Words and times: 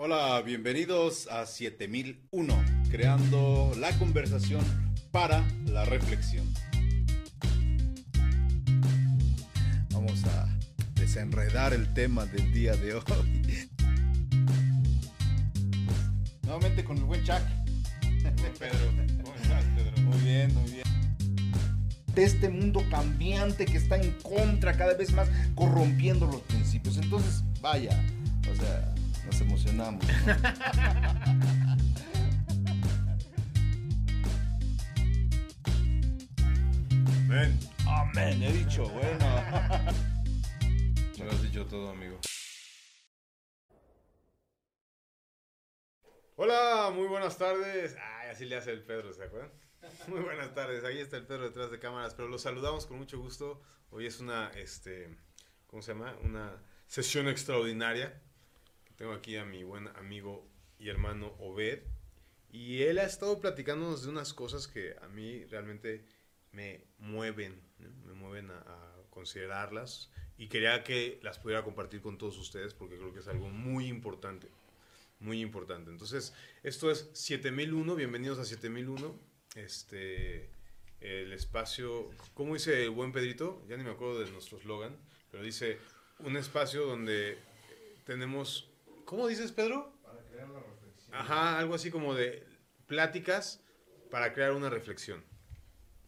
Hola, 0.00 0.40
bienvenidos 0.42 1.26
a 1.26 1.44
7001, 1.44 2.64
creando 2.88 3.72
la 3.80 3.90
conversación 3.98 4.64
para 5.10 5.44
la 5.66 5.84
reflexión. 5.86 6.46
Vamos 9.90 10.24
a 10.26 10.56
desenredar 10.94 11.72
el 11.72 11.92
tema 11.94 12.26
del 12.26 12.52
día 12.52 12.76
de 12.76 12.94
hoy. 12.94 13.02
Nuevamente 16.42 16.84
con 16.84 16.98
el 16.98 17.02
buen 17.02 17.24
Chuck. 17.24 17.42
Pedro, 18.56 18.78
¿cómo 19.24 19.34
estás, 19.34 19.64
Pedro? 19.74 20.02
Muy 20.02 20.18
bien, 20.18 20.54
muy 20.54 20.70
bien. 20.70 20.84
De 22.14 22.22
este 22.22 22.48
mundo 22.48 22.84
cambiante 22.88 23.66
que 23.66 23.78
está 23.78 23.96
en 23.96 24.12
contra 24.22 24.76
cada 24.76 24.94
vez 24.94 25.12
más, 25.12 25.28
corrompiendo 25.56 26.26
los 26.26 26.42
principios. 26.42 26.98
Entonces, 26.98 27.42
vaya, 27.60 28.00
o 28.48 28.54
sea, 28.54 28.94
nos 29.28 29.40
emocionamos. 29.42 30.02
¿no? 30.06 30.12
Ven. 37.28 37.58
Amén, 37.86 38.42
he 38.42 38.52
dicho, 38.52 38.88
bueno. 38.88 39.26
Me 41.18 41.24
lo 41.26 41.30
has 41.30 41.42
dicho 41.42 41.66
todo, 41.66 41.90
amigo. 41.90 42.18
Hola, 46.36 46.90
muy 46.94 47.06
buenas 47.06 47.36
tardes. 47.36 47.96
Ay, 48.00 48.30
así 48.30 48.46
le 48.46 48.56
hace 48.56 48.72
el 48.72 48.82
Pedro, 48.82 49.12
¿se 49.12 49.24
acuerdan? 49.24 49.52
Muy 50.08 50.20
buenas 50.20 50.54
tardes. 50.54 50.84
Ahí 50.84 50.98
está 50.98 51.16
el 51.16 51.26
Pedro 51.26 51.44
detrás 51.44 51.70
de 51.70 51.78
cámaras, 51.78 52.14
pero 52.14 52.28
los 52.28 52.42
saludamos 52.42 52.86
con 52.86 52.98
mucho 52.98 53.18
gusto. 53.18 53.60
Hoy 53.90 54.06
es 54.06 54.20
una, 54.20 54.50
este, 54.50 55.16
¿cómo 55.66 55.82
se 55.82 55.92
llama? 55.92 56.16
Una 56.22 56.62
sesión 56.86 57.28
extraordinaria. 57.28 58.20
Tengo 58.98 59.12
aquí 59.12 59.36
a 59.36 59.44
mi 59.44 59.62
buen 59.62 59.86
amigo 59.96 60.44
y 60.76 60.88
hermano 60.88 61.32
Obed. 61.38 61.82
Y 62.50 62.82
él 62.82 62.98
ha 62.98 63.04
estado 63.04 63.40
platicándonos 63.40 64.02
de 64.02 64.08
unas 64.08 64.34
cosas 64.34 64.66
que 64.66 64.96
a 65.00 65.06
mí 65.06 65.44
realmente 65.44 66.04
me 66.50 66.84
mueven, 66.98 67.62
me 67.78 68.12
mueven 68.14 68.50
a, 68.50 68.84
considerarlas. 69.10 70.10
Y 70.36 70.48
quería 70.48 70.82
que 70.82 71.20
las 71.22 71.38
pudiera 71.38 71.62
compartir 71.62 72.00
con 72.00 72.18
todos 72.18 72.38
ustedes 72.38 72.74
porque 72.74 72.96
creo 72.96 73.12
que 73.12 73.20
es 73.20 73.28
algo 73.28 73.48
muy 73.50 73.86
importante. 73.86 74.48
Muy 75.20 75.40
importante. 75.40 75.90
Entonces, 75.90 76.34
esto 76.64 76.90
es 76.90 77.08
7001. 77.12 77.94
Bienvenidos 77.94 78.40
a 78.40 78.44
7001. 78.44 79.14
Este, 79.54 80.50
el 81.00 81.32
espacio, 81.32 82.10
¿cómo 82.34 82.54
dice 82.54 82.84
el 82.84 82.90
buen 82.90 83.12
Pedrito? 83.12 83.62
Ya 83.68 83.76
ni 83.76 83.84
me 83.84 83.90
acuerdo 83.90 84.18
de 84.18 84.30
nuestro 84.32 84.58
eslogan, 84.58 84.96
pero 85.30 85.44
dice 85.44 85.78
un 86.20 86.36
espacio 86.36 86.84
donde 86.84 87.38
tenemos, 88.04 88.68
¿cómo 89.08 89.26
dices 89.26 89.52
Pedro? 89.52 89.90
Para 90.02 90.22
crear 90.24 90.48
la 90.50 90.60
reflexión. 90.60 91.14
Ajá, 91.14 91.58
algo 91.58 91.74
así 91.74 91.90
como 91.90 92.14
de 92.14 92.46
pláticas 92.86 93.62
para 94.10 94.34
crear 94.34 94.52
una 94.52 94.68
reflexión. 94.68 95.24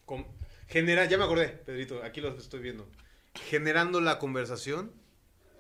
Con, 0.05 0.27
genera, 0.69 1.07
ya 1.07 1.17
me 1.17 1.25
acordé, 1.25 1.49
Pedrito, 1.49 2.03
aquí 2.05 2.21
lo 2.21 2.37
estoy 2.37 2.61
viendo. 2.61 2.87
Generando 3.49 4.03
la 4.03 4.19
conversación 4.19 4.93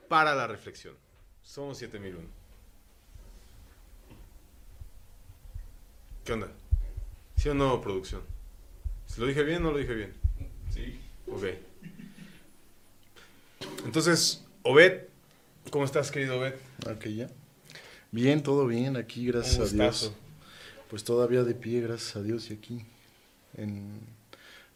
para 0.08 0.34
la 0.34 0.46
reflexión. 0.48 0.94
Somos 1.40 1.78
7001. 1.78 2.28
¿Qué 6.26 6.32
onda? 6.34 6.52
¿Sí 7.36 7.48
o 7.48 7.54
no, 7.54 7.80
producción? 7.80 8.22
¿Se 9.06 9.18
lo 9.18 9.26
dije 9.26 9.42
bien 9.44 9.62
o 9.62 9.68
no 9.68 9.72
lo 9.72 9.78
dije 9.78 9.94
bien? 9.94 10.12
Sí. 10.68 11.00
Ok. 11.26 11.44
Entonces, 13.86 14.44
Obed, 14.62 15.09
¿cómo 15.70 15.84
estás, 15.84 16.10
querido 16.10 16.38
Obed? 16.38 16.54
Ok, 16.90 17.06
ya. 17.08 17.28
Bien, 18.12 18.42
todo 18.42 18.66
bien, 18.66 18.96
aquí, 18.96 19.26
gracias 19.26 19.72
Un 19.72 19.80
a 19.80 19.84
Dios. 19.84 20.12
Pues 20.88 21.04
todavía 21.04 21.44
de 21.44 21.54
pie, 21.54 21.80
gracias 21.82 22.16
a 22.16 22.22
Dios 22.22 22.50
y 22.50 22.54
aquí. 22.54 22.84
En, 23.56 24.00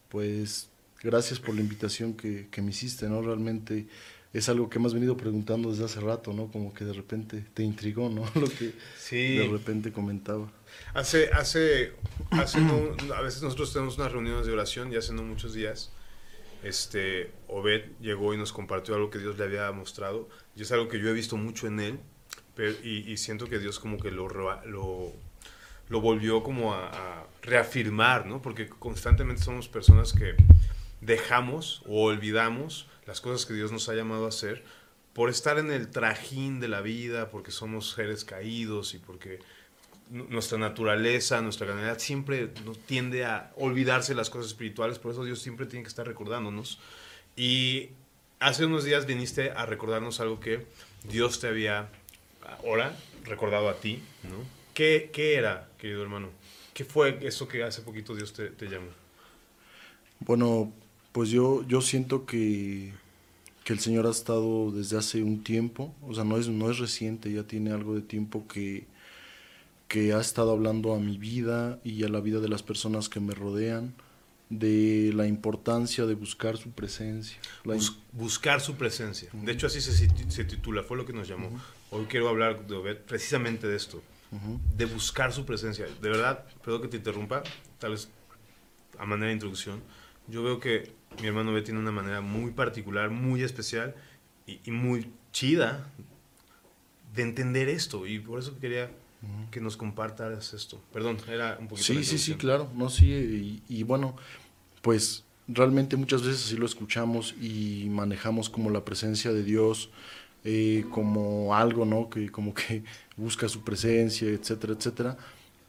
pues 0.08 0.68
gracias 1.02 1.40
por 1.40 1.54
la 1.54 1.60
invitación 1.60 2.14
que, 2.14 2.48
que 2.50 2.62
me 2.62 2.70
hiciste, 2.70 3.08
¿no? 3.08 3.20
Realmente 3.22 3.86
es 4.32 4.48
algo 4.48 4.68
que 4.68 4.78
me 4.78 4.86
has 4.86 4.94
venido 4.94 5.16
preguntando 5.16 5.70
desde 5.70 5.84
hace 5.84 6.00
rato, 6.00 6.32
¿no? 6.32 6.48
Como 6.48 6.72
que 6.72 6.84
de 6.84 6.92
repente 6.92 7.44
te 7.54 7.62
intrigó, 7.62 8.08
¿no? 8.08 8.24
Lo 8.40 8.48
que 8.48 8.72
Sí. 8.98 9.36
de 9.38 9.48
repente 9.48 9.92
comentaba. 9.92 10.50
Hace, 10.92 11.30
hace, 11.32 11.92
hace 12.30 12.60
no- 12.60 12.96
a 13.14 13.20
veces 13.20 13.42
nosotros 13.42 13.72
tenemos 13.72 13.96
unas 13.98 14.12
reuniones 14.12 14.46
de 14.46 14.52
oración 14.52 14.92
y 14.92 14.96
hace 14.96 15.12
no 15.12 15.22
muchos 15.22 15.54
días, 15.54 15.90
este, 16.64 17.30
Obed 17.48 17.84
llegó 18.00 18.34
y 18.34 18.36
nos 18.36 18.52
compartió 18.52 18.94
algo 18.94 19.10
que 19.10 19.18
Dios 19.18 19.38
le 19.38 19.44
había 19.44 19.70
mostrado 19.72 20.28
y 20.56 20.62
es 20.62 20.72
algo 20.72 20.88
que 20.88 20.98
yo 20.98 21.08
he 21.08 21.12
visto 21.12 21.36
mucho 21.36 21.66
en 21.66 21.80
él 21.80 22.00
pero- 22.54 22.74
y, 22.82 23.16
siento 23.16 23.48
que 23.48 23.58
Dios 23.58 23.78
como 23.80 23.98
que 23.98 24.10
lo, 24.10 24.28
lo, 24.28 25.12
lo 25.88 26.00
volvió 26.00 26.42
como 26.42 26.74
a, 26.74 26.88
a 26.88 27.26
reafirmar, 27.42 28.26
¿no? 28.26 28.40
Porque 28.40 28.68
constantemente 28.68 29.42
somos 29.42 29.68
personas 29.68 30.12
que 30.12 30.36
dejamos 31.00 31.82
o 31.86 32.04
olvidamos 32.04 32.86
las 33.06 33.20
cosas 33.20 33.44
que 33.44 33.54
Dios 33.54 33.72
nos 33.72 33.88
ha 33.88 33.94
llamado 33.94 34.24
a 34.26 34.28
hacer 34.28 34.64
por 35.12 35.30
estar 35.30 35.58
en 35.58 35.70
el 35.70 35.90
trajín 35.90 36.60
de 36.60 36.68
la 36.68 36.80
vida, 36.80 37.30
porque 37.30 37.50
somos 37.50 37.90
seres 37.90 38.24
caídos 38.24 38.94
y 38.94 38.98
porque 38.98 39.38
nuestra 40.10 40.58
naturaleza, 40.58 41.40
nuestra 41.40 41.66
realidad 41.66 41.98
siempre 41.98 42.50
nos 42.64 42.78
tiende 42.78 43.24
a 43.24 43.52
olvidarse 43.56 44.14
las 44.14 44.30
cosas 44.30 44.48
espirituales, 44.48 44.98
por 44.98 45.12
eso 45.12 45.24
Dios 45.24 45.40
siempre 45.40 45.66
tiene 45.66 45.82
que 45.82 45.88
estar 45.88 46.06
recordándonos. 46.06 46.78
Y 47.36 47.90
hace 48.38 48.66
unos 48.66 48.84
días 48.84 49.06
viniste 49.06 49.50
a 49.50 49.66
recordarnos 49.66 50.20
algo 50.20 50.40
que 50.40 50.66
Dios 51.04 51.40
te 51.40 51.48
había 51.48 51.88
ahora 52.42 52.96
recordado 53.24 53.68
a 53.68 53.74
ti, 53.74 54.02
¿no? 54.24 54.36
¿Qué, 54.74 55.10
qué 55.12 55.36
era, 55.36 55.68
querido 55.78 56.02
hermano? 56.02 56.28
¿Qué 56.74 56.84
fue 56.84 57.18
eso 57.22 57.48
que 57.48 57.62
hace 57.62 57.82
poquito 57.82 58.14
Dios 58.14 58.32
te, 58.32 58.48
te 58.48 58.66
llamó? 58.66 58.88
Bueno, 60.20 60.72
pues 61.12 61.30
yo, 61.30 61.64
yo 61.66 61.80
siento 61.80 62.26
que, 62.26 62.92
que 63.64 63.72
el 63.72 63.78
Señor 63.78 64.06
ha 64.06 64.10
estado 64.10 64.72
desde 64.72 64.98
hace 64.98 65.22
un 65.22 65.42
tiempo, 65.44 65.94
o 66.02 66.14
sea, 66.14 66.24
no 66.24 66.36
es, 66.36 66.48
no 66.48 66.70
es 66.70 66.78
reciente, 66.78 67.32
ya 67.32 67.44
tiene 67.44 67.70
algo 67.72 67.94
de 67.94 68.02
tiempo 68.02 68.46
que, 68.48 68.84
que 69.88 70.12
ha 70.12 70.20
estado 70.20 70.52
hablando 70.52 70.94
a 70.94 70.98
mi 70.98 71.18
vida 71.18 71.78
y 71.84 72.04
a 72.04 72.08
la 72.08 72.20
vida 72.20 72.40
de 72.40 72.48
las 72.48 72.62
personas 72.62 73.08
que 73.08 73.20
me 73.20 73.34
rodean, 73.34 73.94
de 74.50 75.12
la 75.14 75.26
importancia 75.26 76.06
de 76.06 76.14
buscar 76.14 76.56
su 76.56 76.70
presencia. 76.70 77.38
Bus- 77.64 77.98
buscar 78.12 78.60
su 78.60 78.74
presencia. 78.76 79.28
De 79.32 79.52
hecho, 79.52 79.66
así 79.66 79.80
se, 79.80 79.92
se 80.30 80.44
titula, 80.44 80.82
fue 80.82 80.96
lo 80.96 81.04
que 81.06 81.12
nos 81.12 81.28
llamó. 81.28 81.50
Hoy 81.90 82.06
quiero 82.06 82.28
hablar 82.28 82.66
de 82.66 82.74
Obed 82.74 82.98
precisamente 82.98 83.66
de 83.66 83.76
esto, 83.76 84.02
Ujú. 84.32 84.60
de 84.76 84.84
buscar 84.86 85.32
su 85.32 85.44
presencia. 85.44 85.86
De 86.00 86.08
verdad, 86.08 86.44
perdón 86.64 86.82
que 86.82 86.88
te 86.88 86.96
interrumpa, 86.98 87.42
tal 87.78 87.92
vez 87.92 88.08
a 88.98 89.06
manera 89.06 89.28
de 89.28 89.34
introducción. 89.34 89.80
Yo 90.28 90.42
veo 90.42 90.60
que 90.60 90.92
mi 91.20 91.28
hermano 91.28 91.52
Obed 91.52 91.64
tiene 91.64 91.80
una 91.80 91.92
manera 91.92 92.20
muy 92.20 92.50
particular, 92.52 93.10
muy 93.10 93.42
especial 93.42 93.94
y, 94.46 94.60
y 94.64 94.70
muy 94.70 95.10
chida 95.32 95.90
de 97.14 97.22
entender 97.22 97.68
esto. 97.68 98.06
Y 98.06 98.18
por 98.18 98.38
eso 98.40 98.58
quería 98.58 98.90
que 99.50 99.60
nos 99.60 99.76
compartas 99.76 100.54
esto. 100.54 100.80
Perdón, 100.92 101.18
era 101.28 101.56
un 101.60 101.68
poquito... 101.68 101.86
Sí, 101.86 102.04
sí, 102.04 102.18
sí, 102.18 102.34
claro, 102.34 102.70
no, 102.74 102.88
sí, 102.88 103.06
y, 103.06 103.62
y 103.68 103.82
bueno, 103.82 104.16
pues 104.82 105.24
realmente 105.48 105.96
muchas 105.96 106.22
veces 106.22 106.46
así 106.46 106.56
lo 106.56 106.66
escuchamos 106.66 107.34
y 107.40 107.88
manejamos 107.90 108.48
como 108.48 108.70
la 108.70 108.84
presencia 108.84 109.32
de 109.32 109.42
Dios 109.42 109.90
eh, 110.44 110.84
como 110.90 111.54
algo, 111.54 111.86
¿no? 111.86 112.10
Que 112.10 112.30
como 112.30 112.52
que 112.52 112.84
busca 113.16 113.48
su 113.48 113.62
presencia, 113.62 114.28
etcétera, 114.28 114.74
etcétera. 114.74 115.16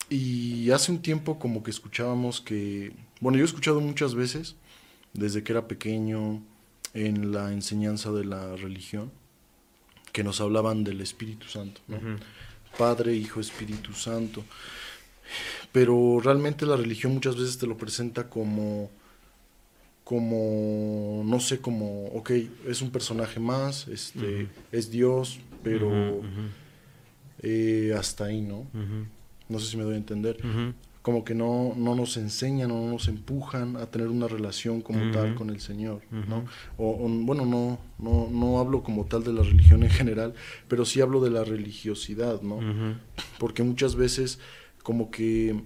Y 0.09 0.69
hace 0.71 0.91
un 0.91 1.01
tiempo 1.01 1.39
como 1.39 1.63
que 1.63 1.71
escuchábamos 1.71 2.41
que, 2.41 2.93
bueno, 3.21 3.37
yo 3.37 3.43
he 3.43 3.47
escuchado 3.47 3.79
muchas 3.79 4.13
veces, 4.13 4.55
desde 5.13 5.43
que 5.43 5.53
era 5.53 5.67
pequeño, 5.67 6.43
en 6.93 7.31
la 7.31 7.51
enseñanza 7.51 8.11
de 8.11 8.25
la 8.25 8.55
religión, 8.55 9.11
que 10.11 10.23
nos 10.23 10.41
hablaban 10.41 10.83
del 10.83 11.01
Espíritu 11.01 11.47
Santo, 11.47 11.81
¿no? 11.87 11.97
Ujú. 11.97 12.17
Padre, 12.77 13.13
Hijo, 13.13 13.39
Espíritu 13.39 13.93
Santo. 13.93 14.43
Pero 15.71 16.19
realmente 16.23 16.65
la 16.65 16.77
religión 16.77 17.13
muchas 17.13 17.35
veces 17.35 17.57
te 17.57 17.67
lo 17.67 17.77
presenta 17.77 18.29
como, 18.29 18.89
como, 20.03 21.23
no 21.25 21.39
sé, 21.39 21.59
como, 21.59 22.07
ok, 22.07 22.31
es 22.67 22.81
un 22.81 22.91
personaje 22.91 23.39
más, 23.39 23.87
este, 23.87 24.47
es 24.71 24.89
Dios, 24.91 25.39
pero 25.63 26.21
eh, 27.41 27.93
hasta 27.97 28.25
ahí, 28.25 28.41
¿no? 28.41 28.67
No 29.49 29.59
sé 29.59 29.71
si 29.71 29.77
me 29.77 29.83
doy 29.83 29.95
a 29.95 29.97
entender. 29.97 30.37
Como 31.05 31.23
que 31.23 31.35
no, 31.35 31.75
no 31.77 31.93
nos 31.93 32.17
enseñan 32.17 32.71
o 32.71 32.81
no 32.81 32.93
nos 32.93 33.07
empujan 33.07 33.75
a 33.77 33.85
tener 33.85 34.07
una 34.07 34.27
relación 34.27 34.81
como 34.81 35.11
tal 35.11 35.35
con 35.35 35.51
el 35.51 35.59
Señor. 35.61 36.01
¿no? 36.09 36.45
O, 36.79 37.05
o, 37.05 37.07
bueno, 37.07 37.45
no, 37.45 37.77
no, 37.99 38.27
no 38.31 38.57
hablo 38.57 38.81
como 38.81 39.05
tal 39.05 39.23
de 39.23 39.31
la 39.31 39.43
religión 39.43 39.83
en 39.83 39.91
general, 39.91 40.33
pero 40.67 40.83
sí 40.83 41.01
hablo 41.01 41.21
de 41.21 41.29
la 41.29 41.43
religiosidad, 41.43 42.41
¿no? 42.41 42.57
Porque 43.37 43.61
muchas 43.61 43.95
veces 43.95 44.39
como 44.81 45.11
que 45.11 45.61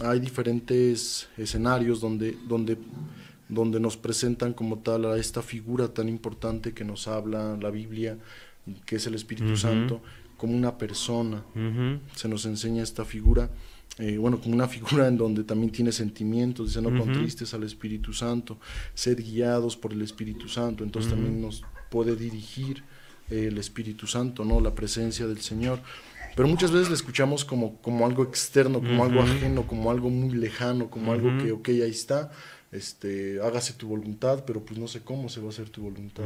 hay 0.00 0.18
diferentes 0.18 1.28
escenarios 1.36 2.00
donde, 2.00 2.36
donde, 2.48 2.76
donde 3.48 3.78
nos 3.78 3.96
presentan 3.96 4.54
como 4.54 4.80
tal 4.80 5.04
a 5.04 5.18
esta 5.18 5.40
figura 5.40 5.86
tan 5.94 6.08
importante 6.08 6.72
que 6.72 6.84
nos 6.84 7.06
habla 7.06 7.56
la 7.60 7.70
Biblia, 7.70 8.18
que 8.86 8.96
es 8.96 9.06
el 9.06 9.14
Espíritu. 9.14 9.56
Santo, 9.56 10.02
como 10.36 10.56
una 10.56 10.78
persona. 10.78 11.44
Se 12.16 12.28
nos 12.28 12.44
enseña 12.44 12.82
esta 12.82 13.04
figura, 13.04 13.50
eh, 14.00 14.16
bueno, 14.16 14.40
como 14.40 14.54
una 14.54 14.66
figura 14.76 15.06
en 15.06 15.16
donde 15.16 15.44
también 15.44 15.70
tiene 15.70 15.92
sentimientos, 15.92 16.68
dice, 16.68 16.80
no 16.80 16.96
contristes 16.96 17.52
al 17.54 17.64
Espíritu 17.64 18.12
Santo, 18.12 18.58
ser 18.94 19.22
guiados 19.22 19.76
por 19.76 19.92
el 19.92 20.02
Espíritu 20.02 20.48
Santo, 20.48 20.82
entonces 20.84 21.10
también 21.10 21.40
nos 21.40 21.62
puede 21.90 22.16
dirigir 22.16 22.82
eh, 23.30 23.48
el 23.48 23.58
Espíritu 23.58 24.06
Santo, 24.06 24.44
¿no? 24.44 24.60
La 24.60 24.74
presencia 24.74 25.26
del 25.26 25.40
Señor. 25.40 25.80
Pero 26.34 26.48
muchas 26.48 26.70
veces 26.70 26.88
le 26.88 26.94
escuchamos 26.94 27.44
como, 27.44 27.76
como 27.82 28.06
algo 28.06 28.22
externo, 28.22 28.80
como 28.80 29.04
algo 29.04 29.20
ajeno, 29.20 29.66
como 29.66 29.90
algo 29.90 30.08
muy 30.08 30.34
lejano, 30.34 30.88
como 30.88 31.12
algo 31.12 31.36
que, 31.42 31.52
ok, 31.52 31.68
ahí 31.68 31.90
está, 31.90 32.30
este, 32.72 33.40
hágase 33.42 33.72
tu 33.72 33.88
voluntad, 33.88 34.44
pero 34.46 34.64
pues 34.64 34.78
no 34.78 34.86
sé 34.86 35.00
cómo 35.00 35.28
se 35.28 35.40
va 35.40 35.46
a 35.46 35.50
hacer 35.50 35.68
tu 35.70 35.82
voluntad. 35.82 36.24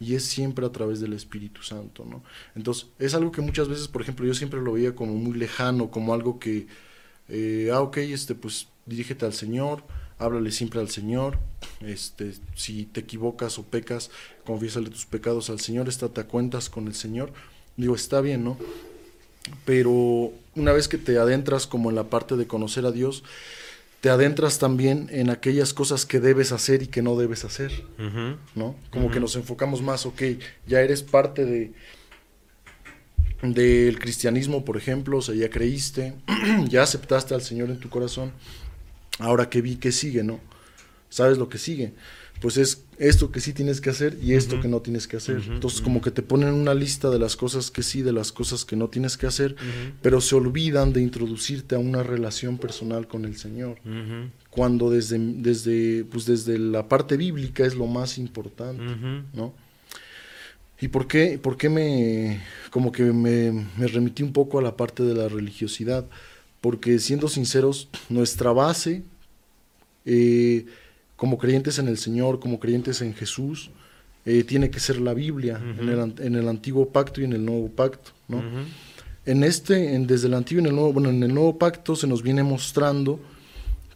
Y 0.00 0.14
es 0.14 0.24
siempre 0.24 0.64
a 0.64 0.72
través 0.72 1.00
del 1.00 1.12
Espíritu 1.12 1.62
Santo, 1.62 2.06
¿no? 2.08 2.22
Entonces, 2.54 2.86
es 2.98 3.14
algo 3.14 3.30
que 3.30 3.42
muchas 3.42 3.68
veces, 3.68 3.88
por 3.88 4.00
ejemplo, 4.00 4.26
yo 4.26 4.32
siempre 4.32 4.60
lo 4.60 4.72
veía 4.72 4.94
como 4.94 5.14
muy 5.14 5.36
lejano, 5.38 5.90
como 5.90 6.14
algo 6.14 6.38
que, 6.38 6.66
eh, 7.28 7.70
ah, 7.72 7.80
ok, 7.80 7.98
este, 7.98 8.34
pues 8.34 8.68
dirígete 8.86 9.24
al 9.24 9.34
Señor, 9.34 9.82
háblale 10.18 10.50
siempre 10.50 10.80
al 10.80 10.88
Señor, 10.88 11.38
este, 11.80 12.32
si 12.54 12.84
te 12.86 13.00
equivocas 13.00 13.58
o 13.58 13.64
pecas, 13.64 14.10
confiésale 14.44 14.90
tus 14.90 15.06
pecados 15.06 15.50
al 15.50 15.60
Señor, 15.60 15.88
estate 15.88 16.20
a 16.20 16.24
cuentas 16.24 16.70
con 16.70 16.86
el 16.86 16.94
Señor. 16.94 17.32
Digo, 17.76 17.94
está 17.94 18.20
bien, 18.20 18.44
¿no? 18.44 18.56
Pero 19.64 20.32
una 20.54 20.72
vez 20.72 20.88
que 20.88 20.98
te 20.98 21.18
adentras 21.18 21.66
como 21.66 21.90
en 21.90 21.96
la 21.96 22.04
parte 22.04 22.36
de 22.36 22.46
conocer 22.46 22.86
a 22.86 22.92
Dios, 22.92 23.22
te 24.00 24.10
adentras 24.10 24.58
también 24.58 25.08
en 25.10 25.30
aquellas 25.30 25.74
cosas 25.74 26.06
que 26.06 26.20
debes 26.20 26.52
hacer 26.52 26.82
y 26.82 26.86
que 26.86 27.02
no 27.02 27.16
debes 27.16 27.44
hacer, 27.44 27.72
¿no? 28.54 28.76
Como 28.90 29.10
que 29.10 29.20
nos 29.20 29.36
enfocamos 29.36 29.82
más, 29.82 30.06
ok, 30.06 30.22
ya 30.66 30.80
eres 30.80 31.02
parte 31.02 31.44
de 31.44 31.72
del 33.42 33.98
cristianismo, 33.98 34.64
por 34.64 34.76
ejemplo, 34.76 35.18
o 35.18 35.22
sea, 35.22 35.34
ya 35.34 35.50
creíste, 35.50 36.14
ya 36.68 36.82
aceptaste 36.82 37.34
al 37.34 37.42
Señor 37.42 37.70
en 37.70 37.78
tu 37.78 37.88
corazón, 37.88 38.32
ahora 39.18 39.50
que 39.50 39.62
vi 39.62 39.76
que 39.76 39.92
sigue, 39.92 40.22
¿no? 40.22 40.40
¿Sabes 41.08 41.38
lo 41.38 41.48
que 41.48 41.58
sigue? 41.58 41.92
pues 42.40 42.56
es 42.56 42.84
esto 42.98 43.30
que 43.30 43.40
sí 43.40 43.52
tienes 43.52 43.80
que 43.80 43.90
hacer 43.90 44.18
y 44.22 44.34
esto 44.34 44.60
que 44.60 44.68
no 44.68 44.80
tienes 44.80 45.06
que 45.06 45.16
hacer. 45.16 45.42
Entonces 45.48 45.80
como 45.80 46.00
que 46.00 46.10
te 46.10 46.22
ponen 46.22 46.54
una 46.54 46.74
lista 46.74 47.10
de 47.10 47.18
las 47.18 47.36
cosas 47.36 47.70
que 47.70 47.82
sí, 47.82 48.02
de 48.02 48.12
las 48.12 48.32
cosas 48.32 48.64
que 48.64 48.76
no 48.76 48.88
tienes 48.88 49.16
que 49.16 49.26
hacer, 49.26 49.56
pero 50.02 50.20
se 50.20 50.34
olvidan 50.34 50.92
de 50.92 51.02
introducirte 51.02 51.74
a 51.74 51.78
una 51.78 52.02
relación 52.02 52.58
personal 52.58 53.06
con 53.06 53.24
el 53.24 53.36
Señor. 53.36 53.78
Cuando 54.50 54.90
desde, 54.90 55.18
desde, 55.18 56.04
pues 56.04 56.24
desde 56.26 56.58
la 56.58 56.88
parte 56.88 57.16
bíblica 57.16 57.64
es 57.66 57.74
lo 57.74 57.86
más 57.86 58.18
importante, 58.18 58.84
¿no? 59.34 59.54
¿Y 60.80 60.88
por 60.88 61.06
qué, 61.06 61.38
por 61.38 61.56
qué 61.56 61.68
me, 61.68 62.40
como 62.70 62.92
que 62.92 63.04
me, 63.04 63.50
me 63.76 63.86
remití 63.86 64.22
un 64.22 64.32
poco 64.32 64.58
a 64.58 64.62
la 64.62 64.76
parte 64.76 65.02
de 65.02 65.14
la 65.14 65.28
religiosidad? 65.28 66.04
Porque 66.60 66.98
siendo 66.98 67.28
sinceros, 67.28 67.88
nuestra 68.08 68.52
base... 68.52 69.02
Eh, 70.04 70.66
como 71.16 71.38
creyentes 71.38 71.78
en 71.78 71.88
el 71.88 71.98
Señor, 71.98 72.38
como 72.38 72.60
creyentes 72.60 73.00
en 73.00 73.14
Jesús, 73.14 73.70
eh, 74.24 74.44
tiene 74.44 74.70
que 74.70 74.80
ser 74.80 75.00
la 75.00 75.14
Biblia 75.14 75.60
en, 75.78 75.88
el, 75.88 76.14
en, 76.18 76.34
el, 76.34 76.48
antiguo 76.48 76.90
pacto 76.90 77.20
y 77.20 77.24
en 77.24 77.32
el 77.32 77.44
nuevo 77.44 77.68
pacto, 77.68 78.10
¿no? 78.28 78.42
En 79.24 79.42
este, 79.42 79.94
en, 79.94 80.06
desde 80.06 80.28
el 80.28 80.34
antiguo 80.34 80.60
y 80.60 80.64
en 80.64 80.70
el 80.70 80.74
nuevo, 80.74 80.92
bueno, 80.92 81.10
en 81.10 81.22
el 81.22 81.34
nuevo 81.34 81.58
pacto 81.58 81.96
se 81.96 82.06
nos 82.06 82.22
viene 82.22 82.42
mostrando 82.42 83.18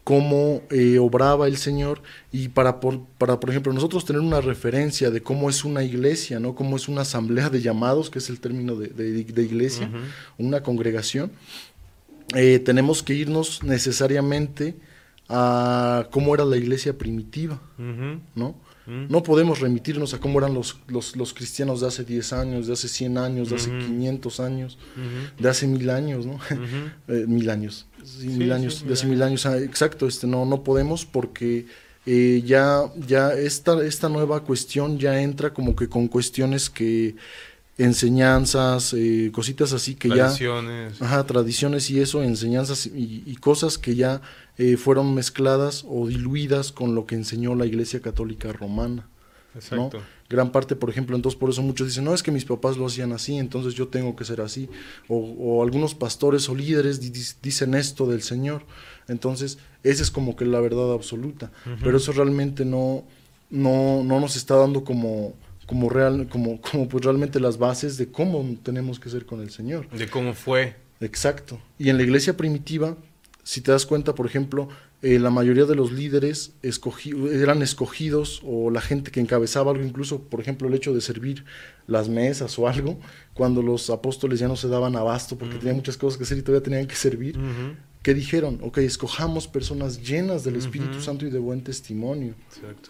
cómo 0.03 0.61
eh, 0.69 0.99
obraba 0.99 1.47
el 1.47 1.57
Señor. 1.57 2.01
Y 2.31 2.49
para 2.49 2.79
por, 2.79 3.01
para, 3.17 3.39
por 3.39 3.49
ejemplo, 3.49 3.73
nosotros 3.73 4.05
tener 4.05 4.21
una 4.21 4.41
referencia 4.41 5.11
de 5.11 5.21
cómo 5.21 5.49
es 5.49 5.63
una 5.63 5.83
iglesia, 5.83 6.39
¿no? 6.39 6.55
Cómo 6.55 6.75
es 6.75 6.87
una 6.87 7.01
asamblea 7.01 7.49
de 7.49 7.61
llamados, 7.61 8.09
que 8.09 8.19
es 8.19 8.29
el 8.29 8.39
término 8.39 8.75
de, 8.75 8.87
de, 8.89 9.43
iglesia, 9.43 9.89
una 10.37 10.61
congregación, 10.63 11.31
eh, 12.35 12.59
tenemos 12.59 13.03
que 13.03 13.13
irnos 13.13 13.63
necesariamente 13.63 14.75
a 15.27 16.07
cómo 16.11 16.33
era 16.33 16.45
la 16.45 16.57
iglesia 16.57 16.97
primitiva, 16.97 17.61
¿no? 18.35 18.55
No 18.87 19.23
podemos 19.23 19.59
remitirnos 19.59 20.13
a 20.13 20.19
cómo 20.19 20.39
eran 20.39 20.53
los, 20.53 20.77
los, 20.87 21.33
cristianos 21.33 21.81
de 21.81 21.87
hace 21.87 22.03
10 22.03 22.33
años, 22.33 22.67
de 22.67 22.73
hace 22.73 22.87
100 22.87 23.17
años, 23.17 23.49
de 23.49 23.55
hace 23.55 23.69
500 23.69 24.39
años, 24.39 24.77
de 25.39 25.49
hace 25.49 25.67
mil 25.67 25.89
años, 25.89 26.25
¿no? 26.25 26.39
Eh, 27.07 27.25
mil 27.27 27.49
años, 27.49 27.87
mil 28.19 28.51
años, 28.51 28.85
de 28.85 28.93
hace 28.93 29.07
mil 29.07 29.21
años, 29.21 29.45
exacto, 29.45 30.07
este, 30.07 30.27
no, 30.27 30.45
no 30.45 30.63
podemos 30.63 31.05
porque 31.05 31.65
eh, 32.05 32.41
ya, 32.45 32.83
ya 33.07 33.33
esta, 33.33 33.83
esta 33.85 34.09
nueva 34.09 34.43
cuestión 34.43 34.97
ya 34.97 35.21
entra 35.21 35.53
como 35.53 35.75
que 35.75 35.87
con 35.87 36.07
cuestiones 36.07 36.69
que 36.69 37.15
enseñanzas, 37.77 38.93
eh, 38.93 39.31
cositas 39.33 39.73
así 39.73 39.95
que 39.95 40.09
ya... 40.09 40.15
Tradiciones. 40.15 41.01
Ajá, 41.01 41.25
tradiciones 41.25 41.89
y 41.89 41.99
eso, 41.99 42.23
enseñanzas 42.23 42.85
y, 42.85 43.35
cosas 43.37 43.77
que 43.77 43.95
ya 43.95 44.21
eh, 44.57 44.77
fueron 44.77 45.13
mezcladas 45.15 45.85
o 45.87 46.07
diluidas 46.07 46.71
con 46.71 46.95
lo 46.95 47.05
que 47.05 47.15
enseñó 47.15 47.55
la 47.55 47.65
Iglesia 47.65 48.01
Católica 48.01 48.51
Romana. 48.51 49.07
Exacto. 49.55 50.01
Gran 50.31 50.49
parte, 50.53 50.77
por 50.77 50.89
ejemplo, 50.89 51.17
entonces 51.17 51.37
por 51.37 51.49
eso 51.49 51.61
muchos 51.61 51.87
dicen, 51.87 52.05
no, 52.05 52.13
es 52.13 52.23
que 52.23 52.31
mis 52.31 52.45
papás 52.45 52.77
lo 52.77 52.85
hacían 52.85 53.11
así, 53.11 53.35
entonces 53.37 53.73
yo 53.73 53.89
tengo 53.89 54.15
que 54.15 54.23
ser 54.23 54.39
así. 54.39 54.69
O, 55.09 55.61
algunos 55.61 55.93
pastores 55.93 56.47
o 56.47 56.55
líderes 56.55 57.01
dicen 57.41 57.73
esto 57.73 58.07
del 58.07 58.21
Señor. 58.21 58.63
Entonces, 59.09 59.57
esa 59.83 60.01
es 60.01 60.09
como 60.09 60.37
que 60.37 60.45
la 60.45 60.61
verdad 60.61 60.93
absoluta. 60.93 61.51
Pero 61.83 61.97
eso 61.97 62.13
realmente 62.13 62.63
no, 62.63 63.03
no, 63.49 64.05
no 64.05 64.21
nos 64.21 64.37
está 64.37 64.55
dando 64.55 64.85
como 64.85 65.33
como 65.65 65.89
real 65.89 66.27
como 66.29 66.59
como 66.59 66.89
pues 66.89 67.05
realmente 67.05 67.39
las 67.39 67.57
bases 67.57 67.97
de 67.97 68.11
cómo 68.11 68.57
tenemos 68.61 68.99
que 68.99 69.09
ser 69.09 69.25
con 69.25 69.39
el 69.39 69.51
Señor 69.51 69.89
de 69.89 70.09
cómo 70.09 70.33
fue 70.33 70.75
exacto 70.99 71.61
y 71.79 71.89
en 71.89 71.95
la 71.95 72.03
iglesia 72.03 72.35
primitiva 72.35 72.97
si 73.43 73.61
te 73.61 73.71
das 73.71 73.85
cuenta 73.85 74.13
por 74.13 74.25
ejemplo 74.25 74.67
eh, 75.01 75.17
la 75.17 75.31
mayoría 75.31 75.65
de 75.65 75.75
los 75.75 75.91
líderes 75.91 76.53
eran 76.61 77.61
escogidos 77.63 78.41
o 78.43 78.69
la 78.69 78.81
gente 78.81 79.09
que 79.09 79.19
encabezaba 79.19 79.71
algo 79.71 79.83
incluso 79.83 80.21
por 80.21 80.39
ejemplo 80.41 80.67
el 80.67 80.75
hecho 80.75 80.93
de 80.93 81.01
servir 81.01 81.43
las 81.87 82.07
mesas 82.07 82.59
o 82.59 82.67
algo 82.67 82.99
cuando 83.33 83.63
los 83.63 83.89
apóstoles 83.89 84.39
ya 84.39 84.47
no 84.47 84.55
se 84.55 84.67
daban 84.67 84.95
abasto 84.95 85.37
porque 85.37 85.57
tenían 85.57 85.77
muchas 85.77 85.97
cosas 85.97 86.17
que 86.17 86.23
hacer 86.23 86.37
y 86.37 86.41
todavía 86.43 86.63
tenían 86.63 86.87
que 86.87 86.95
servir 86.95 87.37
que 88.01 88.13
dijeron, 88.15 88.59
ok, 88.63 88.79
escojamos 88.79 89.47
personas 89.47 90.01
llenas 90.01 90.43
del 90.43 90.55
Espíritu 90.55 91.01
Santo 91.01 91.25
y 91.27 91.29
de 91.29 91.37
buen 91.37 91.61
testimonio, 91.61 92.33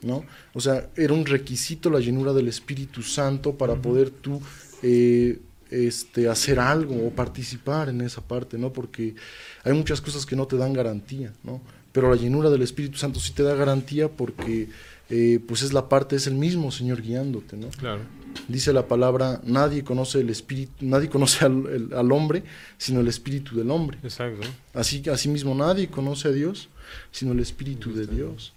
¿no? 0.04 0.24
O 0.54 0.62
sea, 0.62 0.90
era 0.96 1.13
un 1.13 1.25
requisito 1.25 1.90
la 1.90 2.00
llenura 2.00 2.31
del 2.31 2.48
Espíritu 2.48 3.04
Santo 3.04 3.58
para 3.58 3.75
poder 3.75 4.10
tú 4.10 4.42
eh, 4.84 5.40
este, 5.69 6.30
hacer 6.30 6.60
algo 6.60 7.08
o 7.08 7.10
participar 7.12 7.90
en 7.90 8.00
esa 8.02 8.22
parte, 8.22 8.58
¿no? 8.58 8.72
Porque 8.72 9.16
hay 9.63 9.74
muchas 9.74 10.00
cosas 10.00 10.25
que 10.25 10.38
no 10.38 10.48
te 10.48 10.56
dan 10.56 10.72
garantía, 10.72 11.34
¿no? 11.44 11.62
Pero 11.91 12.10
la 12.10 12.15
llenura 12.15 12.50
del 12.50 12.62
Espíritu 12.62 12.98
Santo 12.98 13.19
sí 13.19 13.33
te 13.33 13.43
da 13.43 13.55
garantía 13.55 14.10
porque 14.10 14.69
eh, 15.10 15.39
pues 15.45 15.62
es 15.62 15.74
la 15.74 15.89
parte, 15.89 16.15
es 16.15 16.27
el 16.27 16.36
mismo 16.36 16.71
Señor 16.71 17.01
guiándote, 17.01 17.57
¿no? 17.57 17.69
Claro 17.69 18.01
dice 18.48 18.74
la 18.74 18.88
palabra, 18.88 19.41
nadie 19.43 19.83
conoce 19.83 20.19
el 20.19 20.29
espíritu, 20.29 20.74
nadie 20.81 21.10
conoce 21.10 21.45
al, 21.45 22.12
hombre, 22.12 22.43
sino 22.77 23.00
el 23.00 23.07
espíritu 23.07 23.55
del 23.55 23.71
hombre. 23.71 23.98
Exacto. 24.03 24.48
Así, 24.74 25.29
mismo 25.29 25.55
nadie 25.55 25.88
conoce 25.88 26.29
a 26.29 26.31
Dios, 26.31 26.69
sino 27.12 27.31
el 27.31 27.39
espíritu 27.39 27.93
de 27.93 28.07
Dios. 28.07 28.53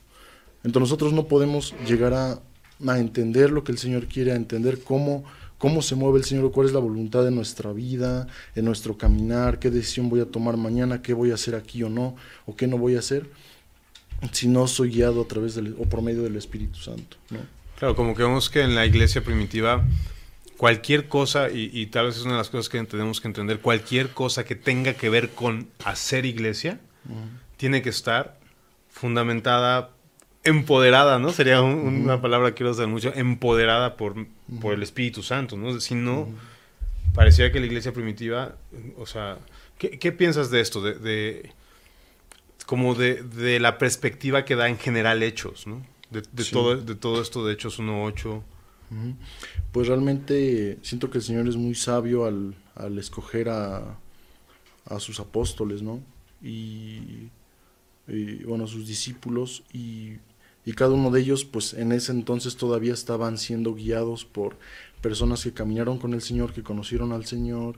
Entonces 0.62 0.90
nosotros 0.90 1.12
no 1.12 1.26
podemos 1.26 1.74
llegar 1.86 2.14
a, 2.14 2.40
entender 2.98 3.50
lo 3.50 3.64
que 3.64 3.72
el 3.72 3.78
Señor 3.78 4.06
quiere, 4.06 4.32
a 4.32 4.36
entender 4.36 4.80
cómo, 4.80 5.24
cómo 5.58 5.82
se 5.82 5.94
mueve 5.94 6.18
el 6.18 6.24
Señor, 6.24 6.50
cuál 6.52 6.66
es 6.66 6.72
la 6.72 6.80
voluntad 6.80 7.24
de 7.24 7.30
nuestra 7.30 7.72
vida, 7.72 8.26
en 8.54 8.64
nuestro 8.64 8.96
caminar, 8.96 9.58
qué 9.58 9.70
decisión 9.70 10.08
voy 10.08 10.20
a 10.20 10.26
tomar 10.26 10.56
mañana, 10.56 11.02
qué 11.02 11.14
voy 11.14 11.30
a 11.30 11.34
hacer 11.34 11.54
aquí 11.54 11.82
o 11.82 11.88
no, 11.88 12.16
o 12.46 12.56
qué 12.56 12.66
no 12.66 12.78
voy 12.78 12.96
a 12.96 12.98
hacer, 12.98 13.30
si 14.32 14.48
no 14.48 14.66
soy 14.66 14.90
guiado 14.90 15.22
a 15.22 15.28
través 15.28 15.54
del, 15.54 15.74
o 15.78 15.84
por 15.84 16.02
medio 16.02 16.22
del 16.22 16.36
Espíritu 16.36 16.78
Santo. 16.78 17.16
¿no? 17.30 17.38
Claro, 17.78 17.96
como 17.96 18.14
que 18.14 18.22
vemos 18.22 18.50
que 18.50 18.62
en 18.62 18.74
la 18.74 18.86
iglesia 18.86 19.22
primitiva 19.22 19.84
cualquier 20.56 21.08
cosa, 21.08 21.50
y, 21.50 21.86
tal 21.86 22.06
vez 22.06 22.16
es 22.16 22.22
una 22.22 22.32
de 22.32 22.38
las 22.38 22.48
cosas 22.48 22.68
que 22.68 22.82
tenemos 22.84 23.20
que 23.20 23.28
entender, 23.28 23.60
cualquier 23.60 24.10
cosa 24.10 24.44
que 24.44 24.54
tenga 24.54 24.94
que 24.94 25.08
ver 25.08 25.30
con 25.30 25.68
hacer 25.84 26.24
iglesia, 26.24 26.80
tiene 27.56 27.82
que 27.82 27.90
estar 27.90 28.38
fundamentada, 28.88 29.90
empoderada, 30.44 31.18
¿no? 31.18 31.30
Sería 31.32 31.62
una 31.62 32.20
palabra 32.20 32.50
que 32.50 32.54
quiero 32.54 32.72
usar 32.72 32.86
mucho, 32.86 33.12
empoderada 33.14 33.96
por, 33.96 34.26
por 34.60 34.74
el 34.74 34.82
Espíritu 34.82 35.22
Santo, 35.22 35.56
¿no? 35.56 35.80
Si 35.80 35.94
no, 35.94 36.28
parecía 37.14 37.50
que 37.50 37.60
la 37.60 37.66
iglesia 37.66 37.92
primitiva, 37.92 38.56
o 38.98 39.06
sea, 39.06 39.38
¿qué, 39.78 40.12
piensas 40.12 40.50
de 40.50 40.60
esto? 40.60 40.80
De, 40.80 41.50
como 42.66 42.94
de, 42.94 43.22
de 43.22 43.60
la 43.60 43.78
perspectiva 43.78 44.44
que 44.44 44.56
da 44.56 44.68
en 44.68 44.78
general 44.78 45.22
hechos, 45.22 45.66
¿no? 45.66 45.82
de, 46.22 46.44
todo, 46.44 46.76
de 46.76 46.94
todo 46.94 47.20
esto 47.20 47.44
de 47.44 47.54
Hechos 47.54 47.78
1.8? 47.80 48.42
Pues 49.72 49.88
realmente 49.88 50.78
siento 50.82 51.10
que 51.10 51.18
el 51.18 51.24
Señor 51.24 51.48
es 51.48 51.56
muy 51.56 51.74
sabio 51.74 52.26
al, 52.26 52.54
al 52.74 52.98
escoger 52.98 53.48
a, 53.48 53.98
a, 54.86 55.00
sus 55.00 55.18
apóstoles, 55.18 55.82
¿no? 55.82 56.00
Y, 56.42 57.28
bueno, 58.46 58.64
a 58.64 58.66
sus 58.66 58.86
discípulos 58.86 59.64
y, 59.72 60.18
Y 60.64 60.72
cada 60.72 60.92
uno 60.92 61.10
de 61.10 61.20
ellos, 61.20 61.44
pues 61.44 61.74
en 61.74 61.92
ese 61.92 62.12
entonces 62.12 62.56
todavía 62.56 62.94
estaban 62.94 63.38
siendo 63.38 63.74
guiados 63.74 64.24
por 64.24 64.56
personas 65.00 65.44
que 65.44 65.52
caminaron 65.52 65.98
con 65.98 66.14
el 66.14 66.22
Señor, 66.22 66.52
que 66.52 66.62
conocieron 66.62 67.12
al 67.12 67.26
Señor, 67.26 67.76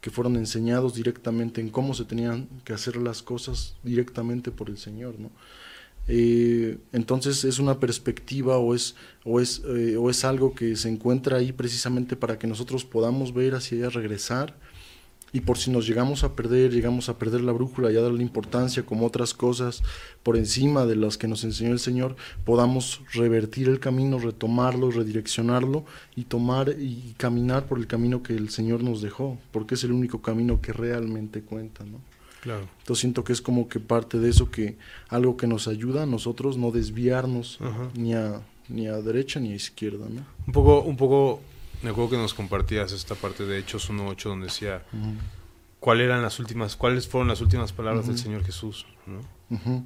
que 0.00 0.10
fueron 0.10 0.36
enseñados 0.36 0.94
directamente 0.94 1.60
en 1.60 1.70
cómo 1.70 1.94
se 1.94 2.04
tenían 2.04 2.48
que 2.64 2.74
hacer 2.74 2.96
las 2.96 3.22
cosas 3.22 3.76
directamente 3.82 4.50
por 4.50 4.68
el 4.68 4.76
Señor, 4.76 5.18
¿no? 5.18 5.30
Eh, 6.08 6.78
entonces 6.92 7.42
es 7.44 7.58
una 7.58 7.80
perspectiva 7.80 8.58
o 8.58 8.74
es, 8.74 8.94
o, 9.24 9.40
es, 9.40 9.62
eh, 9.66 9.96
o 9.96 10.08
es 10.08 10.24
algo 10.24 10.54
que 10.54 10.76
se 10.76 10.88
encuentra 10.88 11.38
ahí 11.38 11.50
precisamente 11.50 12.14
para 12.14 12.38
que 12.38 12.46
nosotros 12.46 12.84
podamos 12.84 13.34
ver 13.34 13.56
hacia 13.56 13.78
allá, 13.78 13.90
regresar 13.90 14.56
y 15.36 15.40
por 15.40 15.58
si 15.58 15.70
nos 15.70 15.86
llegamos 15.86 16.24
a 16.24 16.32
perder, 16.32 16.72
llegamos 16.72 17.10
a 17.10 17.18
perder 17.18 17.42
la 17.42 17.52
brújula 17.52 17.92
y 17.92 17.96
a 17.98 18.00
darle 18.00 18.22
importancia 18.22 18.86
como 18.86 19.04
otras 19.04 19.34
cosas 19.34 19.82
por 20.22 20.38
encima 20.38 20.86
de 20.86 20.96
las 20.96 21.18
que 21.18 21.28
nos 21.28 21.44
enseñó 21.44 21.72
el 21.72 21.78
Señor, 21.78 22.16
podamos 22.46 23.02
revertir 23.12 23.68
el 23.68 23.78
camino, 23.78 24.18
retomarlo, 24.18 24.90
redireccionarlo 24.90 25.84
y 26.14 26.24
tomar 26.24 26.70
y 26.70 27.14
caminar 27.18 27.66
por 27.66 27.76
el 27.76 27.86
camino 27.86 28.22
que 28.22 28.32
el 28.32 28.48
Señor 28.48 28.82
nos 28.82 29.02
dejó, 29.02 29.36
porque 29.52 29.74
es 29.74 29.84
el 29.84 29.92
único 29.92 30.22
camino 30.22 30.62
que 30.62 30.72
realmente 30.72 31.42
cuenta, 31.42 31.84
¿no? 31.84 32.00
Claro. 32.40 32.66
Entonces 32.78 33.00
siento 33.02 33.22
que 33.22 33.34
es 33.34 33.42
como 33.42 33.68
que 33.68 33.78
parte 33.78 34.18
de 34.18 34.30
eso 34.30 34.50
que 34.50 34.78
algo 35.10 35.36
que 35.36 35.46
nos 35.46 35.68
ayuda 35.68 36.04
a 36.04 36.06
nosotros 36.06 36.56
no 36.56 36.70
desviarnos 36.70 37.58
Ajá. 37.60 37.90
ni 37.94 38.14
a 38.14 38.40
ni 38.68 38.86
a 38.86 38.96
derecha 39.00 39.38
ni 39.38 39.52
a 39.52 39.54
izquierda, 39.54 40.06
¿no? 40.08 40.24
Un 40.46 40.52
poco, 40.52 40.80
un 40.80 40.96
poco, 40.96 41.40
me 41.82 41.90
acuerdo 41.90 42.10
que 42.10 42.16
nos 42.16 42.34
compartías 42.34 42.92
esta 42.92 43.14
parte 43.14 43.44
de 43.44 43.58
Hechos 43.58 43.90
1.8 43.90 44.22
donde 44.28 44.46
decía 44.46 44.82
cuál 45.80 46.00
eran 46.00 46.22
las 46.22 46.38
últimas, 46.38 46.76
cuáles 46.76 47.06
fueron 47.08 47.28
las 47.28 47.40
últimas 47.40 47.72
palabras 47.72 48.06
del. 48.06 48.18
Señor 48.18 48.44
Jesús, 48.44 48.86
¿no? 49.06 49.84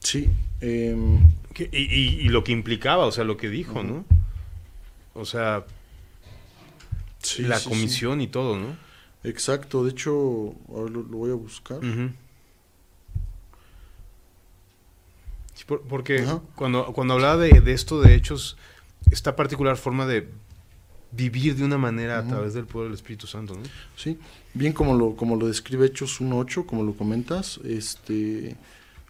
Sí, 0.00 0.30
em, 0.60 1.18
Que- 1.54 1.68
y, 1.72 1.82
y- 1.82 2.20
y 2.20 2.28
lo 2.28 2.44
que 2.44 2.52
implicaba, 2.52 3.04
o 3.06 3.12
sea, 3.12 3.24
lo 3.24 3.36
que 3.36 3.48
dijo, 3.50 3.82
¿no? 3.82 4.04
O 5.14 5.24
sea, 5.24 5.64
sí, 7.20 7.42
la 7.42 7.56
sí, 7.58 7.64
sí. 7.64 7.68
comisión 7.70 8.20
y 8.20 8.28
todo, 8.28 8.56
¿no? 8.56 8.76
Exacto, 9.24 9.82
de 9.84 9.90
hecho, 9.90 10.54
ahora 10.68 10.90
lo, 10.90 11.02
lo 11.02 11.16
voy 11.18 11.30
a 11.32 11.34
buscar. 11.34 11.78
Ujú. 11.78 12.10
Sí, 15.54 15.64
por- 15.66 15.82
porque 15.82 16.24
cuando, 16.54 16.86
cuando 16.92 17.14
hablaba 17.14 17.36
de, 17.38 17.60
de 17.60 17.72
esto 17.72 18.00
de 18.00 18.14
hechos, 18.14 18.56
esta 19.10 19.34
particular 19.34 19.76
forma 19.76 20.06
de 20.06 20.28
vivir 21.10 21.56
de 21.56 21.64
una 21.64 21.78
manera 21.78 22.18
a 22.18 22.26
través 22.26 22.54
del 22.54 22.66
poder 22.66 22.88
del 22.88 22.94
Espíritu 22.94 23.26
Santo, 23.26 23.54
¿no? 23.54 23.62
Sí, 23.96 24.18
bien 24.54 24.72
como 24.72 24.94
lo, 24.94 25.16
como 25.16 25.36
lo 25.36 25.46
describe 25.46 25.86
Hechos 25.86 26.20
1.8, 26.20 26.66
como 26.66 26.82
lo 26.82 26.94
comentas, 26.94 27.58
este, 27.64 28.56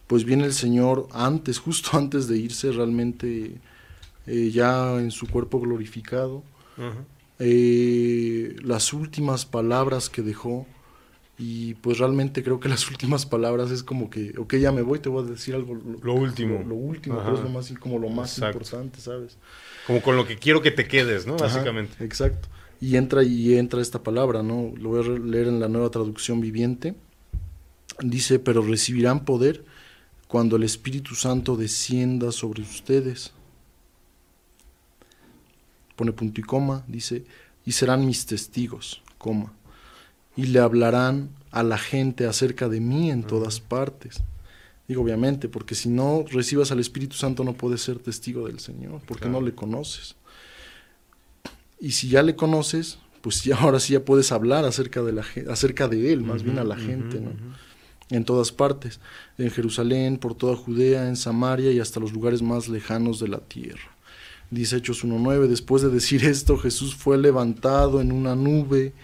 pues 0.07 0.25
viene 0.25 0.45
el 0.45 0.53
Señor 0.53 1.09
antes, 1.13 1.59
justo 1.65 1.97
antes 1.97 2.29
de 2.29 2.39
irse 2.39 2.71
realmente 2.73 3.57
eh, 4.27 4.51
ya 4.53 4.99
en 4.99 5.11
su 5.11 5.27
cuerpo 5.27 5.61
glorificado, 5.61 6.43
eh, 7.41 8.55
las 8.63 8.93
últimas 8.93 9.45
palabras 9.45 10.09
que 10.09 10.23
dejó, 10.23 10.67
y 11.39 11.75
pues 11.75 11.99
realmente 11.99 12.43
creo 12.43 12.59
que 12.59 12.69
las 12.69 12.91
últimas 12.91 13.25
palabras 13.25 13.71
es 13.71 13.83
como 13.85 14.11
que, 14.11 14.35
ok, 14.37 14.57
ya 14.57 14.73
me 14.73 14.83
voy, 14.83 14.99
te 14.99 15.09
voy 15.09 15.25
a 15.25 15.31
decir 15.31 15.55
algo. 15.55 15.75
Lo 16.03 16.15
último. 16.15 16.59
Lo, 16.59 16.71
lo 16.71 16.75
último, 16.75 17.21
pero 17.23 17.37
es 17.37 17.43
lo 17.43 17.49
más, 17.49 17.73
como 17.79 17.99
lo 17.99 18.09
más 18.09 18.33
Exacto. 18.39 18.59
importante, 18.59 19.01
¿sabes? 19.01 19.39
Como 19.87 20.03
con 20.03 20.17
lo 20.17 20.27
que 20.27 20.37
quiero 20.37 20.61
que 20.63 20.73
te 20.73 20.89
quedes, 20.89 21.27
¿no? 21.27 21.37
Ajá, 21.37 21.45
Básicamente. 21.45 22.05
exacto. 22.05 22.49
Y 22.81 22.97
entra 22.97 23.23
y 23.23 23.55
entra 23.57 23.81
esta 23.81 24.03
palabra, 24.03 24.43
¿no? 24.43 24.73
Lo 24.77 24.91
voy 24.91 25.05
a 25.05 25.19
leer 25.19 25.49
en 25.49 25.61
la 25.61 25.69
nueva 25.69 25.91
traducción 25.91 26.41
viviente. 26.41 26.95
Dice, 28.01 28.39
pero 28.39 28.63
recibirán 28.63 29.25
poder 29.25 29.65
cuando 30.29 30.57
el 30.57 30.63
Espíritu 30.63 31.15
Santo 31.15 31.57
descienda 31.57 32.31
sobre 32.33 32.63
ustedes. 32.63 33.33
Pone 35.97 36.13
punto 36.13 36.41
y 36.41 36.45
coma, 36.45 36.85
dice, 36.87 37.25
y 37.65 37.73
serán 37.73 38.07
mis 38.07 38.27
testigos, 38.27 39.03
coma. 39.19 39.53
Y 40.39 40.47
le 40.47 40.61
hablarán 40.61 41.31
a 41.51 41.63
la 41.63 41.79
gente 41.79 42.27
acerca 42.27 42.69
de 42.69 42.81
mí 42.81 43.11
en 43.11 43.25
todas 43.25 43.61
partes. 43.61 44.23
Digo, 44.87 45.03
obviamente, 45.03 45.49
porque 45.49 45.75
si 45.75 45.89
no 45.89 46.25
recibas 46.31 46.71
al 46.73 46.81
Espíritu 46.81 47.17
Santo 47.17 47.45
no 47.45 47.53
puedes 47.53 47.83
ser 47.83 47.99
testigo 47.99 48.47
del 48.47 48.61
Señor, 48.61 49.03
porque 49.07 49.25
Claro. 49.25 49.41
no 49.41 49.47
le 49.47 49.55
conoces. 49.55 50.15
Y 51.81 51.91
si 51.93 52.09
ya 52.09 52.23
le 52.23 52.37
conoces, 52.37 52.99
pues 53.21 53.43
ya 53.45 53.57
ahora 53.61 53.81
sí 53.81 53.93
ya 53.93 54.05
puedes 54.05 54.33
hablar 54.33 54.65
acerca 54.65 55.03
de, 55.03 55.13
la, 55.13 55.25
acerca 55.51 55.89
de 55.89 56.13
Él, 56.13 56.23
más 56.23 56.43
bien 56.43 56.59
a 56.59 56.65
la 56.65 56.77
gente. 56.77 57.21
En 58.11 58.25
todas 58.25 58.53
partes, 58.53 59.01
en 59.37 59.51
Jerusalén, 59.51 60.17
por 60.17 60.35
toda 60.35 60.57
Judea, 60.57 61.09
en 61.09 61.17
Samaria 61.17 61.71
y 61.73 61.81
hasta 61.81 62.01
los 62.01 62.13
lugares 62.13 62.41
más 62.41 62.69
lejanos 62.69 63.21
de 63.21 63.29
la 63.29 63.39
tierra. 63.41 63.91
Dice 64.51 64.77
Hechos 64.79 65.05
1.9, 65.05 65.47
después 65.47 65.83
de 65.83 65.91
decir 65.91 66.25
esto, 66.37 66.57
Jesús 66.57 66.95
fue 66.95 67.19
levantado 67.19 68.01
en 68.01 68.13
una 68.13 68.35
nube 68.35 68.95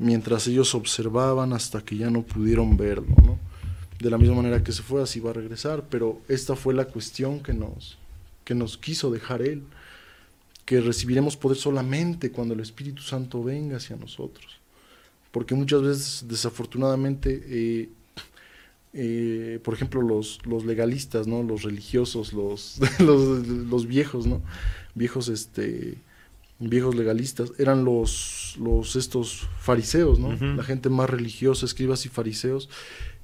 mientras 0.00 0.48
ellos 0.48 0.74
observaban 0.74 1.52
hasta 1.52 1.84
que 1.84 1.94
ya 1.94 2.08
no 2.08 2.22
pudieron 2.22 2.76
verlo, 2.76 3.14
¿no? 3.22 3.38
De 3.98 4.08
la 4.08 4.16
misma 4.16 4.36
manera 4.36 4.64
que 4.64 4.72
se 4.72 4.82
fue, 4.82 5.02
así 5.02 5.20
va 5.20 5.30
a 5.30 5.34
regresar, 5.34 5.84
pero 5.90 6.22
esta 6.26 6.56
fue 6.56 6.72
la 6.72 6.86
cuestión 6.86 7.40
que 7.40 7.52
nos, 7.52 7.98
que 8.44 8.54
nos 8.54 8.78
quiso 8.78 9.10
dejar 9.10 9.42
Él, 9.42 9.62
que 10.64 10.80
recibiremos 10.80 11.36
poder 11.36 11.58
solamente 11.58 12.32
cuando 12.32 12.54
el 12.54 12.60
Espíritu 12.60 13.02
Santo 13.02 13.44
venga 13.44 13.76
hacia 13.76 13.96
nosotros. 13.96 14.58
Porque 15.32 15.54
muchas 15.54 15.82
veces, 15.82 16.24
desafortunadamente, 16.26 17.42
eh, 17.46 17.88
eh, 18.94 19.60
por 19.62 19.74
ejemplo, 19.74 20.00
los, 20.00 20.40
los 20.46 20.64
legalistas, 20.64 21.26
¿no? 21.26 21.42
Los 21.42 21.62
religiosos, 21.62 22.32
los, 22.32 22.78
los, 23.00 23.46
los 23.46 23.86
viejos, 23.86 24.26
¿no? 24.26 24.40
Viejos, 24.94 25.28
este, 25.28 25.98
viejos 26.60 26.94
legalistas, 26.94 27.52
eran 27.58 27.84
los, 27.84 28.56
los 28.60 28.94
estos 28.94 29.48
fariseos, 29.58 30.18
¿no? 30.18 30.36
La 30.56 30.62
gente 30.62 30.90
más 30.90 31.10
religiosa, 31.10 31.66
escribas 31.66 32.04
y 32.06 32.08
fariseos, 32.08 32.68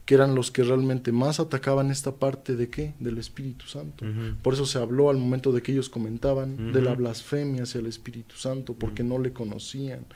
que 0.07 0.15
eran 0.15 0.37
los 0.37 0.53
que 0.53 0.63
realmente 0.63 1.11
más 1.11 1.41
atacaban 1.41 1.91
esta 1.91 2.15
parte 2.15 2.55
de 2.55 2.71
qué? 2.71 2.95
Del 3.01 3.19
Espíritu 3.19 3.67
Santo. 3.67 4.07
Por 4.41 4.55
eso 4.55 4.65
se 4.65 4.79
habló 4.79 5.11
al 5.11 5.17
momento 5.17 5.51
de 5.53 5.63
que 5.63 5.73
ellos 5.73 5.91
comentaban 5.91 6.73
de 6.73 6.81
la 6.81 6.95
blasfemia 6.95 7.65
hacia 7.65 7.81
el 7.81 7.87
Espíritu 7.87 8.37
Santo, 8.37 8.75
porque 8.75 9.03
no 9.03 9.19
le 9.19 9.33
conocían, 9.33 10.07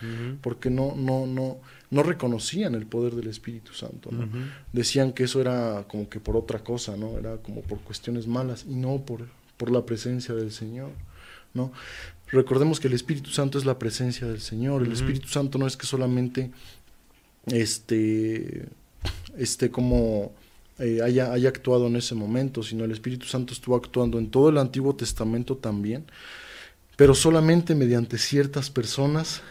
porque 0.43 0.71
no, 0.71 0.95
no, 0.97 1.27
no, 1.27 1.59
no 1.91 2.03
reconocían 2.03 2.75
el 2.77 2.87
poder 2.87 3.17
del 3.17 3.27
Espíritu 3.27 3.75
Santo, 3.75 4.11
¿no? 4.13 4.29
Decían 4.73 5.13
que 5.13 5.25
eso 5.25 5.41
era 5.41 5.85
como 5.89 6.09
que 6.09 6.21
por 6.21 6.37
otra 6.37 6.61
cosa, 6.61 6.97
¿no? 6.97 7.19
Era 7.19 7.37
como 7.39 7.61
por 7.63 7.81
cuestiones 7.81 8.29
malas 8.29 8.65
y 8.67 8.77
no 8.77 9.05
por, 9.05 9.27
por 9.57 9.73
la 9.73 9.85
presencia 9.85 10.37
del 10.37 10.53
Señor, 10.53 10.91
¿no? 11.53 11.73
Recordemos 12.33 12.79
que 12.79 12.89
el 12.89 12.95
Espíritu 12.95 13.31
Santo 13.31 13.59
es 13.59 13.65
la 13.65 13.79
presencia 13.79 14.27
del 14.27 14.41
Señor. 14.41 14.83
El. 14.83 14.93
Espíritu 14.93 15.29
Santo 15.29 15.59
no 15.59 15.67
es 15.67 15.77
que 15.77 15.87
solamente 15.87 16.51
este, 17.47 18.69
este 19.37 19.71
como 19.71 20.33
eh, 20.79 21.01
haya, 21.03 21.33
haya 21.33 21.49
actuado 21.49 21.89
en 21.89 21.97
ese 21.97 22.15
momento, 22.15 22.63
sino 22.63 22.85
el 22.85 22.93
Espíritu 22.93 23.27
Santo 23.27 23.53
estuvo 23.53 23.75
actuando 23.77 24.19
en 24.19 24.31
todo 24.31 24.49
el 24.49 24.59
Antiguo 24.59 24.95
Testamento 24.95 25.57
también, 25.57 26.05
pero 26.97 27.15
solamente 27.15 27.75
mediante 27.75 28.19
ciertas 28.19 28.71
personas 28.71 29.43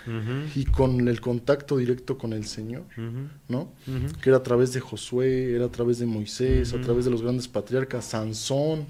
y 0.55 0.65
con 0.65 1.07
el 1.07 1.19
contacto 1.19 1.77
directo 1.77 2.17
con 2.17 2.31
el 2.33 2.45
Señor. 2.45 2.83
¿no? 3.47 3.71
Que 4.21 4.29
era 4.29 4.37
a 4.37 4.43
través 4.43 4.71
de 4.71 4.79
Josué, 4.79 5.55
era 5.55 5.65
a 5.65 5.71
través 5.71 5.97
de 5.97 6.05
Moisés, 6.05 6.73
a 6.73 6.81
través 6.81 7.05
de 7.05 7.11
los 7.11 7.23
grandes 7.23 7.47
patriarcas, 7.47 8.05
Sansón. 8.05 8.85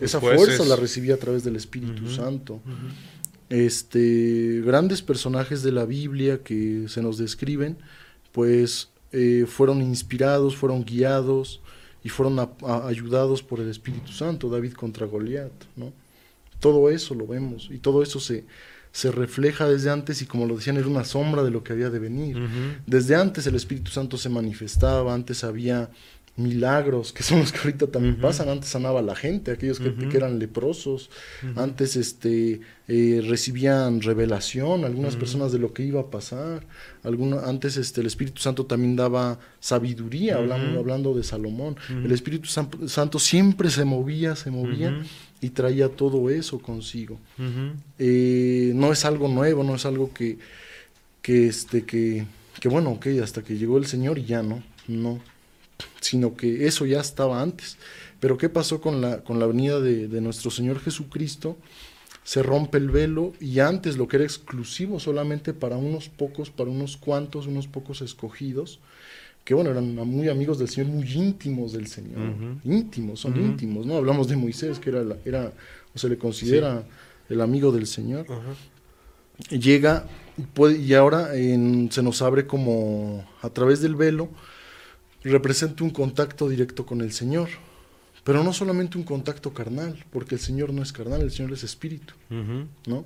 Esa 0.00 0.18
fuerza 0.38 0.64
la 0.68 0.76
recibía 0.76 1.14
a 1.14 1.18
través 1.18 1.44
del 1.44 1.56
Espíritu. 1.56 2.08
Santo. 2.10 2.60
Este, 3.48 4.62
grandes 4.64 5.02
personajes 5.02 5.62
de 5.62 5.72
la 5.72 5.84
Biblia 5.84 6.40
que 6.42 6.84
se 6.88 7.02
nos 7.02 7.18
describen, 7.18 7.78
pues 8.32 8.90
eh, 9.12 9.44
fueron 9.48 9.82
inspirados, 9.82 10.54
fueron 10.56 10.84
guiados 10.84 11.60
y 12.04 12.08
fueron 12.10 12.38
a- 12.38 12.50
a- 12.62 12.86
ayudados 12.86 13.42
por 13.42 13.58
el 13.58 13.68
Espíritu 13.68 14.12
Santo. 14.12 14.48
David 14.48 14.74
contra 14.74 15.04
Goliat, 15.06 15.50
¿no? 15.76 15.92
Todo 16.60 16.90
eso 16.90 17.14
lo 17.14 17.26
vemos 17.26 17.68
y 17.72 17.78
todo 17.78 18.02
eso 18.04 18.20
se, 18.20 18.44
se 18.92 19.10
refleja 19.10 19.68
desde 19.68 19.90
antes 19.90 20.22
y 20.22 20.26
como 20.26 20.46
lo 20.46 20.56
decían 20.56 20.76
era 20.76 20.86
una 20.86 21.04
sombra 21.04 21.42
de 21.42 21.50
lo 21.50 21.64
que 21.64 21.72
había 21.72 21.90
de 21.90 21.98
venir. 21.98 22.36
Desde 22.86 23.16
antes 23.16 23.46
el 23.48 23.56
Espíritu 23.56 23.90
Santo 23.90 24.16
se 24.16 24.28
manifestaba, 24.28 25.12
antes 25.12 25.42
había 25.42 25.90
milagros, 26.42 27.12
que 27.12 27.22
son 27.22 27.40
los 27.40 27.52
que 27.52 27.58
ahorita 27.58 27.86
también 27.88 28.16
pasan, 28.20 28.48
antes 28.48 28.68
sanaba 28.70 29.02
la 29.02 29.14
gente, 29.14 29.50
aquellos 29.52 29.78
que, 29.78 29.90
eran 30.16 30.38
leprosos, 30.38 31.10
antes 31.56 31.96
este, 31.96 32.60
eh, 32.88 33.22
recibían 33.26 34.00
revelación, 34.00 34.84
algunas 34.84 35.14
personas 35.20 35.52
de 35.52 35.58
lo 35.58 35.72
que 35.72 35.84
iba 35.84 36.00
a 36.00 36.10
pasar, 36.10 36.66
alguna, 37.04 37.40
antes 37.44 37.76
este, 37.76 38.00
el 38.00 38.06
Espíritu 38.08 38.40
Santo 38.40 38.66
también 38.66 38.96
daba 38.96 39.38
sabiduría, 39.60 40.36
hablando, 40.36 40.78
hablando 40.80 41.14
de 41.14 41.22
Salomón, 41.22 41.76
el 42.04 42.10
Espíritu 42.12 42.48
San- 42.48 42.88
Santo 42.88 43.18
siempre 43.18 43.70
se 43.70 43.84
movía, 43.84 44.34
se 44.36 44.50
movía 44.50 44.90
y 45.40 45.50
traía 45.50 45.88
todo 45.88 46.28
eso 46.30 46.58
consigo. 46.58 47.18
Eh, 47.98 48.72
no 48.74 48.92
es 48.92 49.04
algo 49.04 49.28
nuevo, 49.28 49.62
no 49.64 49.74
es 49.74 49.86
algo 49.86 50.12
que, 50.12 50.38
que 51.22 51.46
este, 51.48 51.84
que, 51.84 52.26
que 52.60 52.68
bueno, 52.68 52.90
ok, 52.90 53.06
hasta 53.22 53.42
que 53.42 53.56
llegó 53.56 53.78
el 53.78 53.86
Señor 53.86 54.18
y 54.18 54.24
ya 54.24 54.42
no, 54.42 54.62
no. 54.88 55.18
Sino 56.00 56.36
que 56.36 56.66
eso 56.66 56.86
ya 56.86 57.00
estaba 57.00 57.42
antes. 57.42 57.76
Pero 58.20 58.36
¿qué 58.36 58.48
pasó 58.48 58.80
con 58.80 59.00
la, 59.00 59.22
con 59.24 59.38
la 59.38 59.46
venida 59.46 59.80
de, 59.80 60.08
de 60.08 60.20
nuestro 60.20 60.50
Señor 60.50 60.80
Jesucristo? 60.80 61.56
Se 62.22 62.42
rompe 62.42 62.78
el 62.78 62.90
velo 62.90 63.32
y 63.40 63.60
antes 63.60 63.96
lo 63.96 64.06
que 64.06 64.16
era 64.16 64.24
exclusivo 64.24 65.00
solamente 65.00 65.54
para 65.54 65.76
unos 65.76 66.08
pocos, 66.08 66.50
para 66.50 66.70
unos 66.70 66.96
cuantos, 66.96 67.46
unos 67.46 67.66
pocos 67.66 68.02
escogidos, 68.02 68.78
que 69.44 69.54
bueno, 69.54 69.70
eran 69.70 69.94
muy 69.94 70.28
amigos 70.28 70.58
del 70.58 70.68
Señor, 70.68 70.90
muy 70.92 71.10
íntimos 71.10 71.72
del 71.72 71.86
Señor, 71.86 72.34
íntimos, 72.62 73.20
son 73.20 73.36
íntimos, 73.40 73.86
¿no? 73.86 73.96
Hablamos 73.96 74.28
de 74.28 74.36
Moisés, 74.36 74.78
que 74.78 74.90
era, 74.90 75.02
era 75.24 75.52
o 75.94 75.98
se 75.98 76.08
le 76.08 76.18
considera 76.18 76.84
el 77.28 77.40
amigo 77.40 77.72
del 77.72 77.86
Señor. 77.86 78.26
Llega 79.48 80.06
puede, 80.54 80.78
y 80.78 80.94
ahora 80.94 81.30
se 81.32 82.02
nos 82.02 82.22
abre 82.22 82.46
como 82.46 83.26
a 83.40 83.48
través 83.50 83.80
del 83.80 83.96
velo, 83.96 84.28
representa 85.28 85.84
un 85.84 85.90
contacto 85.90 86.48
directo 86.48 86.86
con 86.86 87.00
el 87.00 87.12
Señor. 87.12 87.48
Pero 88.24 88.44
no 88.44 88.52
solamente 88.52 88.98
un 88.98 89.04
contacto 89.04 89.52
carnal, 89.54 90.04
porque 90.10 90.34
el 90.34 90.40
Señor 90.40 90.72
no 90.72 90.82
es 90.82 90.92
carnal, 90.92 91.22
el 91.22 91.30
Señor 91.30 91.52
es 91.52 91.64
espíritu, 91.64 92.14
¿no? 92.86 93.04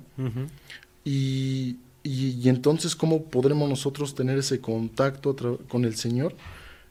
y, 1.05 1.77
y, 2.03 2.49
entonces, 2.49 2.95
¿cómo 2.95 3.23
podremos 3.23 3.69
nosotros 3.69 4.13
tener 4.13 4.37
ese 4.37 4.59
contacto 4.59 5.35
con 5.69 5.85
el 5.85 5.95
Señor? 5.95 6.35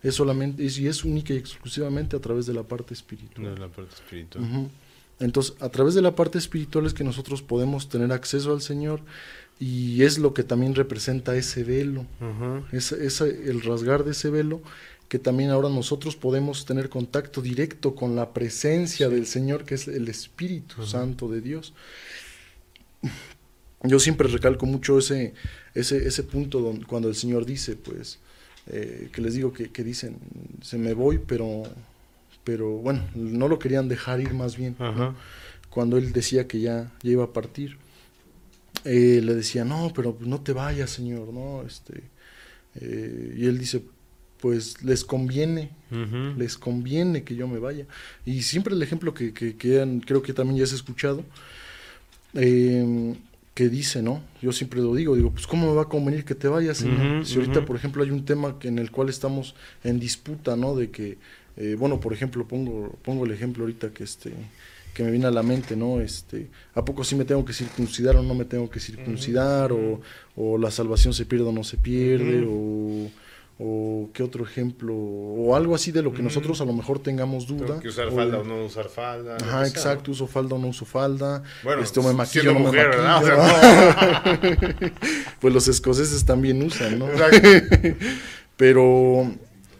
Es 0.02 0.14
solamente, 0.14 0.62
y 0.62 0.86
es 0.86 1.04
única 1.04 1.34
y 1.34 1.36
exclusivamente 1.36 2.16
a 2.16 2.20
través 2.20 2.46
de 2.46 2.54
la 2.54 2.62
parte 2.62 2.94
espiritual. 2.94 3.54
De 3.54 3.60
la 3.60 3.68
parte 3.68 3.94
espiritual. 3.94 4.70
Entonces, 5.20 5.54
a 5.60 5.68
través 5.68 5.94
de 5.94 6.02
la 6.02 6.16
parte 6.16 6.38
espiritual 6.38 6.86
es 6.86 6.94
que 6.94 7.04
nosotros 7.04 7.42
podemos 7.42 7.88
tener 7.88 8.10
acceso 8.10 8.52
al 8.52 8.60
Señor 8.60 9.00
y 9.60 10.02
es 10.02 10.18
lo 10.18 10.34
que 10.34 10.42
también 10.42 10.74
representa 10.74 11.36
ese 11.36 11.62
velo, 11.62 12.06
el 12.72 13.62
rasgar 13.62 14.04
de 14.04 14.10
ese 14.10 14.30
velo 14.30 14.62
que 15.08 15.18
también 15.18 15.50
ahora 15.50 15.68
nosotros 15.68 16.16
podemos 16.16 16.64
tener 16.64 16.88
contacto 16.88 17.42
directo 17.42 17.94
con 17.94 18.16
la 18.16 18.32
presencia 18.32 19.08
del 19.08 19.26
Señor, 19.26 19.64
que 19.64 19.74
es 19.74 19.88
el 19.88 20.08
Espíritu 20.08 20.84
Santo 20.86 21.28
de 21.28 21.40
Dios. 21.40 21.74
Yo 23.82 23.98
siempre 23.98 24.28
recalco 24.28 24.66
mucho 24.66 24.98
ese, 24.98 25.34
ese, 25.74 26.08
ese 26.08 26.22
punto 26.22 26.74
cuando 26.86 27.08
el 27.08 27.14
Señor 27.14 27.44
dice, 27.44 27.76
pues, 27.76 28.18
eh, 28.66 29.10
que 29.12 29.20
les 29.20 29.34
digo 29.34 29.52
que, 29.52 29.84
dicen, 29.84 30.16
se 30.62 30.78
me 30.78 30.94
voy, 30.94 31.18
pero, 31.18 31.64
pero 32.44 32.70
bueno, 32.78 33.06
no 33.14 33.46
lo 33.46 33.58
querían 33.58 33.88
dejar 33.88 34.20
ir 34.20 34.32
más 34.32 34.56
bien. 34.56 34.76
Cuando 35.68 35.98
él 35.98 36.12
decía 36.12 36.46
que 36.46 36.60
ya, 36.60 36.92
ya 37.02 37.10
iba 37.10 37.24
a 37.24 37.32
partir, 37.32 37.76
eh, 38.84 39.20
le 39.22 39.34
decía, 39.34 39.64
no, 39.64 39.92
pero 39.94 40.16
no 40.20 40.40
te 40.40 40.52
vayas, 40.52 40.90
Señor, 40.90 41.32
¿no? 41.32 41.62
Este, 41.62 42.04
eh, 42.76 43.34
y 43.36 43.46
él 43.46 43.58
dice, 43.58 43.82
pues 44.40 44.82
les 44.82 45.04
conviene, 45.04 45.70
les 46.36 46.58
conviene 46.58 47.24
que 47.24 47.34
yo 47.34 47.48
me 47.48 47.58
vaya. 47.58 47.86
Y 48.26 48.42
siempre 48.42 48.74
el 48.74 48.82
ejemplo 48.82 49.14
que, 49.14 49.32
que, 49.32 49.56
creo 49.56 50.22
que 50.22 50.32
también 50.32 50.58
ya 50.58 50.64
has 50.64 50.72
escuchado, 50.72 51.24
em, 52.34 53.14
que 53.54 53.68
dice, 53.68 54.02
¿no? 54.02 54.22
Yo 54.42 54.52
siempre 54.52 54.80
lo 54.80 54.94
digo, 54.94 55.16
digo, 55.16 55.30
pues 55.30 55.46
¿cómo 55.46 55.68
me 55.68 55.74
va 55.74 55.82
a 55.82 55.88
convenir 55.88 56.24
que 56.24 56.34
te 56.34 56.48
vayas? 56.48 56.78
si 57.22 57.36
ahorita, 57.36 57.64
por 57.64 57.76
ejemplo, 57.76 58.02
hay 58.02 58.10
un 58.10 58.24
tema 58.24 58.56
en 58.62 58.78
el 58.78 58.90
cual 58.90 59.08
estamos 59.08 59.54
en 59.82 60.00
disputa, 60.00 60.56
¿no? 60.56 60.74
De 60.74 60.90
que, 60.90 61.18
eh, 61.56 61.76
bueno, 61.78 62.00
por 62.00 62.12
ejemplo, 62.12 62.46
pongo, 62.46 62.98
pongo 63.02 63.24
el 63.24 63.30
ejemplo 63.30 63.64
ahorita 63.64 63.90
que 63.90 64.04
este 64.04 64.32
que 64.94 65.02
me 65.02 65.10
viene 65.10 65.26
a 65.26 65.30
la 65.30 65.42
mente, 65.42 65.74
¿no? 65.74 66.00
Este, 66.00 66.46
¿A 66.72 66.84
poco 66.84 67.02
sí 67.02 67.16
me 67.16 67.24
tengo 67.24 67.44
que 67.44 67.52
circuncidar 67.52 68.14
o 68.16 68.22
no 68.22 68.34
me 68.34 68.44
tengo 68.44 68.70
que 68.70 68.78
circuncidar? 68.78 69.72
o, 69.72 70.00
o, 70.36 70.56
la 70.56 70.70
salvación 70.70 71.12
se 71.12 71.26
pierde 71.26 71.46
o 71.46 71.52
no 71.52 71.64
se 71.64 71.76
pierde? 71.76 72.44
o 72.48 73.10
o 73.58 74.10
qué 74.12 74.22
otro 74.22 74.44
ejemplo, 74.44 74.94
o 74.94 75.54
algo 75.54 75.74
así 75.74 75.92
de 75.92 76.02
lo 76.02 76.12
que 76.12 76.22
nosotros 76.22 76.60
a 76.60 76.64
lo 76.64 76.72
mejor 76.72 76.98
tengamos 76.98 77.46
duda. 77.46 77.66
Tengo 77.66 77.80
que 77.80 77.88
usar 77.88 78.10
falda 78.10 78.38
o 78.38 78.44
no 78.44 78.64
usar 78.64 78.88
falda. 78.88 79.36
Ajá, 79.36 79.66
exacto, 79.66 80.10
uso 80.10 80.26
falda 80.26 80.56
o 80.56 80.58
no 80.58 80.68
uso 80.68 80.84
falda. 80.84 81.42
Bueno, 81.62 81.82
este, 81.82 82.00
me 82.00 82.12
maquillo 82.12 82.52
no 82.52 82.60
mujer, 82.60 82.90
me 82.96 83.02
maquillo. 83.04 84.92
pues 85.40 85.54
los 85.54 85.68
escoceses 85.68 86.24
también 86.24 86.62
usan, 86.62 86.98
¿no? 86.98 87.06
Pero 88.56 89.30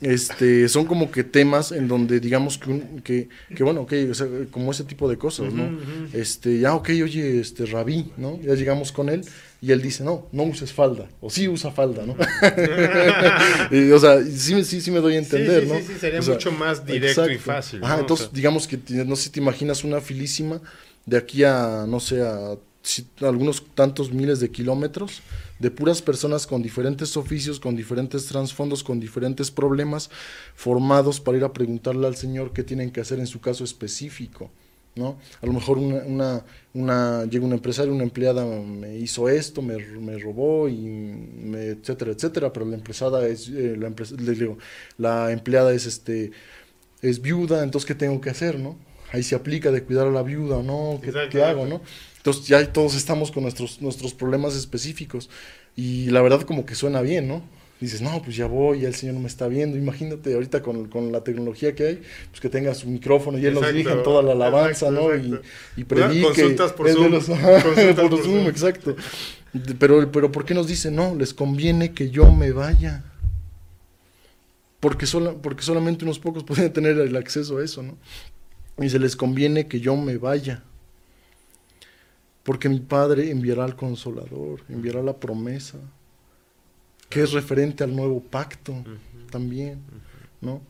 este 0.01 0.69
son 0.69 0.85
como 0.85 1.11
que 1.11 1.25
temas 1.25 1.73
en 1.73 1.89
donde 1.89 2.21
digamos 2.21 2.59
que, 2.59 2.81
que, 3.03 3.29
que, 3.55 3.65
bueno, 3.65 3.83
ok, 3.83 3.93
o 4.11 4.15
sea, 4.15 4.29
como 4.51 4.71
ese 4.71 4.85
tipo 4.85 5.09
de 5.09 5.19
cosas, 5.19 5.53
¿no? 5.53 5.69
Este, 6.13 6.61
ya, 6.61 6.75
ok, 6.75 6.91
oye, 7.03 7.41
este, 7.41 7.67
rabí, 7.67 8.13
¿no? 8.17 8.39
Ya 8.41 8.55
llegamos 8.55 8.93
con 8.93 9.09
él 9.09 9.25
y 9.65 9.73
él 9.73 9.81
dice, 9.81 10.05
no, 10.05 10.29
no 10.31 10.43
uses 10.43 10.75
falda, 10.75 11.09
o 11.23 11.31
sí 11.31 11.49
usa 11.49 11.71
falda, 11.71 12.05
¿no? 12.05 12.13
o 13.95 13.99
sea, 13.99 14.23
sí, 14.23 14.63
sí, 14.63 14.83
sí 14.83 14.91
me 14.91 15.01
doy 15.01 15.15
a 15.15 15.19
entender, 15.19 15.63
sí, 15.63 15.69
¿no? 15.71 15.79
Sí, 15.79 15.85
sí, 15.87 15.95
sería 15.99 16.21
mucho 16.21 16.53
más 16.53 16.85
directo 16.85 17.31
y 17.31 17.39
fácil. 17.39 17.83
Ajá, 17.83 18.01
entonces, 18.01 18.29
digamos 18.31 18.69
que, 18.69 18.79
no 19.07 19.17
sé 19.17 19.23
si 19.23 19.31
te 19.31 19.41
imaginas 19.41 19.83
una 19.83 20.03
filísima 20.03 20.61
de 21.07 21.17
aquí 21.17 21.45
a, 21.45 21.87
no 21.89 21.99
sé, 21.99 22.21
a, 22.21 22.59
algunos 23.23 23.65
tantos 23.75 24.13
miles 24.13 24.39
de 24.39 24.51
kilómetros, 24.51 25.23
de 25.59 25.71
puras 25.71 26.03
personas 26.03 26.47
con 26.47 26.63
diferentes 26.63 27.17
oficios, 27.17 27.59
con 27.59 27.75
diferentes 27.75 28.27
trasfondos, 28.27 28.85
con 28.85 29.01
diferentes 29.01 29.51
problemas, 29.51 30.11
formados 30.55 31.21
para 31.21 31.39
ir 31.39 31.45
a 31.45 31.55
preguntarle 31.55 32.07
al 32.07 32.17
Señor 32.17 32.53
qué 32.53 32.65
tienen 32.65 32.91
que 32.91 33.01
hacer 33.01 33.19
en 33.19 33.27
su 33.27 33.41
caso 33.41 33.65
específico. 33.65 34.51
¿No? 34.97 35.19
A 35.43 35.47
lo 35.47 35.53
mejor 35.53 35.79
una, 35.79 36.45
una, 36.73 37.25
llega 37.25 37.45
un 37.45 37.53
empresario, 37.53 37.93
una 37.93 38.05
empleada 38.05 38.45
me 38.45 38.97
hizo 38.97 39.29
esto, 39.29 39.63
me, 39.63 39.77
me 39.77 40.19
robó, 40.19 40.69
y 40.69 40.77
me, 40.77 41.67
etcétera, 41.67 42.13
etcétera, 42.13 42.53
pero 42.53 42.67
la 42.67 42.77
empresada 42.77 43.27
es, 43.27 43.49
eh, 43.49 43.77
la, 43.79 43.93
le 44.19 44.33
digo, 44.33 44.59
la 44.99 45.33
empleada 45.33 45.73
es, 45.73 45.87
este, 45.87 46.31
es 47.03 47.21
viuda, 47.21 47.63
entonces 47.65 47.87
¿qué 47.87 47.95
tengo 47.95 48.21
que 48.21 48.31
hacer, 48.31 48.59
no? 48.59 48.77
Ahí 49.13 49.23
se 49.23 49.35
aplica 49.35 49.71
de 49.71 49.83
cuidar 49.83 50.07
a 50.07 50.11
la 50.11 50.23
viuda 50.23 50.57
o 50.59 50.63
no, 50.63 51.01
¿qué, 51.03 51.13
¿qué 51.31 51.43
hago, 51.43 51.67
no? 51.67 51.81
Entonces 52.17 52.47
ya 52.47 52.73
todos 52.73 52.95
estamos 52.95 53.31
con 53.31 53.43
nuestros, 53.43 53.83
nuestros 53.83 54.15
problemas 54.15 54.57
específicos 54.57 55.29
y 55.77 56.07
la 56.11 56.23
verdad 56.23 56.43
como 56.43 56.65
que 56.65 56.75
suena 56.75 57.03
bien, 57.03 57.29
¿no? 57.29 57.43
Dices, 57.81 58.01
no, 58.01 58.23
pues 58.23 58.37
ya 58.37 58.47
voy, 58.47 58.81
ya 58.81 58.89
el 58.89 58.95
Señor 58.95 59.17
no 59.17 59.21
me 59.21 59.27
está 59.27 59.49
viendo. 59.49 59.77
Imagínate 59.77 60.35
ahorita 60.35 60.63
con, 60.63 60.89
con 60.89 61.13
la 61.13 61.23
tecnología 61.23 61.75
que 61.75 61.87
hay, 61.87 62.03
pues 62.31 62.41
que 62.41 62.49
tengas 62.49 62.85
un 62.85 62.93
micrófono 62.95 63.39
y 63.39 63.47
Él 63.47 63.55
nos 63.55 63.67
dirige 63.67 63.93
en 63.93 64.03
toda 64.03 64.23
la 64.23 64.33
alabanza, 64.33 64.91
¿no? 64.91 65.15
Y, 65.15 65.39
y 65.77 65.85
predique. 65.85 66.23
Consultas 66.23 66.73
por 66.73 66.89
Zoom. 66.91 67.11
por, 68.11 68.23
Zoom, 68.23 68.47
exacto. 68.47 68.97
Pero, 69.79 70.11
pero 70.11 70.33
¿por 70.33 70.45
qué 70.45 70.55
nos 70.55 70.67
dice, 70.67 70.91
no, 70.91 71.15
les 71.15 71.35
conviene 71.35 71.93
que 71.93 72.11
yo 72.11 72.31
me 72.33 72.53
vaya? 72.53 73.05
Porque, 74.81 75.07
sola, 75.07 75.33
porque 75.33 75.63
solamente 75.63 76.05
unos 76.05 76.19
pocos 76.19 76.45
pueden 76.47 76.73
tener 76.73 76.99
el 76.99 77.17
acceso 77.17 77.59
a 77.59 77.65
eso, 77.65 77.83
¿no? 77.83 77.97
Y 78.79 78.89
se 78.89 78.99
les 78.99 79.15
conviene 79.15 79.67
que 79.69 79.81
yo 79.81 79.97
me 79.97 80.17
vaya. 80.17 80.63
Porque 82.43 82.69
mi 82.69 82.81
Padre 82.81 83.31
enviará 83.31 83.65
al 83.65 83.77
consolador, 83.77 84.61
enviará 84.69 85.03
la 85.03 85.17
promesa 85.17 85.79
que 87.15 87.23
es 87.23 87.31
referente 87.31 87.85
al 87.85 87.95
nuevo 87.95 88.21
pacto 88.21 88.75
también, 89.31 89.79
¿no? 90.41 90.61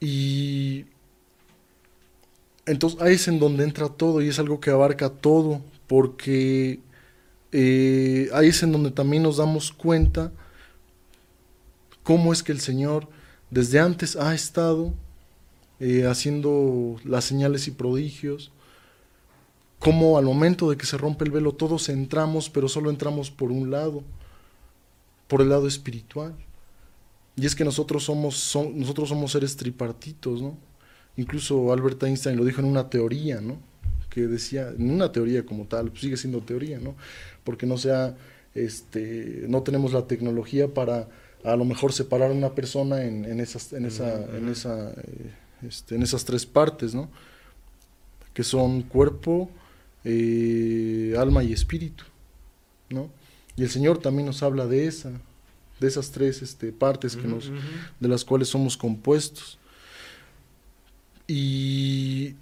Y 0.00 0.86
entonces 2.64 2.98
ahí 3.02 3.12
es 3.16 3.28
en 3.28 3.38
donde 3.38 3.64
entra 3.64 3.90
todo 3.90 4.22
y 4.22 4.28
es 4.28 4.38
algo 4.38 4.58
que 4.58 4.70
abarca 4.70 5.10
todo, 5.10 5.60
porque 5.86 6.80
eh, 7.52 8.30
ahí 8.32 8.48
es 8.48 8.62
en 8.62 8.72
donde 8.72 8.90
también 8.90 9.22
nos 9.22 9.36
damos 9.36 9.70
cuenta 9.70 10.32
cómo 12.02 12.32
es 12.32 12.42
que 12.42 12.52
el 12.52 12.60
Señor 12.60 13.06
desde 13.50 13.78
antes 13.78 14.16
ha 14.16 14.34
estado 14.34 14.94
eh, 15.78 16.06
haciendo 16.06 16.96
las 17.04 17.26
señales 17.26 17.68
y 17.68 17.70
prodigios, 17.70 18.50
cómo 19.78 20.16
al 20.16 20.24
momento 20.24 20.70
de 20.70 20.78
que 20.78 20.86
se 20.86 20.96
rompe 20.96 21.26
el 21.26 21.32
velo 21.32 21.52
todos 21.52 21.90
entramos, 21.90 22.48
pero 22.48 22.66
solo 22.66 22.88
entramos 22.88 23.30
por 23.30 23.52
un 23.52 23.70
lado 23.70 24.02
por 25.28 25.42
el 25.42 25.48
lado 25.48 25.66
espiritual. 25.66 26.34
Y 27.36 27.46
es 27.46 27.54
que 27.54 27.64
nosotros 27.64 28.04
somos, 28.04 28.56
nosotros 28.74 29.08
somos 29.08 29.32
seres 29.32 29.56
tripartitos, 29.56 30.40
¿no? 30.40 30.56
Incluso 31.16 31.72
Albert 31.72 32.02
Einstein 32.02 32.36
lo 32.36 32.44
dijo 32.44 32.60
en 32.60 32.66
una 32.66 32.88
teoría, 32.88 33.40
¿no? 33.40 33.58
Que 34.10 34.26
decía, 34.26 34.68
en 34.68 34.90
una 34.90 35.12
teoría 35.12 35.44
como 35.44 35.66
tal, 35.66 35.90
pues 35.90 36.00
sigue 36.00 36.16
siendo 36.16 36.40
teoría, 36.40 36.78
¿no? 36.78 36.94
Porque 37.44 37.66
no 37.66 37.76
sea, 37.76 38.16
este, 38.54 39.44
no 39.48 39.62
tenemos 39.62 39.92
la 39.92 40.06
tecnología 40.06 40.72
para 40.72 41.08
a 41.44 41.56
lo 41.56 41.64
mejor 41.64 41.92
separar 41.92 42.30
a 42.30 42.34
una 42.34 42.54
persona 42.54 43.04
en, 43.04 43.24
en 43.24 43.40
esas, 43.40 43.72
en 43.72 43.84
esa, 43.86 44.24
en 44.36 44.48
esa, 44.48 44.90
eh, 44.90 45.30
este, 45.66 45.94
en 45.94 46.02
esas 46.02 46.24
tres 46.24 46.44
partes, 46.44 46.94
¿no? 46.94 47.08
Que 48.34 48.42
son 48.42 48.82
cuerpo, 48.82 49.50
eh, 50.04 51.14
alma 51.18 51.44
y 51.44 51.52
espíritu, 51.52 52.04
¿no? 52.90 53.10
Y 53.56 53.62
el 53.62 53.70
Señor 53.70 53.98
también 53.98 54.26
nos 54.26 54.42
habla 54.42 54.66
de 54.66 54.86
esa, 54.86 55.10
de 55.80 55.88
esas 55.88 56.10
tres 56.10 56.42
este, 56.42 56.72
partes 56.72 57.16
que 57.16 57.26
nos, 57.26 57.50
de 58.00 58.08
las 58.08 58.24
cuales 58.24 58.48
somos 58.48 58.76
compuestos. 58.76 59.58
Y, 61.26 62.34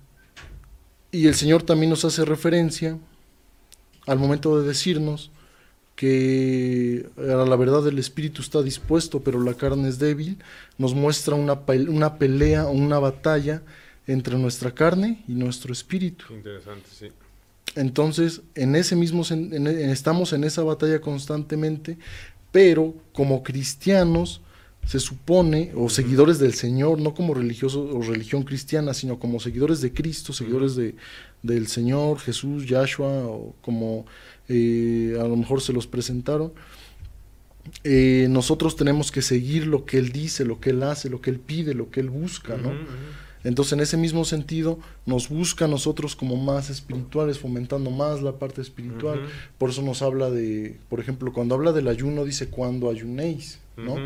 y 1.13 1.27
el 1.27 1.35
Señor 1.35 1.63
también 1.63 1.91
nos 1.91 2.05
hace 2.05 2.25
referencia 2.25 2.99
al 4.07 4.19
momento 4.19 4.61
de 4.61 4.67
decirnos 4.67 5.31
que 5.97 7.09
a 7.17 7.47
la 7.47 7.57
verdad 7.57 7.87
el 7.87 7.99
espíritu 7.99 8.43
está 8.43 8.63
dispuesto, 8.63 9.21
pero 9.21 9.41
la 9.41 9.55
carne 9.55 9.89
es 9.89 9.99
débil, 9.99 10.39
nos 10.77 10.95
muestra 10.95 11.37
una, 11.37 11.61
una 11.89 12.19
pelea 12.19 12.67
o 12.67 12.73
una 12.73 12.99
batalla 12.99 13.63
entre 14.07 14.37
nuestra 14.37 14.73
carne 14.73 15.23
y 15.29 15.35
nuestro 15.35 15.73
espíritu. 15.73 16.25
Interesante, 16.35 16.89
sí. 16.91 17.09
Entonces, 17.77 18.43
en 18.55 18.77
ese 18.77 18.97
mismo 18.97 19.23
estamos 19.23 20.33
en 20.33 20.45
esa 20.45 20.63
batalla 20.63 21.01
constantemente, 21.01 21.99
pero 22.53 22.95
como 23.13 23.43
cristianos 23.43 24.41
se 24.87 25.01
supone, 25.01 25.73
o 25.75 25.89
seguidores 25.89 26.39
del 26.39 26.55
Señor, 26.55 27.01
no 27.01 27.15
como 27.15 27.35
religiosos 27.35 27.91
o 27.93 28.03
religión 28.03 28.43
cristiana, 28.43 28.93
sino 28.93 29.19
como 29.19 29.41
seguidores 29.41 29.81
de 29.81 29.93
Cristo, 29.93 30.33
seguidores 30.33 30.77
de, 30.77 30.95
del 31.43 31.69
Señor, 31.69 32.19
Jesús, 32.19 32.67
Yahshua, 32.67 33.27
o 33.27 33.55
como 33.63 34.05
eh, 34.49 35.17
a 35.19 35.25
lo 35.25 35.37
mejor 35.37 35.63
se 35.63 35.73
los 35.73 35.87
presentaron. 35.87 36.53
Eh, 37.83 38.27
nosotros 38.29 38.77
tenemos 38.77 39.11
que 39.11 39.23
seguir 39.23 39.67
lo 39.67 39.87
que 39.87 39.97
Él 39.97 40.13
dice, 40.13 40.45
lo 40.45 40.61
que 40.61 40.71
Él 40.71 40.83
hace, 40.83 41.09
lo 41.09 41.23
que 41.23 41.31
Él 41.31 41.41
pide, 41.41 41.73
lo 41.73 41.91
que 41.91 42.01
Él 42.01 42.11
busca, 42.11 42.57
¿no? 42.59 42.73
Entonces, 43.45 43.75
en 43.75 43.81
ese 43.81 43.97
mismo 43.99 44.25
sentido, 44.25 44.79
nos 45.05 45.29
busca 45.29 45.67
a 45.67 45.69
nosotros 45.69 46.17
como 46.17 46.37
más 46.37 46.71
espirituales, 46.71 47.39
fomentando 47.39 47.91
más 47.91 48.23
la 48.23 48.33
parte 48.33 48.63
espiritual. 48.63 49.27
Por 49.59 49.71
eso 49.71 49.83
nos 49.83 50.01
habla 50.01 50.31
de, 50.31 50.79
por 50.89 50.99
ejemplo, 50.99 51.33
cuando 51.33 51.55
habla 51.55 51.73
del 51.73 51.89
ayuno, 51.89 52.25
dice 52.25 52.49
cuando 52.49 52.91
ayunéis, 52.91 53.61
¿no? 53.77 53.97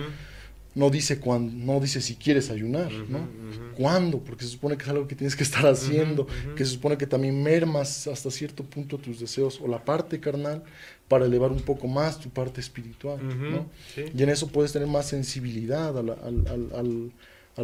No 0.74 0.90
dice 0.90 1.18
cuando, 1.18 1.53
no 1.53 1.81
dice 1.81 2.01
si 2.01 2.14
quieres 2.16 2.51
ayunar, 2.51 2.92
¿no? 2.92 3.29
¿Cuándo? 3.77 4.18
Porque 4.18 4.44
se 4.44 4.51
supone 4.51 4.77
que 4.77 4.83
es 4.83 4.88
algo 4.88 5.09
que 5.09 5.14
tienes 5.14 5.35
que 5.35 5.42
estar 5.44 5.66
haciendo, 5.66 6.27
que 6.57 6.64
se 6.64 6.72
supone 6.72 6.98
que 6.98 7.07
también 7.07 7.40
mermas 7.42 8.07
hasta 8.09 8.31
cierto 8.31 8.64
punto 8.64 8.98
tus 8.98 9.18
deseos 9.20 9.61
o 9.61 9.68
la 9.68 9.85
parte 9.85 10.20
carnal 10.20 10.62
para 11.09 11.24
elevar 11.27 11.51
un 11.53 11.61
poco 11.61 11.87
más 11.88 12.18
tu 12.20 12.29
parte 12.29 12.61
espiritual, 12.61 13.18
¿no? 13.51 13.66
Y 13.96 14.22
en 14.22 14.29
eso 14.29 14.48
puedes 14.48 14.72
tener 14.72 14.88
más 14.88 15.07
sensibilidad 15.07 15.96
al, 15.96 16.11
al 16.11 16.70
al 16.77 17.12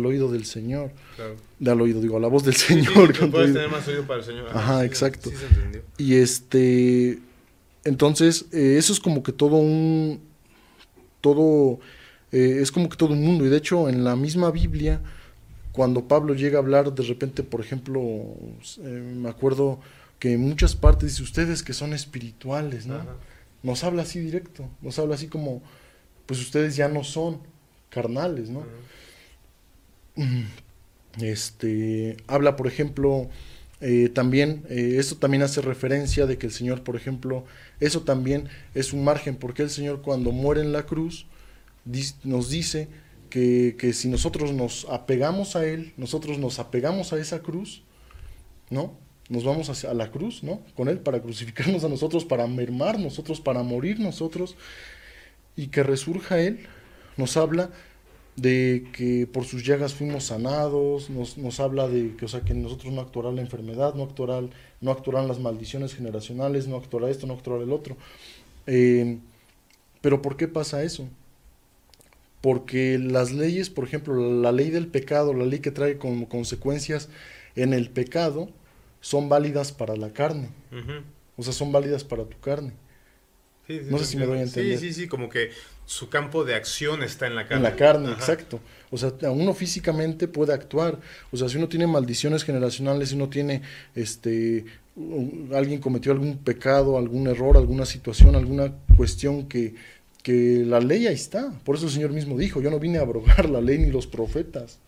oído 0.06 0.30
del 0.30 0.44
Señor. 0.44 0.90
Claro. 1.16 1.36
Al 1.66 1.80
oído, 1.80 2.00
digo, 2.00 2.16
a 2.16 2.20
la 2.20 2.28
voz 2.28 2.44
del 2.44 2.56
Señor. 2.56 3.14
Sí, 3.16 3.26
puedes 3.26 3.52
tener 3.52 3.70
más 3.70 3.86
oído 3.86 4.06
para 4.06 4.20
el 4.20 4.26
Señor. 4.26 4.48
Ajá, 4.52 4.84
exacto. 4.84 5.30
y 5.98 6.14
este, 6.14 7.18
entonces, 7.84 8.46
eh, 8.52 8.76
eso 8.78 8.92
es 8.92 9.00
como 9.00 9.22
que 9.22 9.32
todo 9.32 9.56
un, 9.56 10.20
todo, 11.20 11.78
eh, 12.32 12.58
es 12.60 12.72
como 12.72 12.88
que 12.88 12.96
todo 12.96 13.12
un 13.12 13.22
mundo. 13.22 13.46
Y 13.46 13.48
de 13.48 13.56
hecho, 13.58 13.88
en 13.88 14.04
la 14.04 14.16
misma 14.16 14.50
Biblia, 14.50 15.00
cuando 15.72 16.08
Pablo 16.08 16.34
llega 16.34 16.58
a 16.58 16.62
hablar, 16.62 16.94
de 16.94 17.02
repente, 17.02 17.42
por 17.42 17.60
ejemplo, 17.60 18.00
eh, 18.78 19.14
me 19.16 19.28
acuerdo 19.28 19.80
que 20.18 20.32
en 20.32 20.40
muchas 20.40 20.74
partes 20.74 21.10
dice, 21.10 21.22
ustedes 21.22 21.62
que 21.62 21.72
son 21.72 21.92
espirituales, 21.92 22.86
¿no? 22.86 23.00
Nos 23.62 23.84
habla 23.84 24.02
así 24.02 24.20
directo, 24.20 24.68
nos 24.80 24.98
habla 24.98 25.14
así 25.14 25.26
como, 25.26 25.62
pues 26.26 26.40
ustedes 26.40 26.76
ya 26.76 26.88
no 26.88 27.04
son 27.04 27.40
carnales, 27.90 28.50
¿no? 28.50 28.64
Este, 31.20 32.16
habla, 32.26 32.56
por 32.56 32.66
ejemplo, 32.66 33.28
eh, 33.80 34.08
también, 34.08 34.64
eh, 34.68 34.96
eso 34.98 35.16
también 35.16 35.42
hace 35.42 35.60
referencia 35.60 36.26
de 36.26 36.38
que 36.38 36.46
el 36.46 36.52
Señor, 36.52 36.82
por 36.82 36.96
ejemplo, 36.96 37.44
eso 37.80 38.02
también 38.02 38.48
es 38.74 38.92
un 38.92 39.04
margen, 39.04 39.36
porque 39.36 39.62
el 39.62 39.70
Señor 39.70 40.02
cuando 40.02 40.32
muere 40.32 40.60
en 40.60 40.72
la 40.72 40.86
cruz 40.86 41.26
nos 42.24 42.48
dice 42.48 42.88
que, 43.30 43.76
que, 43.78 43.92
si 43.92 44.08
nosotros 44.08 44.52
nos 44.52 44.86
apegamos 44.88 45.54
a 45.54 45.66
Él, 45.66 45.92
nosotros 45.96 46.38
nos 46.38 46.58
apegamos 46.58 47.12
a 47.12 47.18
esa 47.18 47.40
cruz, 47.40 47.82
¿no? 48.70 48.96
Nos 49.28 49.44
vamos 49.44 49.68
hacia, 49.70 49.90
a 49.90 49.94
la 49.94 50.10
cruz, 50.10 50.42
¿no? 50.42 50.62
Con 50.76 50.88
Él 50.88 50.98
para 50.98 51.20
crucificarnos 51.20 51.84
a 51.84 51.88
nosotros, 51.88 52.24
para 52.24 52.46
mermar 52.46 52.98
nosotros, 52.98 53.40
para 53.40 53.62
morir 53.62 54.00
nosotros, 54.00 54.56
y 55.56 55.66
que 55.66 55.82
resurja 55.82 56.40
Él, 56.40 56.66
nos 57.16 57.36
habla 57.36 57.70
de 58.36 58.88
que 58.92 59.26
por 59.26 59.44
sus 59.44 59.64
llagas 59.64 59.94
fuimos 59.94 60.24
sanados, 60.24 61.08
nos, 61.08 61.38
nos, 61.38 61.60
habla 61.60 61.88
de 61.88 62.16
que, 62.16 62.24
o 62.24 62.28
sea, 62.28 62.40
que 62.40 62.54
nosotros 62.54 62.92
no 62.92 63.00
actuará 63.00 63.30
la 63.30 63.40
enfermedad, 63.40 63.94
no 63.94 64.02
actuará, 64.02 64.42
no 64.80 64.90
actuarán 64.90 65.28
las 65.28 65.38
maldiciones 65.38 65.94
generacionales, 65.94 66.66
no 66.66 66.76
actuará 66.76 67.10
esto, 67.10 67.26
no 67.26 67.34
actuará 67.34 67.62
el 67.62 67.72
otro. 67.72 67.96
Eh, 68.66 69.18
pero 70.00 70.20
¿por 70.20 70.36
qué 70.36 70.48
pasa 70.48 70.82
eso? 70.82 71.08
Porque 72.40 72.98
las 72.98 73.32
leyes, 73.32 73.70
por 73.70 73.84
ejemplo, 73.84 74.42
la 74.42 74.52
ley 74.52 74.70
del 74.70 74.88
pecado, 74.88 75.32
la 75.32 75.46
ley 75.46 75.60
que 75.60 75.70
trae 75.70 75.96
como 75.96 76.28
consecuencias 76.28 77.08
en 77.56 77.72
el 77.72 77.88
pecado, 77.88 78.50
son 79.00 79.28
válidas 79.28 79.72
para 79.72 79.96
la 79.96 80.12
carne. 80.12 80.48
O 81.36 81.42
sea, 81.42 81.52
son 81.52 81.72
válidas 81.72 82.04
para 82.04 82.24
tu 82.24 82.38
carne. 82.40 82.72
No 83.68 83.98
sé 83.98 84.04
si 84.04 84.16
me 84.16 84.26
doy 84.26 84.38
a 84.38 84.42
entender. 84.42 84.78
Sí, 84.78 84.92
sí, 84.92 85.02
sí, 85.02 85.08
como 85.08 85.28
que 85.28 85.50
su 85.86 86.08
campo 86.08 86.44
de 86.44 86.54
acción 86.54 87.02
está 87.02 87.26
en 87.26 87.34
la 87.34 87.46
carne. 87.46 87.56
En 87.56 87.62
la 87.62 87.76
carne, 87.76 88.12
exacto. 88.12 88.60
O 88.90 88.98
sea, 88.98 89.12
uno 89.30 89.54
físicamente 89.54 90.28
puede 90.28 90.52
actuar. 90.52 90.98
O 91.30 91.36
sea, 91.36 91.48
si 91.48 91.56
uno 91.56 91.68
tiene 91.68 91.86
maldiciones 91.86 92.44
generacionales, 92.44 93.10
si 93.10 93.14
uno 93.14 93.28
tiene, 93.28 93.62
este, 93.94 94.64
alguien 95.52 95.80
cometió 95.80 96.12
algún 96.12 96.38
pecado, 96.38 96.96
algún 96.96 97.26
error, 97.26 97.56
alguna 97.56 97.86
situación, 97.86 98.36
alguna 98.36 98.72
cuestión 98.96 99.48
que, 99.48 99.74
que 100.22 100.64
la 100.66 100.80
ley 100.80 101.06
ahí 101.06 101.14
está. 101.14 101.52
Por 101.64 101.76
eso 101.76 101.86
el 101.86 101.92
Señor 101.92 102.12
mismo 102.12 102.38
dijo, 102.38 102.60
yo 102.60 102.70
no 102.70 102.78
vine 102.78 102.98
a 102.98 103.02
abrogar 103.02 103.48
la 103.50 103.60
ley 103.60 103.78
ni 103.78 103.90
los 103.90 104.06
profetas, 104.06 104.78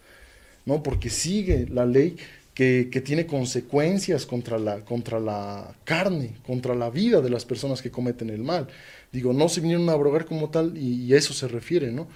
¿no? 0.64 0.82
Porque 0.82 1.10
sigue 1.10 1.66
la 1.70 1.84
ley 1.84 2.16
que, 2.56 2.88
que, 2.90 3.02
tiene 3.02 3.26
consecuencias 3.26 4.24
contra 4.24 4.58
la, 4.58 4.80
contra 4.80 5.20
la 5.20 5.74
carne, 5.84 6.36
contra 6.46 6.74
la 6.74 6.88
vida 6.88 7.20
de 7.20 7.28
las 7.28 7.44
personas 7.44 7.82
que 7.82 7.90
cometen 7.90 8.30
el 8.30 8.42
mal. 8.42 8.66
Digo, 9.12 9.34
no 9.34 9.50
se 9.50 9.60
vinieron 9.60 9.90
a 9.90 9.92
abrogar 9.92 10.24
como 10.24 10.48
tal 10.48 10.74
y, 10.78 11.12
a 11.12 11.18
eso 11.18 11.34
se 11.34 11.48
refiere, 11.48 11.92
¿no? 11.92 12.08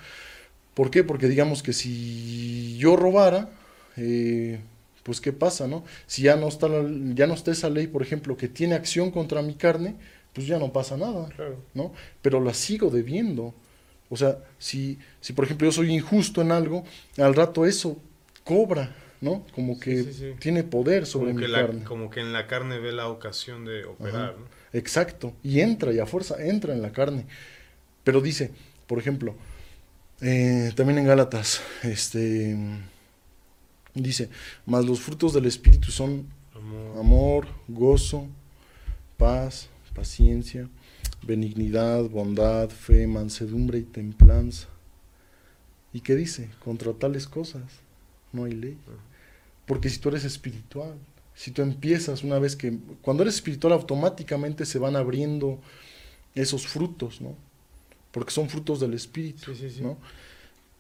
¿Por 0.73 0.91
qué? 0.91 1.05
Porque 1.05 1.29
digamos 1.29 1.63
que 1.63 1.75
si 1.75 2.79
yo 2.79 2.97
robara, 2.97 3.51
eh, 3.99 4.61
pues 5.03 5.21
¿qué 5.21 5.35
pasa, 5.35 5.69
no? 5.69 5.85
Si 6.07 6.23
ya 6.23 6.37
no, 6.37 6.49
está 6.49 6.69
ya 7.15 7.27
no 7.27 7.35
está 7.35 7.51
esa 7.51 7.69
ley, 7.69 7.87
por 7.87 8.01
ejemplo, 8.01 8.39
que 8.39 8.49
tiene 8.49 8.75
acción 8.75 9.11
contra 9.11 9.43
mi 9.43 9.57
carne, 9.57 9.97
pues 10.33 10.47
ya 10.47 10.59
no 10.59 10.73
pasa 10.73 10.97
nada, 10.97 11.29
¿no? 11.75 11.93
Pero 12.23 12.41
la 12.41 12.55
sigo 12.55 12.89
debiendo. 12.89 13.53
O 14.09 14.17
sea, 14.17 14.39
si, 14.59 14.99
si 15.21 15.35
por 15.35 15.45
ejemplo 15.45 15.69
yo 15.69 15.73
soy 15.73 15.93
injusto 15.93 16.41
en 16.41 16.51
algo, 16.51 16.83
al 17.19 17.35
rato 17.35 17.67
eso 17.67 17.99
cobra, 18.43 18.97
¿no? 19.21 19.45
Como 19.55 19.79
que 19.79 20.37
tiene 20.39 20.65
poder 20.65 21.07
sobre 21.07 21.35
mi 21.35 21.51
carne. 21.51 21.85
Como 21.85 22.11
que 22.11 22.21
en 22.21 22.33
la 22.33 22.47
carne 22.47 22.79
ve 22.79 22.93
la 22.93 23.09
ocasión 23.09 23.65
de 23.65 23.85
operar, 23.85 24.37
¿no? 24.39 24.47
Exacto. 24.73 25.35
Y 25.43 25.61
entra, 25.61 25.93
y 25.93 25.99
a 25.99 26.07
fuerza 26.07 26.43
entra 26.45 26.73
en 26.73 26.81
la 26.81 26.93
carne. 26.93 27.27
Pero 28.05 28.21
dice, 28.21 28.51
por 28.87 28.99
ejemplo, 28.99 29.35
eh, 30.21 30.73
también 30.75 30.99
en 30.99 31.07
Gálatas, 31.07 31.61
este, 31.83 32.57
dice, 33.95 34.31
mas 34.65 34.87
los 34.87 35.01
frutos 35.01 35.35
del 35.35 35.47
Espíritu 35.47 35.91
son 35.91 36.27
amor, 36.99 37.47
gozo, 37.69 38.27
paz, 39.19 39.69
paciencia, 39.95 40.69
benignidad, 41.23 42.05
bondad, 42.05 42.71
fe, 42.71 43.07
mansedumbre 43.07 43.79
y 43.79 43.83
templanza. 43.83 44.69
¿Y 45.93 46.01
qué 46.01 46.15
dice? 46.15 46.49
Contra 46.65 46.93
tales 46.93 47.27
cosas 47.27 47.63
no 48.33 48.45
hay 48.45 48.53
ley. 48.53 48.77
Porque 49.67 49.89
si 49.89 49.99
tú 49.99 50.09
eres 50.09 50.25
espiritual, 50.25 50.95
si 51.35 51.51
tú 51.53 51.63
empiezas 51.63 52.23
una 52.25 52.39
vez 52.39 52.57
que, 52.57 52.77
cuando 53.03 53.23
eres 53.23 53.37
espiritual 53.37 53.73
automáticamente 53.73 54.67
se 54.67 54.79
van 54.79 54.97
abriendo 54.97 55.61
esos 56.35 56.67
frutos, 56.67 57.21
¿no? 57.21 57.35
Porque 58.13 58.33
son 58.33 58.49
frutos 58.49 58.81
del 58.81 58.95
espíritu, 58.95 59.53
¿no? 59.81 59.97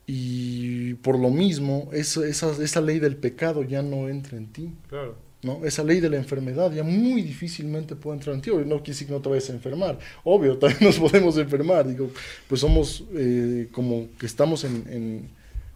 Y 0.07 0.95
por 0.95 1.19
lo 1.19 1.31
mismo, 1.31 1.88
esa, 1.93 2.27
esa, 2.27 2.51
esa, 2.62 2.81
ley 2.81 2.99
del 2.99 3.16
pecado 3.16 3.62
ya 3.62 3.81
no 3.81 4.09
entra 4.09 4.37
en 4.37 4.47
ti. 4.49 4.73
Claro. 4.88 5.16
¿no? 5.43 5.64
Esa 5.64 5.85
ley 5.85 6.01
de 6.01 6.11
la 6.11 6.16
enfermedad 6.16 6.73
ya 6.73 6.83
muy 6.83 7.23
difícilmente 7.23 7.97
puede 7.97 8.19
entrar 8.19 8.35
en 8.35 8.43
ti. 8.43 8.51
No 8.51 8.79
quiere 8.79 8.83
decir 8.83 9.07
que 9.07 9.12
no 9.12 9.21
te 9.21 9.29
vayas 9.29 9.49
a 9.51 9.53
enfermar. 9.53 9.99
Obvio, 10.25 10.59
también 10.59 10.83
nos 10.83 10.99
podemos 10.99 11.37
enfermar. 11.38 11.87
Digo, 11.88 12.11
pues 12.49 12.61
somos 12.61 13.05
eh, 13.14 13.69
como 13.73 14.09
que 14.19 14.27
estamos 14.27 14.64
en, 14.64 14.85
en, 14.90 15.31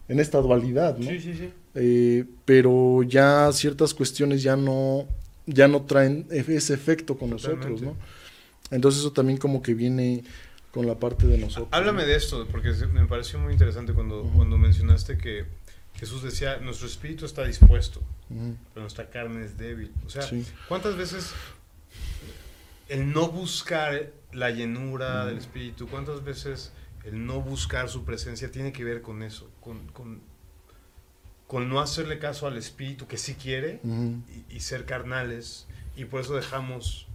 en, 0.09 0.19
esta 0.19 0.39
dualidad, 0.39 0.97
¿no? 0.97 1.09
Sí, 1.09 1.19
sí, 1.19 1.33
sí. 1.33 1.49
Eh, 1.75 2.25
pero 2.45 3.03
ya 3.03 3.51
ciertas 3.51 3.93
cuestiones 3.93 4.41
ya 4.41 4.55
no, 4.55 5.05
ya 5.45 5.67
no 5.67 5.83
traen 5.83 6.25
ese 6.31 6.73
efecto 6.73 7.17
con 7.17 7.29
nosotros, 7.29 7.81
¿no? 7.81 7.95
Entonces 8.71 9.01
eso 9.01 9.11
también 9.11 9.37
como 9.37 9.61
que 9.61 9.73
viene 9.73 10.23
con 10.71 10.87
la 10.87 10.95
parte 10.95 11.27
de 11.27 11.37
nosotros. 11.37 11.69
Háblame 11.71 12.05
de 12.05 12.15
esto, 12.15 12.47
porque 12.51 12.71
me 12.91 13.05
pareció 13.05 13.39
muy 13.39 13.53
interesante 13.53 13.93
cuando, 13.93 14.23
cuando 14.35 14.57
mencionaste 14.57 15.17
que 15.17 15.45
Jesús 15.95 16.23
decía, 16.23 16.57
nuestro 16.57 16.87
espíritu 16.87 17.25
está 17.25 17.45
dispuesto, 17.45 18.01
pero 18.27 18.81
nuestra 18.81 19.09
carne 19.09 19.45
es 19.45 19.57
débil. 19.57 19.91
O 20.05 20.09
sea, 20.09 20.23
¿cuántas 20.67 20.97
veces 20.97 21.31
el 22.89 23.11
no 23.11 23.29
buscar 23.29 24.11
la 24.33 24.51
llenura 24.51 25.25
del 25.25 25.37
espíritu, 25.37 25.87
cuántas 25.87 26.23
veces 26.23 26.71
el 27.03 27.25
no 27.25 27.41
buscar 27.41 27.89
su 27.89 28.03
presencia 28.03 28.51
tiene 28.51 28.73
que 28.73 28.83
ver 28.83 29.01
con 29.01 29.23
eso, 29.23 29.49
con, 29.61 29.87
con 29.87 30.19
con 31.55 31.69
no 31.69 31.79
hacerle 31.79 32.19
caso 32.19 32.47
al 32.47 32.57
espíritu 32.57 33.07
que 33.07 33.17
sí 33.17 33.35
quiere 33.35 33.79
y, 34.53 34.59
ser 34.59 34.83
carnales 34.83 35.67
y 35.95 36.03
por 36.03 36.19
eso 36.19 36.35
dejamos 36.35 37.07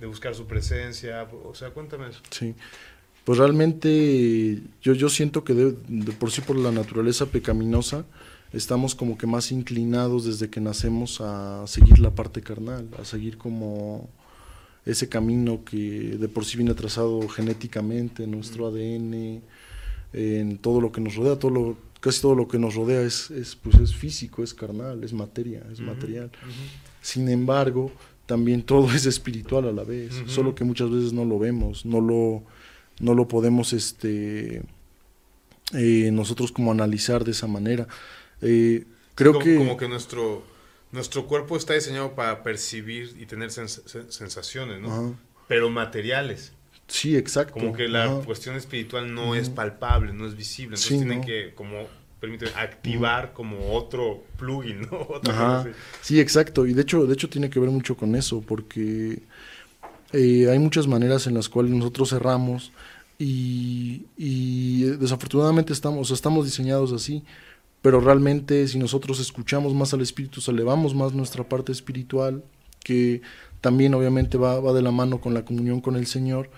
de 0.00 0.06
buscar 0.06 0.34
su 0.34 0.48
presencia? 0.48 1.22
O 1.44 1.54
sea, 1.54 1.70
cuéntame 1.70 2.08
eso. 2.08 2.18
Sí. 2.30 2.56
Pues 3.22 3.38
realmente 3.38 4.60
yo, 4.82 4.92
yo 4.92 5.08
siento 5.08 5.44
que 5.44 5.54
de, 5.54 5.76
de 5.86 6.10
por 6.10 6.32
sí 6.32 6.40
por 6.40 6.56
la 6.56 6.72
naturaleza 6.72 7.26
pecaminosa 7.26 8.04
estamos 8.52 8.96
como 8.96 9.16
que 9.16 9.28
más 9.28 9.52
inclinados 9.52 10.24
desde 10.24 10.50
que 10.50 10.60
nacemos 10.60 11.20
a 11.20 11.64
seguir 11.68 12.00
la 12.00 12.12
parte 12.12 12.42
carnal, 12.42 12.88
a 13.00 13.04
seguir 13.04 13.38
como 13.38 14.10
ese 14.84 15.08
camino 15.08 15.64
que 15.64 16.16
de 16.18 16.26
por 16.26 16.44
sí 16.44 16.56
viene 16.56 16.74
trazado 16.74 17.28
genéticamente 17.28 18.24
en 18.24 18.32
nuestro 18.32 18.66
ADN, 18.66 19.42
en 20.12 20.58
todo 20.58 20.80
lo 20.80 20.90
que 20.90 21.00
nos 21.00 21.14
rodea, 21.14 21.38
todo 21.38 21.52
lo, 21.52 21.85
casi 22.00 22.20
todo 22.20 22.34
lo 22.34 22.48
que 22.48 22.58
nos 22.58 22.74
rodea 22.74 23.02
es, 23.02 23.30
es, 23.30 23.56
pues 23.56 23.76
es 23.76 23.94
físico, 23.94 24.42
es 24.42 24.54
carnal, 24.54 25.02
es 25.04 25.12
materia, 25.12 25.62
es 25.72 25.80
material. 25.80 26.30
Sin 27.00 27.28
embargo, 27.28 27.90
también 28.26 28.62
todo 28.62 28.92
es 28.92 29.06
espiritual 29.06 29.66
a 29.68 29.72
la 29.72 29.84
vez, 29.84 30.14
solo 30.26 30.54
que 30.54 30.64
muchas 30.64 30.90
veces 30.90 31.12
no 31.12 31.24
lo 31.24 31.38
vemos, 31.38 31.86
no 31.86 32.00
lo, 32.00 32.42
no 33.00 33.14
lo 33.14 33.28
podemos 33.28 33.72
este, 33.72 34.62
eh, 35.74 36.10
nosotros 36.12 36.52
como 36.52 36.72
analizar 36.72 37.24
de 37.24 37.30
esa 37.32 37.46
manera. 37.46 37.86
Eh, 38.42 38.84
creo 39.14 39.32
como, 39.32 39.44
que... 39.44 39.56
Como 39.56 39.76
que 39.76 39.88
nuestro, 39.88 40.42
nuestro 40.92 41.26
cuerpo 41.26 41.56
está 41.56 41.74
diseñado 41.74 42.14
para 42.14 42.42
percibir 42.42 43.16
y 43.18 43.26
tener 43.26 43.50
sens 43.50 43.82
sensaciones, 44.08 44.80
¿no? 44.80 45.16
Pero 45.48 45.70
materiales. 45.70 46.52
Sí, 46.88 47.16
exacto. 47.16 47.54
Como 47.54 47.72
que 47.72 47.88
la 47.88 48.04
Ajá. 48.04 48.20
cuestión 48.24 48.56
espiritual 48.56 49.12
no 49.12 49.34
es 49.34 49.50
palpable, 49.50 50.12
no 50.12 50.26
es 50.26 50.36
visible. 50.36 50.76
Entonces 50.76 50.88
Sí, 50.88 50.96
tienen 50.98 51.20
¿no? 51.20 51.26
que, 51.26 51.52
como, 51.54 51.82
permíteme, 52.20 52.52
activar 52.56 53.32
como 53.32 53.72
otro 53.74 54.22
plugin, 54.38 54.82
¿no? 54.82 54.98
Otra 55.10 55.34
Ajá. 55.34 55.64
cosa. 55.64 55.76
Sí, 56.00 56.20
exacto. 56.20 56.66
Y 56.66 56.74
de 56.74 56.82
hecho, 56.82 57.06
de 57.06 57.14
hecho 57.14 57.28
tiene 57.28 57.50
que 57.50 57.58
ver 57.60 57.70
mucho 57.70 57.96
con 57.96 58.14
eso, 58.14 58.40
porque 58.40 59.20
eh, 60.12 60.48
hay 60.50 60.58
muchas 60.58 60.86
maneras 60.86 61.26
en 61.26 61.34
las 61.34 61.48
cuales 61.48 61.72
nosotros 61.72 62.10
cerramos 62.10 62.70
y, 63.18 64.06
y 64.16 64.82
desafortunadamente 64.82 65.72
estamos, 65.72 66.00
o 66.00 66.04
sea, 66.04 66.14
estamos 66.14 66.44
diseñados 66.44 66.92
así. 66.92 67.22
Pero 67.82 68.00
realmente 68.00 68.66
si 68.68 68.78
nosotros 68.78 69.20
escuchamos 69.20 69.74
más 69.74 69.92
al 69.94 70.00
Espíritu, 70.00 70.40
elevamos 70.50 70.94
más 70.94 71.12
nuestra 71.12 71.44
parte 71.44 71.70
espiritual, 71.72 72.42
que 72.86 73.20
también 73.60 73.94
obviamente 73.94 74.38
va, 74.38 74.60
va 74.60 74.72
de 74.72 74.80
la 74.80 74.92
mano 74.92 75.20
con 75.20 75.34
la 75.34 75.44
comunión 75.44 75.80
con 75.80 75.96
el 75.96 76.06
Señor, 76.06 76.50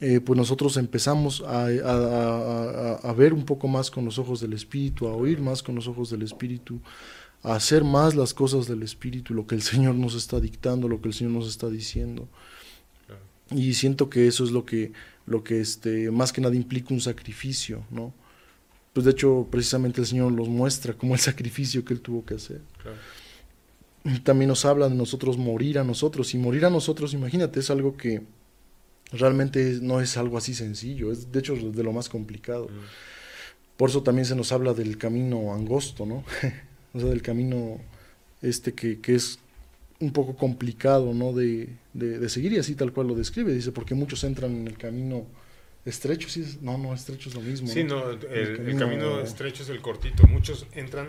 eh, 0.00 0.20
pues 0.20 0.36
nosotros 0.36 0.76
empezamos 0.76 1.40
a, 1.40 1.64
a- 1.64 1.66
a- 1.66 2.92
a- 2.92 3.10
a 3.10 3.12
ver 3.12 3.32
un 3.34 3.44
poco 3.44 3.66
más 3.66 3.90
con 3.90 4.04
los 4.04 4.18
ojos 4.20 4.40
del 4.40 4.52
Espíritu, 4.52 5.08
a 5.08 5.14
oír 5.16 5.40
más 5.40 5.64
con 5.64 5.74
los 5.74 5.88
ojos 5.88 6.10
del 6.10 6.22
Espíritu, 6.22 6.78
a 7.42 7.56
hacer 7.56 7.82
más 7.82 8.14
las 8.14 8.34
cosas 8.34 8.68
del 8.68 8.84
Espíritu, 8.84 9.34
lo 9.34 9.48
que 9.48 9.56
el 9.56 9.62
Señor 9.62 9.96
nos 9.96 10.14
está 10.14 10.38
dictando, 10.38 10.86
lo 10.86 11.00
que 11.00 11.08
el 11.08 11.14
Señor 11.14 11.32
nos 11.32 11.48
está 11.48 11.68
diciendo. 11.68 12.28
Claro. 13.08 13.22
Y 13.60 13.74
siento 13.74 14.08
que 14.08 14.28
eso 14.28 14.44
es 14.44 14.52
lo 14.52 14.64
que, 14.64 14.92
lo 15.26 15.42
que 15.42 15.60
este, 15.60 16.12
más 16.12 16.32
que 16.32 16.40
nada 16.40 16.54
implica 16.54 16.94
un 16.94 17.00
sacrificio, 17.00 17.82
¿no? 17.90 18.12
Pues 18.92 19.04
de 19.06 19.10
hecho, 19.10 19.48
precisamente 19.50 20.00
el 20.00 20.06
Señor 20.06 20.30
nos 20.30 20.48
muestra 20.48 20.92
como 20.94 21.14
el 21.14 21.20
sacrificio 21.20 21.84
que 21.84 21.94
Él 21.94 22.00
tuvo 22.00 22.24
que 22.24 22.34
hacer. 22.34 22.60
Claro. 22.80 22.96
También 24.24 24.48
nos 24.48 24.64
habla 24.64 24.88
de 24.88 24.94
nosotros 24.94 25.36
morir 25.36 25.78
a 25.78 25.84
nosotros. 25.84 26.34
Y 26.34 26.38
morir 26.38 26.64
a 26.64 26.70
nosotros, 26.70 27.12
imagínate, 27.14 27.60
es 27.60 27.70
algo 27.70 27.96
que 27.96 28.22
realmente 29.12 29.78
no 29.82 30.00
es 30.00 30.16
algo 30.16 30.36
así 30.38 30.54
sencillo, 30.54 31.10
es 31.12 31.32
de 31.32 31.40
hecho 31.40 31.54
de 31.56 31.82
lo 31.82 31.92
más 31.92 32.08
complicado. 32.08 32.66
Mm. 32.68 33.76
Por 33.76 33.90
eso 33.90 34.02
también 34.02 34.24
se 34.26 34.34
nos 34.34 34.52
habla 34.52 34.74
del 34.74 34.98
camino 34.98 35.54
angosto, 35.54 36.04
¿no? 36.06 36.24
o 36.94 37.00
sea, 37.00 37.08
del 37.08 37.22
camino 37.22 37.78
este 38.42 38.72
que, 38.74 39.00
que 39.00 39.14
es 39.14 39.38
un 40.00 40.12
poco 40.12 40.36
complicado, 40.36 41.12
¿no? 41.14 41.32
De, 41.32 41.68
de, 41.94 42.18
de 42.18 42.28
seguir 42.28 42.52
y 42.52 42.58
así 42.58 42.74
tal 42.74 42.92
cual 42.92 43.08
lo 43.08 43.14
describe. 43.14 43.52
Dice, 43.52 43.72
porque 43.72 43.94
muchos 43.94 44.24
entran 44.24 44.54
en 44.54 44.68
el 44.68 44.76
camino 44.78 45.26
estrecho, 45.84 46.28
sí, 46.28 46.42
es- 46.42 46.60
no, 46.62 46.76
no, 46.78 46.94
estrecho 46.94 47.28
es 47.30 47.34
lo 47.34 47.40
mismo. 47.40 47.68
Sí, 47.68 47.84
¿no? 47.84 48.00
no, 48.04 48.10
el, 48.10 48.24
El 48.26 48.68
el 48.68 48.76
camino- 48.78 49.20
estrecho 49.20 49.62
es 49.62 49.68
el 49.70 49.80
cortito. 49.80 50.26
Muchos 50.26 50.66
entran, 50.72 51.08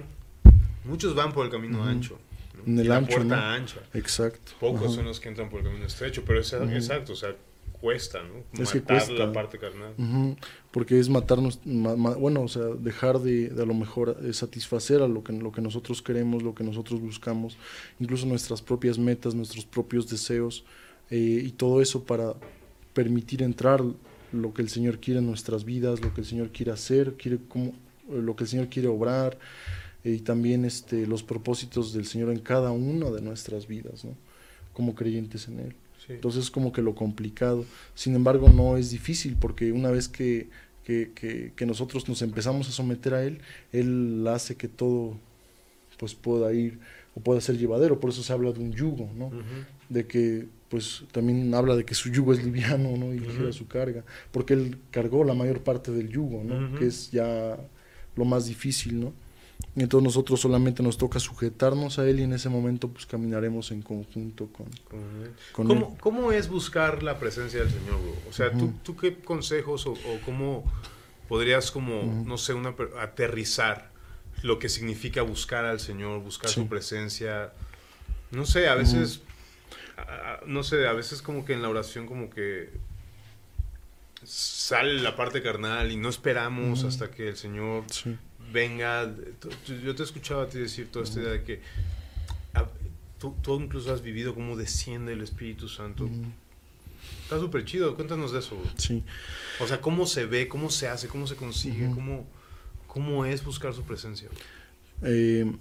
muchos 0.85 1.15
van 1.15 1.33
por 1.33 1.45
el 1.45 1.51
camino 1.51 1.83
ancho. 1.83 2.17
¿No? 2.59 2.65
En 2.73 2.79
el 2.79 2.85
Y 2.85 2.89
la 2.89 2.97
ancho, 2.97 3.15
puerta 3.15 3.35
¿no? 3.35 3.41
ancha. 3.41 3.79
Exacto. 3.93 4.51
Pocos 4.59 4.85
Ajá. 4.87 4.95
son 4.95 5.05
los 5.05 5.19
que 5.19 5.29
entran 5.29 5.49
por 5.49 5.59
el 5.61 5.65
camino 5.67 5.85
estrecho, 5.85 6.23
pero 6.25 6.39
es 6.39 6.53
exacto, 6.53 7.13
o 7.13 7.15
sea, 7.15 7.35
cuesta, 7.81 8.19
¿no? 8.23 8.61
Es 8.61 8.71
que 8.71 8.81
Matar 8.81 8.97
cuesta. 8.97 9.13
la 9.13 9.31
parte 9.31 9.57
carnal. 9.57 9.93
Porque 10.71 10.99
es 10.99 11.07
matarnos, 11.09 11.59
ma- 11.65 11.95
ma- 11.95 12.15
bueno, 12.15 12.41
o 12.41 12.47
sea, 12.49 12.63
dejar 12.63 13.19
de, 13.19 13.49
de 13.49 13.63
a 13.63 13.65
lo 13.65 13.73
mejor 13.73 14.17
eh, 14.23 14.33
satisfacer 14.33 15.01
a 15.01 15.07
lo 15.07 15.23
que, 15.23 15.31
lo 15.33 15.51
que 15.51 15.61
nosotros 15.61 16.01
queremos, 16.01 16.43
lo 16.43 16.53
que 16.53 16.63
nosotros 16.65 16.99
buscamos, 16.99 17.57
incluso 17.99 18.25
nuestras 18.25 18.61
propias 18.61 18.97
metas, 18.99 19.33
nuestros 19.33 19.65
propios 19.65 20.09
deseos, 20.09 20.65
eh, 21.09 21.41
y 21.43 21.51
todo 21.51 21.81
eso 21.81 22.03
para 22.03 22.33
permitir 22.93 23.41
entrar 23.43 23.81
lo 24.31 24.53
que 24.53 24.61
el 24.61 24.69
Señor 24.69 24.99
quiere 24.99 25.21
en 25.21 25.25
nuestras 25.27 25.63
vidas, 25.63 26.01
lo 26.01 26.13
que 26.13 26.21
el 26.21 26.27
Señor 26.27 26.49
quiere 26.49 26.71
hacer, 26.71 27.13
quiere 27.13 27.39
como, 27.47 27.67
eh, 27.69 27.73
lo 28.21 28.35
que 28.35 28.43
el 28.43 28.49
Señor 28.49 28.67
quiere 28.67 28.89
obrar, 28.89 29.37
y 30.03 30.19
también 30.19 30.65
este, 30.65 31.05
los 31.07 31.23
propósitos 31.23 31.93
del 31.93 32.05
Señor 32.05 32.29
en 32.31 32.39
cada 32.39 32.71
una 32.71 33.09
de 33.11 33.21
nuestras 33.21 33.67
vidas, 33.67 34.05
¿no? 34.05 34.15
como 34.73 34.95
creyentes 34.95 35.47
en 35.49 35.59
Él. 35.59 35.75
Sí. 36.05 36.13
Entonces 36.13 36.45
es 36.45 36.51
como 36.51 36.71
que 36.71 36.81
lo 36.81 36.95
complicado. 36.95 37.65
Sin 37.95 38.15
embargo, 38.15 38.49
no 38.49 38.77
es 38.77 38.91
difícil 38.91 39.35
porque 39.39 39.71
una 39.73 39.91
vez 39.91 40.07
que, 40.07 40.47
que, 40.85 41.11
que- 41.13 41.51
que 41.55 41.65
nosotros 41.65 42.07
nos 42.07 42.21
empezamos 42.21 42.69
a 42.69 42.71
someter 42.71 43.13
a 43.13 43.23
Él, 43.23 43.39
Él 43.73 44.25
hace 44.27 44.55
que 44.55 44.67
todo 44.69 45.17
pues 45.97 46.15
pueda 46.15 46.53
ir 46.53 46.79
o 47.15 47.19
pueda 47.19 47.41
ser 47.41 47.57
llevadero. 47.57 47.99
Por 47.99 48.11
eso 48.11 48.23
se 48.23 48.31
habla 48.31 48.53
de 48.53 48.59
un 48.61 48.71
yugo, 48.71 49.09
¿no? 49.17 49.31
De 49.89 50.05
que 50.07 50.45
pues 50.69 51.03
también 51.11 51.53
habla 51.53 51.75
de 51.75 51.83
que 51.83 51.93
su 51.95 52.09
yugo 52.09 52.31
es 52.31 52.41
liviano, 52.43 52.95
¿no? 52.95 53.13
Y 53.13 53.19
ligera 53.19 53.51
su 53.51 53.67
carga. 53.67 54.05
Porque 54.31 54.53
Él 54.53 54.77
cargó 54.91 55.23
la 55.25 55.33
mayor 55.33 55.61
parte 55.61 55.91
del 55.91 56.07
yugo, 56.09 56.41
¿no? 56.43 56.79
Que 56.79 56.85
es 56.87 57.11
ya 57.11 57.57
lo 58.15 58.23
más 58.23 58.45
difícil, 58.45 59.01
¿no? 59.01 59.11
Entonces 59.75 60.03
nosotros 60.03 60.39
solamente 60.41 60.81
nos 60.83 60.97
toca 60.97 61.19
sujetarnos 61.19 61.99
a 61.99 62.07
Él 62.09 62.19
y 62.19 62.23
en 62.23 62.33
ese 62.33 62.49
momento 62.49 62.89
pues 62.89 63.05
caminaremos 63.05 63.71
en 63.71 63.81
conjunto 63.81 64.47
con, 64.51 64.65
Con 64.89 65.23
él. 65.23 65.31
¿Cómo, 65.53 65.97
¿Cómo 65.99 66.31
es 66.31 66.49
buscar 66.49 67.03
la 67.03 67.19
presencia 67.19 67.59
del 67.59 67.69
Señor, 67.69 68.01
bro? 68.01 68.15
O 68.29 68.33
sea, 68.33 68.51
¿tú, 68.51 68.73
tú 68.83 68.95
qué 68.97 69.15
consejos 69.19 69.85
o, 69.85 69.91
o 69.93 70.19
cómo 70.25 70.63
podrías 71.29 71.71
como, 71.71 72.23
no 72.25 72.37
sé, 72.37 72.53
una, 72.53 72.73
aterrizar 72.99 73.91
lo 74.41 74.57
que 74.59 74.69
significa 74.69 75.21
buscar 75.21 75.65
al 75.65 75.79
Señor, 75.79 76.21
buscar 76.23 76.49
Sí. 76.49 76.61
su 76.61 76.67
presencia? 76.67 77.53
No 78.31 78.45
sé, 78.45 78.67
a 78.69 78.75
veces, 78.75 79.21
a- 79.97 80.39
no 80.45 80.63
sé, 80.63 80.87
a 80.87 80.93
veces 80.93 81.21
como 81.21 81.45
que 81.45 81.53
en 81.53 81.61
la 81.61 81.69
oración 81.69 82.05
como 82.07 82.29
que 82.29 82.71
sale 84.23 84.95
la 85.01 85.15
parte 85.15 85.41
carnal 85.41 85.91
y 85.91 85.95
no 85.97 86.09
esperamos 86.09 86.83
hasta 86.83 87.09
que 87.11 87.29
el 87.29 87.37
Señor 87.37 87.83
Sí. 87.91 88.17
Venga. 88.51 89.13
Yo 89.83 89.95
te 89.95 90.03
escuchaba 90.03 90.43
a 90.43 90.47
ti 90.49 90.59
decir 90.59 90.87
toda 90.91 91.05
esta 91.05 91.19
idea 91.19 91.31
de 91.31 91.43
que 91.43 91.61
a- 92.53 92.67
tú, 93.19 93.33
tú 93.41 93.59
incluso 93.59 93.93
has 93.93 94.01
vivido 94.01 94.33
cómo 94.33 94.55
desciende 94.57 95.13
el 95.13 95.21
Espíritu 95.21 95.67
Santo. 95.67 96.09
Está 97.23 97.39
súper 97.39 97.63
chido, 97.65 97.95
cuéntanos 97.95 98.31
de 98.31 98.39
eso. 98.39 98.55
bro. 98.55 98.69
Sí. 98.77 99.03
O 99.59 99.67
sea, 99.67 99.81
cómo 99.81 100.05
se 100.05 100.25
ve, 100.25 100.47
cómo 100.47 100.69
se 100.69 100.87
hace, 100.87 101.07
cómo 101.07 101.27
se 101.27 101.35
consigue, 101.35 101.89
cómo, 101.93 102.25
cómo 102.87 103.25
es 103.25 103.43
buscar 103.43 103.73
su 103.73 103.83
presencia. 103.83 104.29
Eh, 105.03 105.51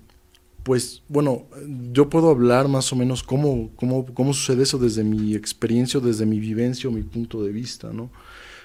pues 0.63 1.03
bueno, 1.09 1.47
yo 1.93 2.09
puedo 2.11 2.31
hablar 2.31 2.69
más 2.69 2.93
o 2.93 2.97
menos 2.97 3.23
cómo, 3.23 3.71
cómo, 3.77 4.05
cómo 4.15 4.35
sucede 4.35 4.63
eso 4.65 4.79
desde 4.79 5.05
mi 5.05 5.35
experiencia, 5.35 6.01
desde 6.01 6.27
mi 6.27 6.41
vivencia 6.41 6.89
o 6.91 6.93
mi 6.93 7.03
punto 7.03 7.43
de 7.43 7.53
vista, 7.53 7.91
¿no? 7.93 8.11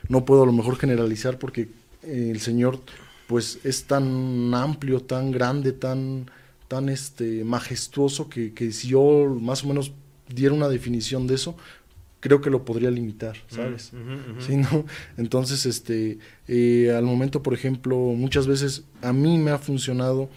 No 0.10 0.26
puedo 0.26 0.44
a 0.44 0.46
lo 0.46 0.52
mejor 0.52 0.78
generalizar 0.78 1.40
porque 1.40 1.70
el 2.04 2.40
Señor 2.42 2.80
pues 3.28 3.60
es 3.64 3.86
tan 3.86 4.54
amplio, 4.54 5.00
tan 5.02 5.32
grande, 5.32 5.72
tan, 5.72 6.30
tan 6.68 6.90
este, 6.90 7.44
majestuoso 7.44 8.30
que, 8.30 8.54
que 8.54 8.72
si 8.72 8.90
yo 8.90 9.38
más 9.40 9.64
o 9.64 9.68
menos 9.68 9.94
diera 10.28 10.54
una 10.54 10.70
definición 10.70 11.28
de 11.28 11.36
eso, 11.36 11.56
creo 12.20 12.42
que 12.42 12.50
lo 12.50 12.64
podría 12.64 12.90
limitar, 12.90 13.36
¿sabes? 13.50 13.92
Ujú, 13.94 14.32
ujú. 14.32 14.42
Sí, 14.42 14.56
¿no? 14.56 14.86
Entonces, 15.18 15.66
este, 15.66 16.20
eh, 16.48 16.94
al 16.96 17.04
momento, 17.04 17.44
por 17.44 17.54
ejemplo, 17.54 17.98
muchas 17.98 18.48
veces 18.48 18.84
a 19.02 19.12
mí 19.12 19.38
me 19.38 19.52
ha 19.52 19.58
funcionado 19.58 20.30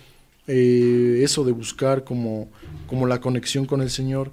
eh, 0.49 1.21
eso 1.23 1.45
de 1.45 1.53
buscar 1.53 2.05
como, 2.05 2.49
como 2.87 3.07
la 3.07 3.21
conexión 3.21 3.67
con 3.67 3.83
el 3.83 3.91
Señor, 3.91 4.33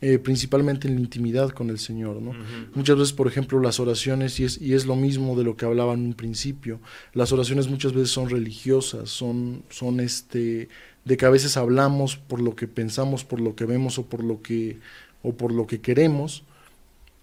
eh, 0.00 0.18
principalmente 0.20 0.86
en 0.86 0.94
la 0.94 1.00
intimidad 1.00 1.50
con 1.50 1.70
el 1.70 1.78
Señor, 1.80 2.22
¿no? 2.22 2.32
Muchas 2.74 2.96
veces, 2.96 3.12
por 3.12 3.26
ejemplo, 3.26 3.58
las 3.60 3.80
oraciones, 3.80 4.38
y 4.38 4.44
es, 4.44 4.60
y 4.60 4.74
es 4.74 4.86
lo 4.86 4.94
mismo 4.94 5.36
de 5.36 5.42
lo 5.42 5.56
que 5.56 5.66
hablaba 5.66 5.94
en 5.94 6.00
un 6.00 6.14
principio, 6.14 6.78
las 7.14 7.32
oraciones 7.32 7.68
muchas 7.68 7.92
veces 7.92 8.10
son 8.10 8.30
religiosas, 8.30 9.10
son, 9.10 9.64
son 9.70 9.98
este, 9.98 10.68
de 11.04 11.16
que 11.16 11.26
a 11.26 11.30
veces 11.30 11.56
hablamos 11.56 12.16
por 12.16 12.40
lo 12.40 12.54
que 12.54 12.68
pensamos, 12.68 13.24
por 13.24 13.40
lo 13.40 13.56
que 13.56 13.64
vemos 13.64 13.98
o 13.98 14.06
por 14.06 14.22
lo 14.22 14.40
que, 14.40 14.78
o 15.24 15.34
por 15.34 15.50
lo 15.52 15.66
que 15.66 15.80
queremos, 15.80 16.44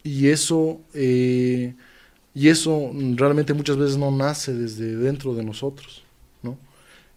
y 0.04 0.28
eso, 0.28 0.82
eh, 0.94 1.76
y 2.34 2.50
eso 2.50 2.92
realmente 3.16 3.54
muchas 3.54 3.78
veces 3.78 3.98
no 3.98 4.12
nace 4.12 4.54
desde 4.54 4.98
dentro 4.98 5.34
de 5.34 5.46
nosotros, 5.46 6.04
¿no? 6.44 6.58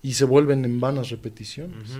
Y 0.03 0.13
se 0.13 0.25
vuelven 0.25 0.65
en 0.65 0.79
vanas 0.79 1.11
repeticiones. 1.11 1.91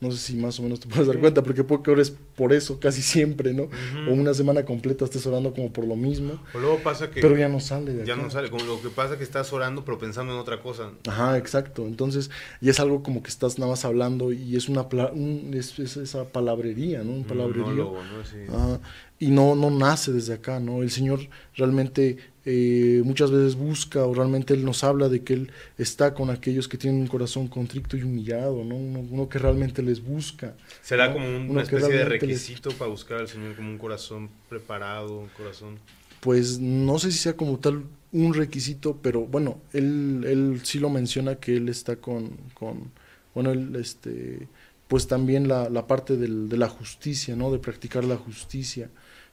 No 0.00 0.10
sé 0.10 0.16
si 0.16 0.36
más 0.36 0.58
o 0.58 0.62
menos 0.62 0.80
te 0.80 0.88
puedes 0.88 1.06
dar 1.06 1.18
cuenta, 1.18 1.42
porque 1.42 1.62
que 1.62 1.90
ores 1.90 2.14
por 2.40 2.54
eso 2.54 2.80
casi 2.80 3.02
siempre, 3.02 3.52
¿no? 3.52 3.64
O 4.08 4.12
una 4.14 4.32
semana 4.32 4.64
completa 4.64 5.04
estés 5.04 5.26
orando 5.26 5.52
como 5.52 5.70
por 5.70 5.86
lo 5.86 5.94
mismo. 5.94 6.40
O 6.54 6.58
luego 6.58 6.78
pasa 6.78 7.10
que... 7.10 7.20
Pero 7.20 7.36
ya 7.36 7.50
no 7.50 7.60
sale 7.60 7.92
de 7.92 8.06
Ya 8.06 8.14
acá. 8.14 8.22
no 8.22 8.30
sale, 8.30 8.48
como 8.48 8.64
lo 8.64 8.80
que 8.80 8.88
pasa 8.88 9.18
que 9.18 9.24
estás 9.24 9.52
orando 9.52 9.84
pero 9.84 9.98
pensando 9.98 10.32
en 10.32 10.38
otra 10.38 10.62
cosa. 10.62 10.90
Ajá, 11.06 11.36
exacto. 11.36 11.86
Entonces, 11.86 12.30
y 12.62 12.70
es 12.70 12.80
algo 12.80 13.02
como 13.02 13.22
que 13.22 13.28
estás 13.28 13.58
nada 13.58 13.72
más 13.72 13.84
hablando 13.84 14.32
y 14.32 14.56
es 14.56 14.70
una 14.70 14.82
un- 15.12 15.50
es, 15.52 15.78
es 15.78 15.98
esa 15.98 16.24
palabrería, 16.24 17.02
¿no? 17.04 17.12
Un 17.12 17.24
palabrerío. 17.24 17.64
monólogo, 17.66 17.98
¿no? 18.02 18.24
Sí. 18.24 18.36
Ajá. 18.48 18.80
y 19.22 19.28
no, 19.28 19.54
no 19.54 19.70
nace 19.70 20.12
desde 20.12 20.32
acá, 20.32 20.60
¿no? 20.60 20.82
El 20.82 20.90
Señor 20.90 21.20
realmente 21.54 22.16
eh, 22.46 23.02
muchas 23.04 23.30
veces 23.30 23.54
busca 23.54 24.06
o 24.06 24.14
realmente 24.14 24.54
Él 24.54 24.64
nos 24.64 24.82
habla 24.82 25.10
de 25.10 25.22
que 25.22 25.34
Él 25.34 25.52
está 25.76 26.14
con 26.14 26.30
aquellos 26.30 26.68
que 26.68 26.78
tienen 26.78 27.02
un 27.02 27.06
corazón 27.06 27.48
contrito 27.48 27.98
y 27.98 28.02
humillado, 28.02 28.64
¿no? 28.64 28.76
Uno, 28.76 29.00
uno 29.10 29.28
que 29.28 29.38
realmente 29.38 29.82
les 29.82 30.02
busca. 30.02 30.54
Será 30.80 31.08
¿no? 31.08 31.12
como 31.14 31.26
Uno 31.28 31.50
una 31.52 31.62
especie 31.62 31.88
de 31.90 31.98
les- 31.98 32.08
requisito 32.32 32.70
para 32.72 32.90
buscar 32.90 33.18
al 33.18 33.28
Señor 33.28 33.54
como 33.56 33.68
un 33.70 33.78
corazón 33.78 34.30
preparado, 34.48 35.18
un 35.18 35.28
corazón... 35.28 35.78
Pues 36.20 36.58
no 36.58 36.98
sé 36.98 37.10
si 37.12 37.18
sea 37.18 37.34
como 37.36 37.58
tal 37.58 37.84
un 38.12 38.34
requisito, 38.34 38.98
pero 39.00 39.22
bueno, 39.22 39.58
él, 39.72 40.24
él 40.26 40.60
sí 40.64 40.78
lo 40.78 40.90
menciona 40.90 41.36
que 41.36 41.56
él 41.56 41.68
está 41.68 41.96
con, 41.96 42.36
con 42.54 42.90
bueno, 43.34 43.52
él, 43.52 43.74
este, 43.76 44.46
pues 44.88 45.06
también 45.06 45.48
la, 45.48 45.70
la 45.70 45.86
parte 45.86 46.16
del- 46.16 46.48
de 46.48 46.56
la 46.58 46.68
justicia, 46.68 47.36
¿no? 47.36 47.50
De 47.50 47.58
practicar 47.58 48.04
la 48.04 48.16
justicia, 48.16 48.90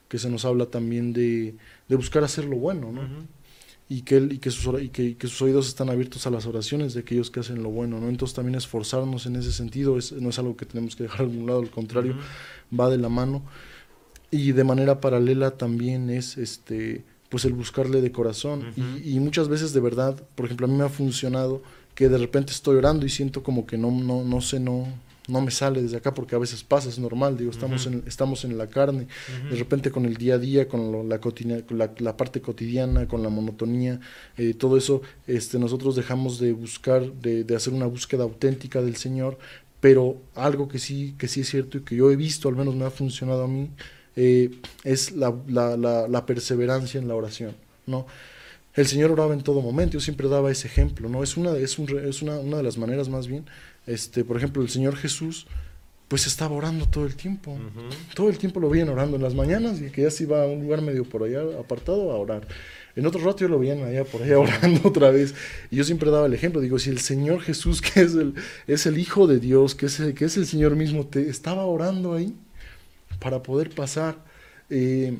que 0.08 0.18
se 0.18 0.30
nos 0.30 0.44
habla 0.46 0.66
también 0.66 1.12
de, 1.12 1.56
de 1.88 1.96
buscar 1.96 2.24
hacer 2.24 2.46
lo 2.46 2.56
bueno, 2.56 2.90
¿no? 2.92 3.02
Y 3.88 4.02
que 4.02 4.16
él 4.16 4.32
y 4.32 4.38
que 4.38 4.50
sus 4.50 4.82
y 4.82 4.88
que, 4.88 5.02
y 5.04 5.14
que 5.14 5.28
sus 5.28 5.40
oídos 5.42 5.68
están 5.68 5.88
abiertos 5.88 6.26
a 6.26 6.30
las 6.30 6.46
oraciones 6.46 6.94
de 6.94 7.00
aquellos 7.00 7.30
que 7.30 7.40
hacen 7.40 7.62
lo 7.62 7.70
bueno 7.70 7.98
no 7.98 8.08
entonces 8.08 8.34
también 8.34 8.54
esforzarnos 8.54 9.24
en 9.26 9.36
ese 9.36 9.50
sentido 9.50 9.96
es, 9.96 10.12
no 10.12 10.28
es 10.28 10.38
algo 10.38 10.56
que 10.56 10.66
tenemos 10.66 10.94
que 10.94 11.04
dejar 11.04 11.22
a 11.22 11.28
un 11.28 11.46
lado 11.46 11.60
al 11.60 11.70
contrario 11.70 12.16
va 12.78 12.90
de 12.90 12.98
la 12.98 13.08
mano. 13.08 13.42
Y 14.30 14.52
de 14.52 14.64
manera 14.64 15.00
paralela 15.00 15.52
también 15.52 16.10
es 16.10 16.36
este 16.36 17.04
pues 17.30 17.44
el 17.44 17.52
buscarle 17.52 18.00
de 18.00 18.10
corazón. 18.10 18.72
Y, 18.74 19.16
y 19.16 19.20
muchas 19.20 19.48
veces 19.48 19.72
de 19.72 19.80
verdad 19.80 20.20
por 20.34 20.46
ejemplo 20.46 20.66
a 20.66 20.70
mí 20.70 20.76
me 20.76 20.84
ha 20.84 20.88
funcionado 20.88 21.62
que 21.94 22.08
de 22.08 22.18
repente 22.18 22.52
estoy 22.52 22.76
orando 22.76 23.06
y 23.06 23.08
siento 23.08 23.42
como 23.42 23.66
que 23.66 23.78
no 23.78 23.90
no 23.90 24.24
no 24.24 24.40
sé 24.40 24.60
no 24.60 24.86
no 25.28 25.40
me 25.40 25.50
sale 25.50 25.82
desde 25.82 25.98
acá 25.98 26.14
porque 26.14 26.34
a 26.34 26.38
veces 26.38 26.64
pasa 26.64 26.88
es 26.88 26.98
normal 26.98 27.36
digo 27.36 27.50
estamos 27.50 27.86
en 27.86 28.02
estamos 28.06 28.44
en 28.44 28.56
la 28.58 28.66
carne 28.66 29.06
de 29.50 29.56
repente 29.56 29.90
con 29.90 30.04
el 30.06 30.16
día 30.16 30.34
a 30.34 30.38
día, 30.38 30.66
con 30.68 30.90
lo- 30.90 31.04
la, 31.04 31.20
cotina- 31.20 31.62
con 31.66 31.78
la, 31.78 31.92
la 31.98 32.16
parte 32.16 32.40
cotidiana, 32.40 33.06
con 33.06 33.22
la 33.22 33.28
monotonía, 33.28 34.00
eh, 34.36 34.54
todo 34.54 34.76
eso, 34.76 35.02
este, 35.26 35.58
nosotros 35.58 35.94
dejamos 35.96 36.38
de 36.40 36.52
buscar, 36.52 37.12
de, 37.12 37.44
de 37.44 37.54
hacer 37.56 37.72
una 37.74 37.86
búsqueda 37.86 38.24
auténtica 38.24 38.80
del 38.82 38.96
Señor, 38.96 39.38
pero 39.80 40.16
algo 40.34 40.66
que 40.68 40.78
sí, 40.78 41.14
que 41.18 41.28
sí 41.28 41.42
es 41.42 41.48
cierto 41.50 41.78
y 41.78 41.82
que 41.82 41.94
yo 41.94 42.10
he 42.10 42.16
visto, 42.16 42.48
al 42.48 42.56
menos 42.56 42.74
me 42.74 42.84
ha 42.84 42.90
funcionado 42.90 43.44
a 43.44 43.48
mí, 43.48 43.70
eh, 44.16 44.50
es 44.82 45.12
la, 45.12 45.32
la, 45.46 46.26
perseverancia 46.26 46.98
en 47.00 47.06
la 47.06 47.14
oración, 47.14 47.52
¿no? 47.86 48.06
El 48.74 48.86
Señor 48.86 49.10
oraba 49.10 49.34
en 49.34 49.42
todo 49.42 49.60
momento, 49.60 49.94
yo 49.94 50.00
siempre 50.00 50.28
daba 50.28 50.50
ese 50.52 50.68
ejemplo, 50.68 51.08
¿no? 51.08 51.22
Es 51.22 51.36
una, 51.36 51.56
es 51.56 51.78
un 51.78 51.88
es 51.98 52.22
una, 52.22 52.38
una 52.38 52.58
de 52.58 52.62
las 52.62 52.78
maneras 52.78 53.08
más 53.08 53.26
bien, 53.26 53.44
este, 53.88 54.24
por 54.24 54.36
ejemplo, 54.36 54.62
el 54.62 54.68
Señor 54.68 54.96
Jesús, 54.96 55.46
pues 56.08 56.26
estaba 56.26 56.54
orando 56.54 56.86
todo 56.86 57.04
el 57.06 57.16
tiempo. 57.16 57.58
Todo 58.14 58.28
el 58.30 58.38
tiempo 58.38 58.60
lo 58.60 58.70
veían 58.70 58.88
orando 58.88 59.16
en 59.16 59.22
las 59.22 59.34
mañanas 59.34 59.80
y 59.80 59.90
que 59.90 60.02
ya 60.02 60.10
se 60.10 60.24
iba 60.24 60.42
a 60.42 60.46
un 60.46 60.62
lugar 60.62 60.80
medio 60.80 61.04
por 61.04 61.22
allá 61.24 61.40
apartado 61.60 62.10
a 62.12 62.16
orar. 62.16 62.46
En 62.96 63.04
otro 63.06 63.20
rato 63.22 63.38
yo 63.40 63.48
lo 63.48 63.58
veían 63.58 63.82
allá 63.84 64.04
por 64.04 64.22
allá 64.22 64.38
orando 64.40 64.80
otra 64.88 65.10
vez. 65.10 65.34
Y 65.70 65.76
yo 65.76 65.84
siempre 65.84 66.10
daba 66.10 66.26
el 66.26 66.34
ejemplo, 66.34 66.60
digo, 66.60 66.78
si 66.78 66.90
el 66.90 66.98
Señor 67.00 67.40
Jesús, 67.42 67.80
que 67.82 68.00
es 68.00 68.14
el, 68.14 68.34
es 68.66 68.86
el 68.86 68.98
Hijo 68.98 69.26
de 69.26 69.38
Dios, 69.38 69.74
que 69.74 69.86
es 69.86 70.00
el, 70.00 70.14
que 70.14 70.24
es 70.24 70.36
el 70.36 70.46
Señor 70.46 70.76
mismo, 70.76 71.06
te 71.06 71.28
estaba 71.28 71.64
orando 71.66 72.14
ahí 72.14 72.34
para 73.20 73.42
poder 73.42 73.70
pasar 73.70 74.16
eh, 74.70 75.18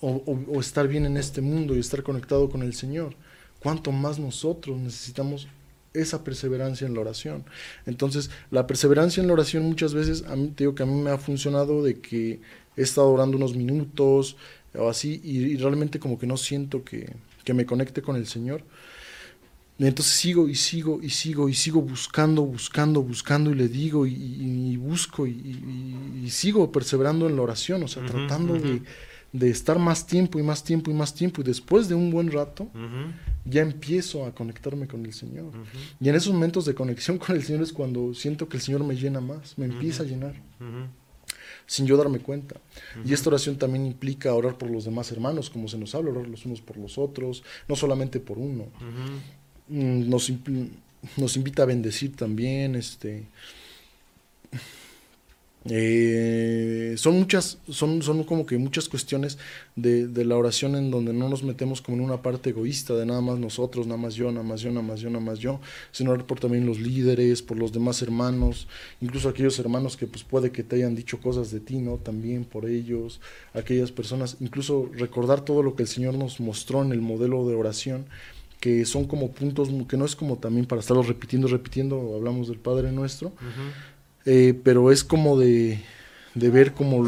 o, 0.00 0.08
o- 0.26 0.56
o 0.56 0.60
estar 0.60 0.88
bien 0.88 1.04
en 1.06 1.16
este 1.16 1.40
mundo 1.40 1.76
y 1.76 1.80
estar 1.80 2.02
conectado 2.02 2.48
con 2.48 2.62
el 2.62 2.74
Señor, 2.74 3.14
cuánto 3.60 3.92
más 3.92 4.18
nosotros 4.18 4.78
necesitamos 4.78 5.48
esa 5.94 6.24
perseverancia 6.24 6.86
en 6.86 6.94
la 6.94 7.00
oración. 7.00 7.44
Entonces, 7.86 8.30
la 8.50 8.66
perseverancia 8.66 9.20
en 9.20 9.26
la 9.26 9.34
oración 9.34 9.64
muchas 9.64 9.94
veces, 9.94 10.24
a 10.26 10.36
mí 10.36 10.48
te 10.48 10.64
digo 10.64 10.74
que 10.74 10.82
a 10.84 10.86
mí 10.86 10.94
me 11.00 11.10
ha 11.10 11.18
funcionado 11.18 11.82
de 11.82 12.00
que 12.00 12.40
he 12.76 12.82
estado 12.82 13.08
orando 13.10 13.36
unos 13.36 13.54
minutos 13.54 14.36
o 14.74 14.88
así 14.88 15.20
y, 15.22 15.38
y 15.38 15.56
realmente 15.58 15.98
como 15.98 16.18
que 16.18 16.26
no 16.26 16.36
siento 16.36 16.82
que, 16.84 17.12
que 17.44 17.54
me 17.54 17.66
conecte 17.66 18.00
con 18.02 18.16
el 18.16 18.26
Señor. 18.26 18.64
Entonces 19.78 20.14
sigo 20.14 20.48
y 20.48 20.54
sigo 20.54 21.00
y 21.02 21.10
sigo 21.10 21.48
y 21.48 21.54
sigo 21.54 21.82
buscando, 21.82 22.42
buscando, 22.42 23.02
buscando 23.02 23.50
y 23.50 23.54
le 23.54 23.68
digo 23.68 24.06
y, 24.06 24.12
y- 24.14 24.72
y 24.72 24.76
busco 24.76 25.26
y, 25.26 25.32
y- 26.24 26.30
sigo 26.30 26.70
perseverando 26.70 27.26
en 27.28 27.34
la 27.36 27.42
oración, 27.42 27.82
o 27.82 27.88
sea, 27.88 28.04
tratando 28.04 28.58
de, 28.58 28.82
de 29.32 29.48
estar 29.48 29.78
más 29.78 30.06
tiempo 30.06 30.38
y 30.38 30.42
más 30.42 30.62
tiempo 30.62 30.90
y 30.90 30.94
más 30.94 31.14
tiempo 31.14 31.40
y 31.40 31.44
después 31.44 31.88
de 31.88 31.94
un 31.94 32.10
buen 32.10 32.30
rato 32.30 32.68
ya 33.44 33.62
empiezo 33.62 34.26
a 34.26 34.34
conectarme 34.34 34.86
con 34.86 35.04
el 35.06 35.12
Señor. 35.14 35.52
Y 36.00 36.08
en 36.08 36.14
esos 36.14 36.32
momentos 36.32 36.64
de 36.66 36.74
conexión 36.74 37.18
con 37.22 37.34
el 37.36 37.42
Señor 37.42 37.62
es 37.62 37.72
cuando 37.72 38.12
siento 38.14 38.48
que 38.48 38.58
el 38.58 38.62
Señor 38.62 38.84
me 38.84 38.94
llena 38.94 39.20
más, 39.20 39.56
me 39.56 39.64
empieza 39.66 40.02
a 40.02 40.06
llenar, 40.06 40.34
sin 41.66 41.86
yo 41.86 41.96
darme 41.96 42.18
cuenta. 42.18 42.56
Y 43.04 43.12
esta 43.14 43.30
oración 43.30 43.56
también 43.56 43.86
implica 43.86 44.34
orar 44.34 44.58
por 44.58 44.70
los 44.70 44.84
demás 44.84 45.10
hermanos, 45.12 45.48
como 45.48 45.66
se 45.68 45.78
nos 45.78 45.94
habla, 45.94 46.10
orar 46.10 46.28
los 46.28 46.44
unos 46.44 46.60
por 46.60 46.76
los 46.76 46.98
otros, 46.98 47.42
no 47.68 47.74
solamente 47.76 48.20
por 48.20 48.36
uno. 48.38 48.66
Mm, 49.68 50.10
Nos, 50.10 50.30
nos 51.16 51.36
invita 51.36 51.62
a 51.62 51.66
bendecir 51.66 52.14
también, 52.14 52.74
este... 52.74 53.24
eh, 55.70 56.94
son 56.96 57.18
muchas, 57.18 57.58
son, 57.68 58.02
son 58.02 58.24
como 58.24 58.46
que 58.46 58.58
muchas 58.58 58.88
cuestiones 58.88 59.38
de, 59.76 60.08
de 60.08 60.24
la 60.24 60.36
oración 60.36 60.74
en 60.74 60.90
donde 60.90 61.12
no 61.12 61.28
nos 61.28 61.44
metemos 61.44 61.80
como 61.80 61.98
en 61.98 62.04
una 62.04 62.20
parte 62.20 62.50
egoísta 62.50 62.94
de 62.94 63.06
nada 63.06 63.20
más 63.20 63.38
nosotros, 63.38 63.86
nada 63.86 64.00
más 64.00 64.14
yo, 64.14 64.32
nada 64.32 64.42
más 64.42 64.60
yo, 64.60 64.70
nada 64.70 64.82
más 64.82 65.00
yo, 65.00 65.10
nada 65.10 65.24
más 65.24 65.38
yo, 65.38 65.60
sino 65.92 66.16
por 66.26 66.40
también 66.40 66.66
los 66.66 66.80
líderes, 66.80 67.42
por 67.42 67.56
los 67.58 67.72
demás 67.72 68.02
hermanos, 68.02 68.66
incluso 69.00 69.28
aquellos 69.28 69.58
hermanos 69.58 69.96
que 69.96 70.06
pues 70.06 70.24
puede 70.24 70.50
que 70.50 70.64
te 70.64 70.76
hayan 70.76 70.96
dicho 70.96 71.20
cosas 71.20 71.50
de 71.52 71.60
ti, 71.60 71.76
¿no? 71.76 71.96
También 71.96 72.44
por 72.44 72.66
ellos, 72.66 73.20
aquellas 73.54 73.92
personas, 73.92 74.36
incluso 74.40 74.90
recordar 74.94 75.44
todo 75.44 75.62
lo 75.62 75.76
que 75.76 75.84
el 75.84 75.88
Señor 75.88 76.14
nos 76.14 76.40
mostró 76.40 76.82
en 76.82 76.92
el 76.92 77.00
modelo 77.00 77.46
de 77.46 77.54
oración, 77.54 78.06
que 78.62 78.84
son 78.84 79.06
como 79.06 79.32
puntos, 79.32 79.70
que 79.88 79.96
no 79.96 80.04
es 80.04 80.14
como 80.14 80.36
también 80.38 80.66
para 80.66 80.80
estarlos 80.80 81.08
repitiendo, 81.08 81.48
repitiendo, 81.48 82.14
hablamos 82.14 82.46
del 82.46 82.58
Padre 82.58 82.92
Nuestro. 82.92 83.32
Eh, 84.24 84.58
pero 84.62 84.90
es 84.92 85.04
como 85.04 85.38
de, 85.38 85.80
de 86.34 86.50
ver 86.50 86.72
como 86.72 87.04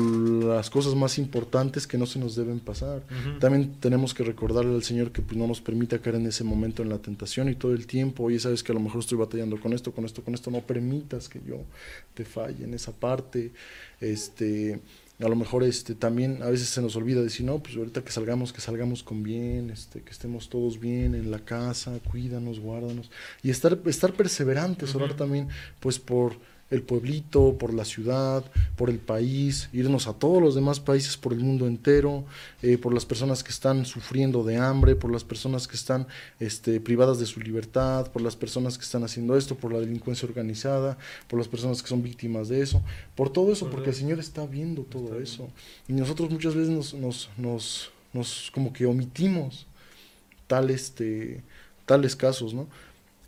las 0.46 0.68
cosas 0.68 0.94
más 0.94 1.18
importantes 1.18 1.87
que 1.87 1.96
no 1.96 2.07
se 2.07 2.18
nos 2.18 2.37
deben 2.37 2.61
pasar. 2.61 3.03
También 3.40 3.74
tenemos 3.81 4.12
que 4.12 4.22
recordarle 4.22 4.74
al 4.74 4.83
Señor 4.83 5.12
que 5.12 5.22
pues, 5.22 5.37
no 5.37 5.46
nos 5.46 5.61
permita 5.61 5.98
caer 5.98 6.16
en 6.16 6.27
ese 6.27 6.44
momento 6.44 6.83
en 6.83 6.88
la 6.88 6.98
tentación 6.98 7.48
y 7.48 7.55
todo 7.55 7.72
el 7.72 7.87
tiempo, 7.87 8.24
oye, 8.24 8.38
sabes 8.38 8.62
que 8.62 8.72
a 8.72 8.74
lo 8.74 8.81
mejor 8.81 9.00
estoy 9.00 9.18
batallando 9.18 9.59
con 9.61 9.72
esto, 9.72 9.92
con 9.92 10.05
esto, 10.05 10.22
con 10.22 10.35
esto, 10.35 10.50
no 10.50 10.61
permitas 10.61 11.29
que 11.29 11.40
yo 11.46 11.62
te 12.14 12.24
falle 12.24 12.64
en 12.64 12.74
esa 12.74 12.92
parte. 12.92 13.53
Este, 14.00 14.81
a 15.20 15.29
lo 15.29 15.37
mejor 15.37 15.62
este, 15.62 15.94
también 15.94 16.42
a 16.42 16.46
veces 16.46 16.68
se 16.68 16.83
nos 16.83 16.96
olvida 16.96 17.22
decir, 17.22 17.46
no, 17.46 17.61
pues 17.61 17.77
ahorita 17.77 18.03
que 18.03 18.11
salgamos, 18.11 18.53
que 18.53 18.61
salgamos 18.61 19.03
con 19.03 19.22
bien, 19.22 19.70
este, 19.70 20.03
que 20.03 20.11
estemos 20.11 20.50
todos 20.50 20.81
bien 20.81 21.14
en 21.14 21.31
la 21.31 21.38
casa, 21.38 21.98
cuídanos, 22.11 22.59
guárdanos. 22.59 23.11
Y 23.42 23.50
estar, 23.50 23.79
estar 23.87 24.12
perseverantes, 24.12 24.94
orar 24.94 25.11
Ujú. 25.11 25.18
también 25.18 25.48
pues 25.81 25.98
por 25.98 26.37
el 26.70 26.83
pueblito, 26.83 27.57
por 27.59 27.72
la 27.72 27.85
ciudad, 27.85 28.44
por 28.77 28.90
el 28.90 28.98
país, 28.98 29.68
irnos 29.72 30.07
a 30.07 30.14
todos 30.14 30.42
los 30.42 30.55
demás 30.55 30.81
países 30.81 31.16
por 31.16 31.33
el 31.33 31.40
mundo 31.40 31.66
entero, 31.66 32.24
eh, 32.62 32.79
por 32.79 32.94
las 32.94 33.05
personas 33.05 33.44
que 33.44 33.50
están 33.50 33.85
sufriendo 33.85 34.42
de 34.42 34.57
hambre, 34.57 34.96
por 34.96 35.12
las 35.12 35.24
personas 35.24 35.68
que 35.68 35.77
están 35.77 36.07
este, 36.40 36.81
privadas 36.81 37.18
de 37.18 37.27
su 37.27 37.40
libertad, 37.40 38.11
por 38.11 38.22
las 38.22 38.37
personas 38.37 38.79
que 38.79 38.85
están 38.85 39.05
haciendo 39.05 39.37
esto, 39.37 39.57
por 39.57 39.72
la 39.72 39.81
delincuencia 39.81 40.27
organizada, 40.29 40.98
por 41.29 41.38
las 41.38 41.48
personas 41.48 41.83
que 41.83 41.88
son 41.88 42.03
víctimas 42.03 42.48
de 42.48 42.62
eso, 42.62 42.83
por 43.14 43.31
todo 43.31 43.53
eso, 43.53 43.70
porque 43.70 43.90
el 43.90 43.96
Señor 43.96 44.18
está 44.18 44.46
viendo 44.46 44.83
todo 44.83 45.20
eso. 45.20 45.48
Y 45.87 45.92
nosotros 45.92 46.31
muchas 46.31 46.55
veces 46.55 46.70
nos, 46.70 46.94
nos, 46.94 47.31
nos, 47.37 47.90
nos 48.12 48.50
como 48.53 48.72
que 48.72 48.87
omitimos 48.87 49.66
tal, 50.46 50.70
este, 50.70 51.42
tales 51.87 52.16
casos, 52.16 52.55
¿no? 52.55 52.68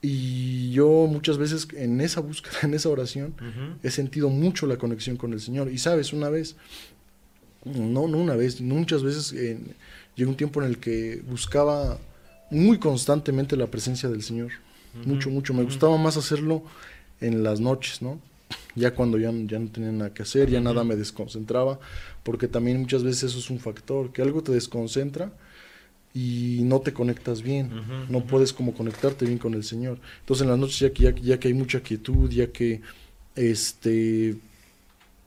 Y 0.09 0.71
yo 0.71 1.09
muchas 1.09 1.37
veces 1.37 1.67
en 1.75 2.01
esa 2.01 2.21
búsqueda, 2.21 2.59
en 2.63 2.75
esa 2.75 2.89
oración, 2.89 3.35
he 3.83 3.91
sentido 3.91 4.29
mucho 4.29 4.69
la 4.69 4.77
conexión 4.77 5.17
con 5.17 5.33
el 5.33 5.41
Señor. 5.41 5.69
Y 5.69 5.79
sabes, 5.79 6.13
una 6.13 6.29
vez, 6.29 6.55
no, 7.65 8.07
no 8.07 8.17
una 8.17 8.37
vez, 8.37 8.61
muchas 8.61 9.03
veces 9.03 9.33
eh, 9.33 9.59
llegó 10.15 10.31
un 10.31 10.37
tiempo 10.37 10.63
en 10.63 10.69
el 10.69 10.79
que 10.79 11.25
buscaba 11.29 11.99
muy 12.53 12.79
constantemente 12.79 13.57
la 13.57 13.67
presencia 13.67 14.09
del 14.09 14.23
Señor. 14.23 14.53
Mucho, 15.05 15.29
mucho. 15.29 15.53
Me 15.53 15.65
gustaba 15.65 15.97
más 15.97 16.17
hacerlo 16.17 16.63
en 17.21 17.43
las 17.43 17.59
noches, 17.59 18.01
¿no? 18.01 18.21
Ya 18.77 18.95
cuando 18.95 19.19
ya, 19.19 19.33
ya 19.33 19.59
no 19.59 19.69
tenía 19.71 19.91
nada 19.91 20.15
que 20.15 20.23
hacer, 20.23 20.49
ya 20.49 20.61
nada 20.61 20.85
me 20.85 20.95
desconcentraba, 20.95 21.81
porque 22.23 22.47
también 22.47 22.79
muchas 22.79 23.03
veces 23.03 23.25
eso 23.25 23.41
es 23.41 23.51
un 23.51 23.59
factor, 23.59 24.13
que 24.13 24.23
algo 24.23 24.41
te 24.41 24.53
desconcentra 24.53 25.33
y 26.17 26.63
no 26.63 26.81
te 26.81 26.95
conectas 26.95 27.43
bien, 27.43 27.71
no 28.09 28.25
puedes 28.25 28.55
como 28.55 28.73
conectarte 28.73 29.27
bien 29.27 29.37
con 29.37 29.53
el 29.53 29.65
Señor. 29.65 29.99
Entonces 30.21 30.45
en 30.45 30.49
las 30.49 30.59
noches 30.59 30.79
ya 30.79 30.91
que, 30.91 31.03
ya, 31.03 31.15
ya 31.15 31.39
que 31.39 31.49
hay 31.49 31.55
mucha 31.55 31.81
quietud, 31.81 32.31
ya 32.31 32.47
que 32.51 32.81
este 33.35 34.35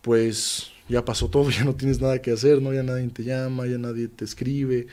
pues 0.02 0.72
ya 0.88 1.06
pasó 1.06 1.30
todo, 1.30 1.48
ya 1.52 1.64
no 1.64 1.76
tienes 1.76 2.02
nada 2.02 2.20
que 2.20 2.32
hacer, 2.32 2.60
¿no? 2.60 2.74
Ya 2.74 2.82
nadie 2.82 3.08
te 3.10 3.24
llama, 3.24 3.68
ya 3.68 3.78
nadie 3.78 4.08
te 4.08 4.26
escribe, 4.26 4.88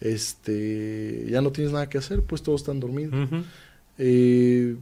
este, 0.00 1.26
ya 1.30 1.40
no 1.40 1.52
tienes 1.52 1.72
nada 1.72 1.88
que 1.88 1.96
hacer, 1.96 2.20
pues 2.20 2.42
todos 2.42 2.60
están 2.60 2.78
dormidos. 2.78 3.14
Eh, 3.96 4.76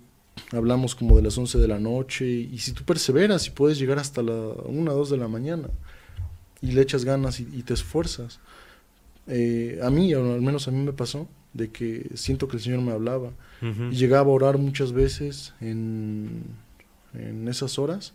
hablamos 0.51 0.97
como 0.97 1.15
de 1.15 1.23
las 1.23 1.39
11 1.39 1.59
de 1.59 1.69
la 1.69 1.79
noche 1.79 2.27
y 2.27 2.59
si 2.59 2.73
tú 2.73 2.83
perseveras 2.83 3.47
y 3.47 3.51
puedes 3.51 3.79
llegar 3.79 4.01
hasta 4.01 4.23
la 4.23 4.33
1 4.33 4.93
2 4.93 5.11
de 5.11 5.17
la 5.19 5.29
mañana 5.29 5.69
y 6.61 6.73
le 6.73 6.83
echas 6.83 7.05
ganas 7.05 7.39
y, 7.39 7.45
te 7.63 7.75
esfuerzas. 7.75 8.41
Eh, 9.29 9.79
a 9.83 9.91
mí, 9.91 10.13
al 10.13 10.41
menos 10.41 10.69
a 10.69 10.71
mí 10.71 10.83
me 10.83 10.93
pasó, 10.93 11.29
de 11.53 11.71
que 11.71 12.09
siento 12.15 12.49
que 12.49 12.57
el 12.57 12.63
Señor 12.63 12.81
me 12.81 12.93
hablaba 12.93 13.33
y 13.61 13.97
llegaba 13.97 14.31
a 14.31 14.35
orar 14.35 14.59
muchas 14.59 14.93
veces 14.93 15.55
en, 15.61 16.45
en 17.15 17.49
esas 17.49 17.79
horas, 17.79 18.15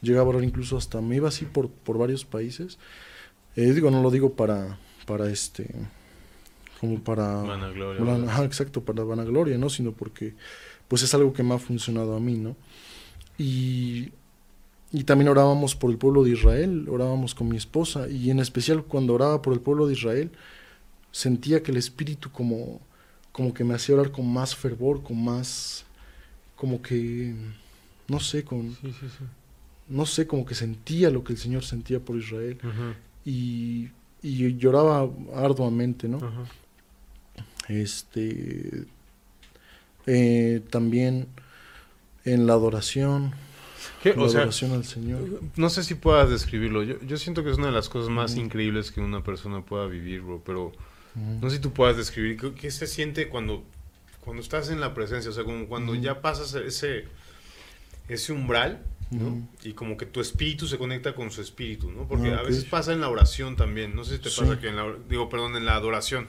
llegaba 0.00 0.26
a 0.26 0.28
orar 0.30 0.44
incluso 0.44 0.76
hasta, 0.76 1.00
me 1.00 1.16
iba 1.16 1.28
así 1.28 1.44
por, 1.44 1.68
por 1.68 1.98
varios 1.98 2.24
países. 2.24 2.78
Eh, 3.56 3.72
digo, 3.72 3.90
no 3.90 4.02
lo 4.02 4.10
digo 4.10 4.34
para, 4.34 4.78
para 5.06 5.28
este, 5.30 5.68
como 6.80 7.00
para... 7.00 7.42
Vanagloria. 7.42 8.44
exacto, 8.44 8.84
para 8.84 9.02
vanagloria, 9.02 9.58
¿no? 9.58 9.68
Sino 9.70 9.92
porque 9.92 10.34
pues 10.88 11.02
es 11.02 11.12
algo 11.14 11.32
que 11.32 11.42
me 11.42 11.54
ha 11.54 11.58
funcionado 11.58 12.14
a 12.14 12.20
mí, 12.20 12.34
¿no? 12.34 12.56
Y, 13.38 14.12
y 14.92 15.04
también 15.04 15.28
orábamos 15.28 15.74
por 15.74 15.90
el 15.90 15.98
pueblo 15.98 16.24
de 16.24 16.30
Israel, 16.30 16.88
orábamos 16.88 17.34
con 17.34 17.48
mi 17.48 17.56
esposa, 17.56 18.08
y 18.08 18.30
en 18.30 18.38
especial 18.38 18.84
cuando 18.84 19.14
oraba 19.14 19.42
por 19.42 19.52
el 19.52 19.60
pueblo 19.60 19.86
de 19.86 19.94
Israel, 19.94 20.30
sentía 21.10 21.62
que 21.62 21.72
el 21.72 21.76
Espíritu 21.76 22.30
como, 22.30 22.80
como 23.32 23.52
que 23.52 23.64
me 23.64 23.74
hacía 23.74 23.94
orar 23.94 24.12
con 24.12 24.32
más 24.32 24.54
fervor, 24.54 25.02
con 25.02 25.22
más, 25.22 25.84
como 26.54 26.80
que, 26.82 27.34
no 28.08 28.20
sé, 28.20 28.44
con... 28.44 28.76
No 29.88 30.04
sé, 30.04 30.26
como 30.26 30.44
que 30.44 30.56
sentía 30.56 31.10
lo 31.10 31.22
que 31.22 31.32
el 31.32 31.38
Señor 31.38 31.64
sentía 31.64 32.00
por 32.00 32.16
Israel. 32.16 32.58
y, 33.24 33.88
y 34.20 34.56
lloraba 34.56 35.08
arduamente, 35.34 36.08
¿no? 36.08 36.18
Este, 37.68 38.86
eh, 40.06 40.62
también 40.70 41.28
en 42.24 42.46
la 42.46 42.54
adoración, 42.54 43.34
al 44.12 44.84
Señor. 44.84 45.40
No 45.56 45.70
sé 45.70 45.84
si 45.84 45.94
puedas 45.94 46.30
describirlo. 46.30 46.82
Yo, 46.82 47.00
yo 47.00 47.16
siento 47.16 47.44
que 47.44 47.50
es 47.50 47.58
una 47.58 47.66
de 47.66 47.72
las 47.72 47.88
cosas 47.88 48.10
más 48.10 48.36
increíbles 48.36 48.90
que 48.90 49.00
una 49.00 49.22
persona 49.22 49.62
pueda 49.62 49.86
vivir, 49.86 50.22
bro. 50.22 50.42
Pero 50.44 50.72
no 51.14 51.48
sé 51.48 51.56
si 51.56 51.62
tú 51.62 51.72
puedas 51.72 51.96
describir 51.96 52.38
qué, 52.54 52.70
se 52.70 52.86
siente 52.86 53.28
cuando, 53.28 53.64
cuando 54.24 54.42
estás 54.42 54.70
en 54.70 54.80
la 54.80 54.94
presencia. 54.94 55.30
O 55.30 55.34
sea, 55.34 55.44
como 55.44 55.66
cuando 55.66 55.94
ya 55.94 56.20
pasas 56.20 56.54
ese, 56.54 57.04
ese 58.08 58.32
umbral. 58.32 58.82
¿no? 59.10 59.46
Y 59.62 59.72
como 59.74 59.96
que 59.96 60.04
tu 60.04 60.20
espíritu 60.20 60.66
se 60.66 60.78
conecta 60.78 61.14
con 61.14 61.30
su 61.30 61.40
espíritu, 61.40 61.92
¿no? 61.92 62.08
Porque 62.08 62.32
ah, 62.32 62.38
a 62.38 62.42
veces 62.42 62.64
pasa 62.64 62.92
en 62.92 63.00
la 63.00 63.08
oración 63.08 63.54
también. 63.54 63.94
No 63.94 64.02
sé 64.04 64.16
si 64.16 64.22
te 64.22 64.30
pasa 64.30 64.58
que 64.58 64.68
en 64.68 64.74
la, 64.74 64.96
digo, 65.08 65.28
perdón, 65.28 65.56
en 65.56 65.64
la 65.64 65.76
adoración 65.76 66.26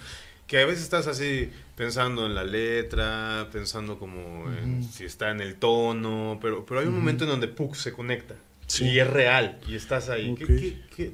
que 0.47 0.61
a 0.61 0.65
veces 0.65 0.83
estás 0.83 1.07
así 1.07 1.49
pensando 1.75 2.25
en 2.25 2.33
la 2.33 2.45
letra, 2.45 3.49
pensando 3.51 3.99
como 3.99 4.49
en 4.51 4.83
si 4.83 5.03
está 5.03 5.29
en 5.31 5.41
el 5.41 5.55
tono, 5.55 6.39
pero, 6.41 6.65
pero 6.65 6.79
hay 6.79 6.87
un 6.87 6.95
momento 6.95 7.25
en 7.25 7.29
donde 7.29 7.49
Puck 7.49 7.75
se 7.75 7.91
conecta. 7.91 8.35
Y 8.79 8.99
es 8.99 9.07
real 9.07 9.59
y 9.67 9.75
estás 9.75 10.09
ahí. 10.09 10.35
¿Qué, 10.35 11.13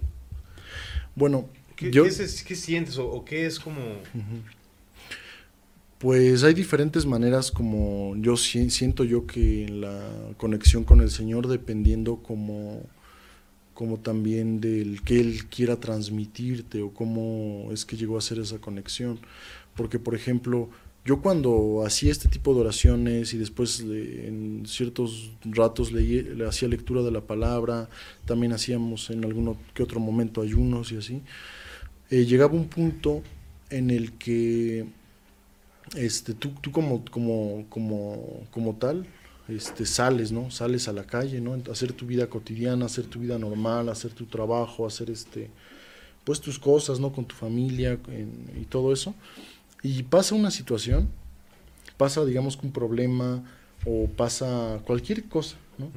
bueno, 1.16 1.50
¿qué, 1.76 1.92
yo... 1.92 2.04
¿qué, 2.04 2.56
sientes 2.56 2.98
o, 2.98 3.24
qué 3.26 3.46
es 3.46 3.60
como...? 3.60 3.82
Pues 6.00 6.44
hay 6.44 6.54
diferentes 6.54 7.06
maneras 7.06 7.50
como 7.50 8.16
yo 8.18 8.36
siento 8.36 9.06
yo 9.06 9.26
que 9.26 9.68
la 9.70 10.02
conexión 10.38 10.84
con 10.84 11.00
el 11.00 11.10
Señor 11.10 11.48
dependiendo 11.48 12.18
como 12.18 12.86
como 13.74 13.98
también 14.00 14.62
del 14.62 15.02
que 15.04 15.20
él 15.20 15.46
quiera 15.46 15.80
transmitirte 15.80 16.82
o 16.82 16.94
cómo 16.94 17.70
es 17.72 17.86
que 17.86 17.98
llegó 17.98 18.16
a 18.16 18.20
hacer 18.20 18.40
esa 18.40 18.60
conexión. 18.60 19.20
Porque, 19.76 20.00
por 20.00 20.16
ejemplo, 20.16 20.70
yo 21.06 21.22
cuando 21.22 21.84
hacía 21.86 22.12
este 22.12 22.30
tipo 22.30 22.54
de 22.54 22.62
oraciones 22.62 23.34
y 23.34 23.38
después 23.38 23.82
en 23.82 24.64
ciertos 24.66 25.32
ratos 25.44 25.92
le 25.92 26.48
hacía 26.48 26.68
lectura 26.70 27.02
de 27.02 27.12
la 27.12 27.22
palabra, 27.22 27.90
también 28.26 28.54
hacíamos 28.54 29.10
en 29.10 29.26
algún 29.26 29.58
que 29.74 29.84
otro 29.84 30.00
momento 30.00 30.42
ayunos 30.42 30.92
y 30.92 30.98
así, 30.98 31.22
eh, 32.10 32.26
llegaba 32.26 32.54
un 32.54 32.68
punto 32.68 33.22
en 33.70 33.90
el 33.90 34.14
que 34.14 34.86
este, 35.96 36.34
tú, 36.34 36.52
tú 36.62 36.72
como, 36.72 37.04
como, 37.06 37.66
como, 37.70 38.48
como 38.52 38.76
tal, 38.76 39.06
este, 39.48 39.86
sales, 39.86 40.32
¿no? 40.32 40.52
Sales 40.52 40.88
a 40.88 40.94
la 40.94 41.04
calle, 41.06 41.41
¿no? 41.41 41.58
Hacer 41.72 41.94
tu 41.94 42.06
vida 42.06 42.28
cotidiana, 42.28 42.86
hacer 42.86 43.06
tu 43.06 43.20
vida 43.20 43.38
normal, 43.38 43.89
hacer 43.89 44.12
tu 44.12 44.26
trabajo, 44.26 44.86
hacer 44.86 45.10
este, 45.10 45.50
pues 46.24 46.39
tus 46.39 46.60
cosas, 46.60 47.00
¿no? 47.00 47.12
Con 47.12 47.26
tu 47.26 47.36
familia 47.36 48.00
y 48.60 48.66
todo 48.66 48.94
eso. 48.94 49.14
Y 49.82 50.04
pasa 50.04 50.36
una 50.36 50.52
situación, 50.52 51.10
pasa, 51.98 52.24
digamos, 52.24 52.58
un 52.64 52.72
problema 52.72 53.44
o 53.86 54.08
pasa 54.08 54.80
cualquier 54.86 55.26
cosa, 55.26 55.58
¿no? 55.78 55.91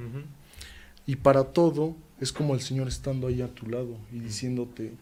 Y 1.06 1.16
para 1.16 1.44
todo 1.44 1.94
es 2.20 2.32
como 2.32 2.54
el 2.54 2.60
Señor 2.60 2.88
estando 2.88 3.28
ahí 3.28 3.42
a 3.42 3.48
tu 3.48 3.68
lado 3.68 3.96
y 4.12 4.18
diciéndote, 4.18 4.92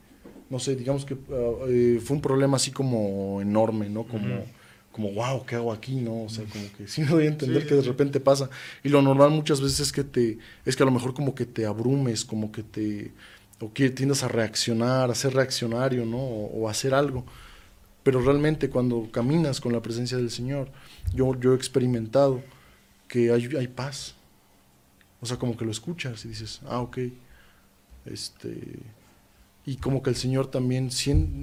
no 0.51 0.59
sé, 0.59 0.77
digamos 0.77 1.07
que 1.07 1.15
ah, 1.15 1.67
eh, 1.69 2.01
fue 2.05 2.17
un 2.17 2.23
problema 2.23 2.57
así 2.57 2.71
como 2.71 3.41
enorme, 3.41 3.89
¿no? 3.89 4.05
Como 4.05 4.45
como, 4.95 5.11
wow, 5.11 5.45
¿qué 5.45 5.57
hago 5.57 5.73
aquí? 5.73 5.97
¿No? 5.97 6.23
O 6.23 6.29
sea, 6.29 6.45
como 6.45 6.65
que 6.79 6.87
sí 6.87 7.03
me 7.03 7.09
doy 7.09 7.25
a 7.25 7.29
entender 7.29 7.67
que 7.67 7.75
de 7.75 7.83
repente 7.83 8.21
pasa. 8.21 8.49
Y 8.85 8.91
lo 8.91 9.03
normal 9.03 9.31
muchas 9.31 9.61
veces 9.61 9.81
es 9.81 9.93
que 9.93 10.05
te, 10.05 10.39
es 10.65 10.77
que 10.77 10.85
a 10.85 10.87
lo 10.87 10.93
mejor 10.93 11.15
como 11.15 11.35
que 11.35 11.47
te 11.47 11.67
abrumes, 11.67 12.25
como 12.25 12.53
que 12.53 12.63
te, 12.63 13.11
o 13.59 13.73
que 13.73 13.91
tiendas 13.91 14.23
a 14.23 14.29
reaccionar, 14.29 15.11
a 15.11 15.15
ser 15.17 15.35
reaccionario, 15.35 16.07
¿no? 16.07 16.19
O, 16.19 16.69
hacer 16.69 16.95
algo. 16.95 17.25
Pero 18.05 18.21
realmente 18.21 18.71
cuando 18.71 19.09
caminas 19.11 19.61
con 19.61 19.73
la 19.73 19.83
presencia 19.83 20.17
del 20.17 20.31
Señor, 20.31 20.71
yo, 21.13 21.35
yo 21.41 21.55
he 21.55 21.57
experimentado 21.57 22.41
que 23.09 23.33
hay, 23.33 23.49
hay 23.59 23.67
paz. 23.67 24.15
O 25.21 25.27
sea, 25.27 25.39
como 25.39 25.57
que 25.57 25.65
lo 25.65 25.73
escuchas 25.73 26.25
y 26.25 26.29
dices, 26.29 26.61
ah, 26.67 26.81
ok. 26.81 26.99
Este, 28.07 28.79
y 29.67 29.75
como 29.77 30.05
que 30.05 30.11
el 30.11 30.17
Señor 30.17 30.53
también 30.53 30.89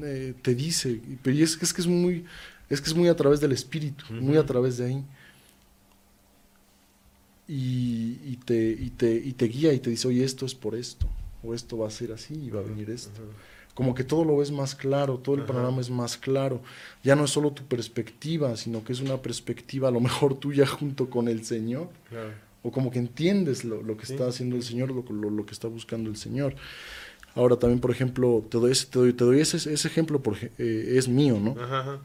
eh, 0.06 0.36
te 0.42 0.56
dice, 0.56 1.02
pero 1.22 1.36
es, 1.36 1.62
es 1.62 1.74
que 1.74 1.82
es 1.82 1.88
muy, 1.88 2.24
es 2.72 2.82
que 2.82 2.90
es 2.90 2.96
muy 2.96 3.10
a 3.10 3.16
través 3.16 3.42
del 3.42 3.52
espíritu, 3.52 4.06
muy 4.14 4.38
a 4.38 4.46
través 4.46 4.78
de 4.78 4.86
ahí. 4.86 5.04
Y, 7.48 8.38
te, 8.46 8.76
te, 8.96 9.20
te 9.34 9.46
guía 9.46 9.74
y 9.74 9.80
te 9.80 9.90
dice, 9.90 10.08
oye, 10.08 10.24
esto 10.24 10.46
es 10.46 10.56
por 10.56 10.74
esto, 10.74 11.06
o 11.44 11.54
esto 11.54 11.78
va 11.78 11.88
a 11.88 11.92
ser 11.92 12.14
así 12.14 12.34
y 12.34 12.50
va 12.50 12.62
a 12.62 12.64
venir 12.64 12.90
esto. 12.90 13.20
Como 13.74 13.94
que 13.94 14.06
todo 14.06 14.24
lo 14.24 14.38
ves 14.38 14.52
más 14.52 14.74
claro, 14.74 15.18
todo 15.18 15.36
el 15.36 15.44
panorama 15.44 15.82
es 15.82 15.90
más 15.90 16.18
claro. 16.18 16.62
Ya 17.04 17.16
no 17.16 17.26
es 17.26 17.32
solo 17.32 17.52
tu 17.52 17.64
perspectiva, 17.64 18.56
sino 18.56 18.86
que 18.86 18.94
es 18.94 19.02
una 19.02 19.18
perspectiva 19.18 19.90
a 19.90 19.92
lo 19.92 20.00
mejor 20.00 20.36
tuya 20.40 20.66
junto 20.66 21.10
con 21.10 21.28
el 21.28 21.44
Señor. 21.44 21.90
O 22.64 22.72
como 22.72 22.90
que 22.90 23.00
entiendes 23.00 23.66
lo, 23.66 23.98
que 23.98 24.04
está 24.04 24.28
haciendo 24.28 24.56
el 24.56 24.64
Señor, 24.64 24.92
lo, 24.92 25.30
lo, 25.30 25.46
que 25.46 25.52
está 25.52 25.68
buscando 25.68 26.10
el 26.10 26.16
Señor. 26.16 26.56
Ahora 27.36 27.58
también, 27.58 27.82
por 27.82 27.92
ejemplo, 27.92 28.46
te 28.50 28.58
doy 28.58 28.72
ese, 28.72 28.88
te 28.88 29.00
doy, 29.00 29.14
te 29.14 29.26
doy 29.26 29.40
ese, 29.42 29.58
ese 29.58 29.88
ejemplo, 29.88 30.22
porque 30.22 30.52
eh, 30.58 30.94
es 30.96 31.08
mío, 31.08 31.40
¿no? 31.40 31.60
Ajá, 31.62 32.00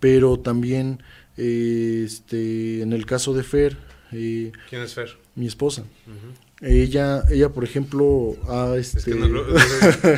pero 0.00 0.38
también 0.38 1.02
este, 1.36 2.82
en 2.82 2.92
el 2.92 3.06
caso 3.06 3.34
de 3.34 3.42
Fer. 3.42 3.76
Eh, 4.12 4.52
¿Quién 4.68 4.82
es 4.82 4.94
Fer? 4.94 5.16
Mi 5.34 5.46
esposa. 5.46 5.84
Ella, 6.62 7.24
ella, 7.30 7.50
por 7.50 7.64
ejemplo, 7.64 8.34
ha 8.48 8.74
este... 8.76 9.14
no, 9.14 9.40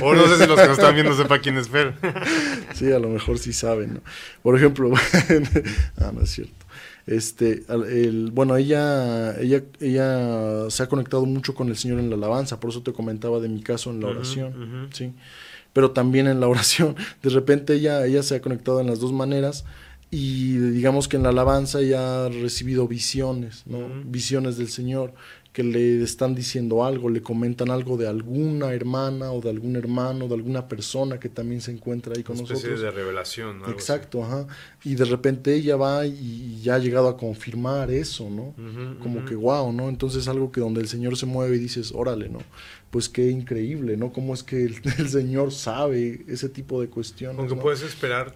o 0.03 0.15
no 0.15 0.29
sé 0.29 0.37
si 0.37 0.47
los 0.47 0.61
que 0.61 0.69
nos 0.69 0.79
están 0.79 0.95
viendo 0.95 1.17
sepan 1.17 1.41
quién 1.41 1.57
es 1.57 1.69
Fer. 1.69 1.95
sí, 2.75 2.93
a 2.93 3.01
lo 3.01 3.09
mejor 3.09 3.39
sí 3.39 3.53
saben, 3.53 3.95
¿no? 3.95 4.01
Por 4.43 4.57
ejemplo, 4.57 4.93
ah, 5.97 6.13
no 6.15 6.23
es 6.23 6.31
cierto. 6.31 6.67
Este, 7.07 7.65
el, 7.69 8.31
bueno, 8.33 8.57
ella, 8.57 9.41
ella, 9.41 9.63
ella 9.81 10.71
se 10.71 10.83
ha 10.83 10.89
conectado 10.89 11.25
mucho 11.25 11.55
con 11.55 11.69
el 11.69 11.77
Señor 11.77 11.99
en 11.99 12.11
la 12.11 12.17
alabanza, 12.17 12.61
por 12.61 12.71
eso 12.71 12.83
te 12.83 12.93
comentaba 12.93 13.41
de 13.41 13.49
mi 13.49 13.63
caso 13.63 13.91
en 13.91 14.01
la 14.01 14.09
oración, 14.09 14.89
sí 14.93 15.15
pero 15.79 15.93
también 15.93 16.27
en 16.27 16.41
la 16.41 16.49
oración. 16.49 16.97
De 17.23 17.31
repente 17.31 17.73
ella, 17.73 18.05
ella 18.05 18.25
se 18.25 18.35
ha 18.35 18.43
conectado 18.43 18.81
en 18.81 18.89
las 18.89 18.99
dos 18.99 19.13
maneras 19.13 19.65
y 20.11 20.57
digamos 20.57 21.07
que 21.07 21.17
en 21.17 21.23
la 21.23 21.29
alabanza 21.29 21.79
ella 21.79 22.25
ha 22.25 22.29
recibido 22.31 22.89
visiones, 22.89 23.63
¿no? 23.65 23.87
Visiones 24.05 24.57
del 24.59 24.71
Señor 24.71 25.15
que 25.59 25.65
le 25.65 26.05
están 26.05 26.37
diciendo 26.37 26.85
algo, 26.85 27.11
le 27.11 27.21
comentan 27.21 27.73
algo 27.73 27.97
de 27.97 28.07
alguna 28.07 28.73
hermana 28.73 29.33
o 29.33 29.41
de 29.41 29.51
algún 29.51 29.75
hermano, 29.75 30.29
de 30.29 30.35
alguna 30.35 30.69
persona 30.69 31.19
que 31.19 31.29
también 31.29 31.61
se 31.61 31.73
encuentra 31.73 32.13
ahí 32.17 32.23
con 32.23 32.37
Una 32.37 32.45
especie 32.45 32.71
nosotros. 32.71 32.95
de 32.95 33.03
revelación. 33.03 33.63
Exacto, 33.67 34.23
ajá. 34.23 34.47
Y 34.85 34.95
de 34.95 35.05
repente 35.05 35.53
ella 35.53 35.75
va 35.75 36.07
y 36.07 36.61
ya 36.63 36.77
ha 36.77 36.79
llegado 36.79 37.09
a 37.09 37.17
confirmar 37.17 37.91
eso, 37.91 38.31
¿no? 38.31 38.55
Como 39.03 39.25
que 39.25 39.35
wow, 39.35 39.73
¿no? 39.73 39.89
Entonces 39.89 40.29
algo 40.29 40.53
que 40.53 40.61
donde 40.61 40.81
el 40.81 40.87
Señor 40.87 41.17
se 41.17 41.27
mueve 41.27 41.57
y 41.57 41.59
dices, 41.59 41.91
órale, 41.93 42.29
¿no? 42.29 42.39
pues 42.91 43.09
qué 43.09 43.29
increíble, 43.29 43.97
¿no? 43.97 44.13
Cómo 44.13 44.33
es 44.33 44.43
que 44.43 44.65
el, 44.65 44.81
Señor 45.11 45.53
sabe 45.53 46.25
ese 46.29 46.49
tipo 46.49 46.81
de 46.81 46.89
cuestiones. 46.89 47.39
Aunque 47.39 47.57
puedes 47.57 47.83
esperar 47.83 48.35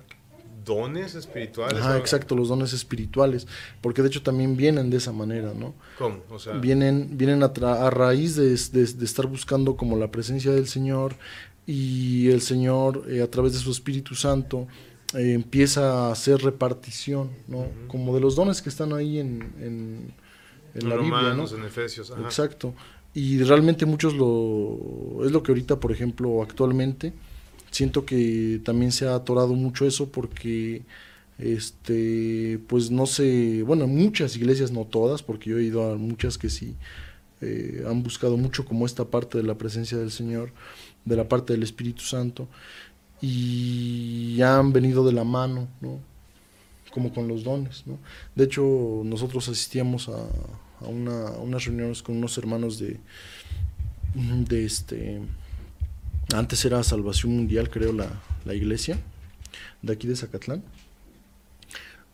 dones 0.64 1.14
espirituales. 1.14 1.78
Ajá, 1.80 1.90
¿no? 1.90 1.96
exacto, 1.96 2.34
los 2.36 2.48
dones 2.48 2.72
espirituales, 2.72 3.46
porque 3.80 4.02
de 4.02 4.08
hecho 4.08 4.22
también 4.22 4.56
vienen 4.56 4.90
de 4.90 4.96
esa 4.98 5.12
manera, 5.12 5.52
¿no? 5.54 5.74
¿Cómo? 5.98 6.18
O 6.30 6.38
sea, 6.38 6.54
Vienen, 6.54 7.16
vienen 7.18 7.42
a, 7.42 7.52
tra- 7.52 7.78
a 7.86 7.90
raíz 7.90 8.36
de, 8.36 8.50
de- 8.56 8.92
de 8.94 9.04
estar 9.04 9.26
buscando 9.26 9.76
como 9.76 9.96
la 9.96 10.10
presencia 10.10 10.50
del 10.52 10.66
Señor 10.68 11.14
y 11.66 12.28
el 12.30 12.40
Señor 12.40 13.04
eh, 13.08 13.22
a 13.22 13.30
través 13.30 13.52
de 13.52 13.58
su 13.60 13.70
Espíritu 13.70 14.14
Santo 14.14 14.66
eh, 15.14 15.32
empieza 15.34 16.08
a 16.08 16.12
hacer 16.12 16.42
repartición, 16.42 17.30
¿no? 17.48 17.66
Como 17.88 18.14
de 18.14 18.20
los 18.20 18.34
dones 18.34 18.62
que 18.62 18.68
están 18.68 18.92
ahí 18.92 19.18
en, 19.18 19.52
en, 19.60 20.14
en 20.74 20.88
la 20.88 20.96
Biblia, 20.96 21.10
¿no? 21.20 21.28
Romanos, 21.28 21.52
en 21.52 21.64
Efesios. 21.64 22.10
ajá. 22.10 22.22
Exacto. 22.22 22.74
Y 23.14 23.42
realmente 23.42 23.84
muchos 23.84 24.14
lo... 24.14 25.22
Es 25.24 25.30
lo 25.32 25.42
que 25.42 25.52
ahorita, 25.52 25.78
por 25.78 25.92
ejemplo, 25.92 26.42
actualmente, 26.42 27.12
siento 27.72 28.04
que 28.06 28.60
también 28.64 28.92
se 28.92 29.08
ha 29.08 29.16
atorado 29.16 29.54
mucho 29.54 29.86
eso 29.86 30.10
porque, 30.10 30.82
este, 31.38 32.60
pues 32.68 32.90
no 32.92 33.06
sé, 33.06 33.64
bueno, 33.64 33.84
en 33.84 33.96
muchas 33.96 34.36
iglesias, 34.36 34.70
no 34.70 34.84
todas, 34.84 35.22
porque 35.22 35.50
yo 35.50 35.58
he 35.58 35.64
ido 35.64 35.90
a 35.90 35.96
muchas 35.96 36.38
que 36.38 36.50
sí 36.50 36.76
eh, 37.40 37.82
han 37.88 38.04
buscado 38.04 38.36
mucho 38.36 38.64
como 38.64 38.86
esta 38.86 39.04
parte 39.06 39.38
de 39.38 39.44
la 39.44 39.58
presencia 39.58 39.98
del 39.98 40.12
Señor, 40.12 40.52
de 41.04 41.16
la 41.16 41.28
parte 41.28 41.54
del 41.54 41.64
Espíritu 41.64 42.02
Santo, 42.02 42.46
y 43.20 44.40
han 44.42 44.72
venido 44.72 45.04
de 45.04 45.12
la 45.12 45.24
mano, 45.24 45.66
¿no? 45.80 45.98
Como 46.92 47.12
con 47.12 47.26
los 47.26 47.42
dones, 47.42 47.84
¿no? 47.86 47.98
De 48.34 48.44
hecho, 48.44 49.02
nosotros 49.04 49.48
asistíamos 49.48 50.08
a, 50.08 50.28
a 50.84 50.88
una, 50.88 51.30
unas 51.32 51.64
reuniones 51.64 52.02
con 52.02 52.16
unos 52.16 52.36
hermanos 52.38 52.78
de, 52.78 53.00
de 54.14 54.64
este, 54.64 55.20
antes 56.34 56.64
era 56.64 56.82
Salvación 56.82 57.32
Mundial, 57.34 57.70
creo, 57.70 57.92
la, 57.92 58.08
la 58.44 58.54
iglesia, 58.54 58.98
de 59.82 59.92
aquí 59.92 60.06
de 60.06 60.16
Zacatlán. 60.16 60.62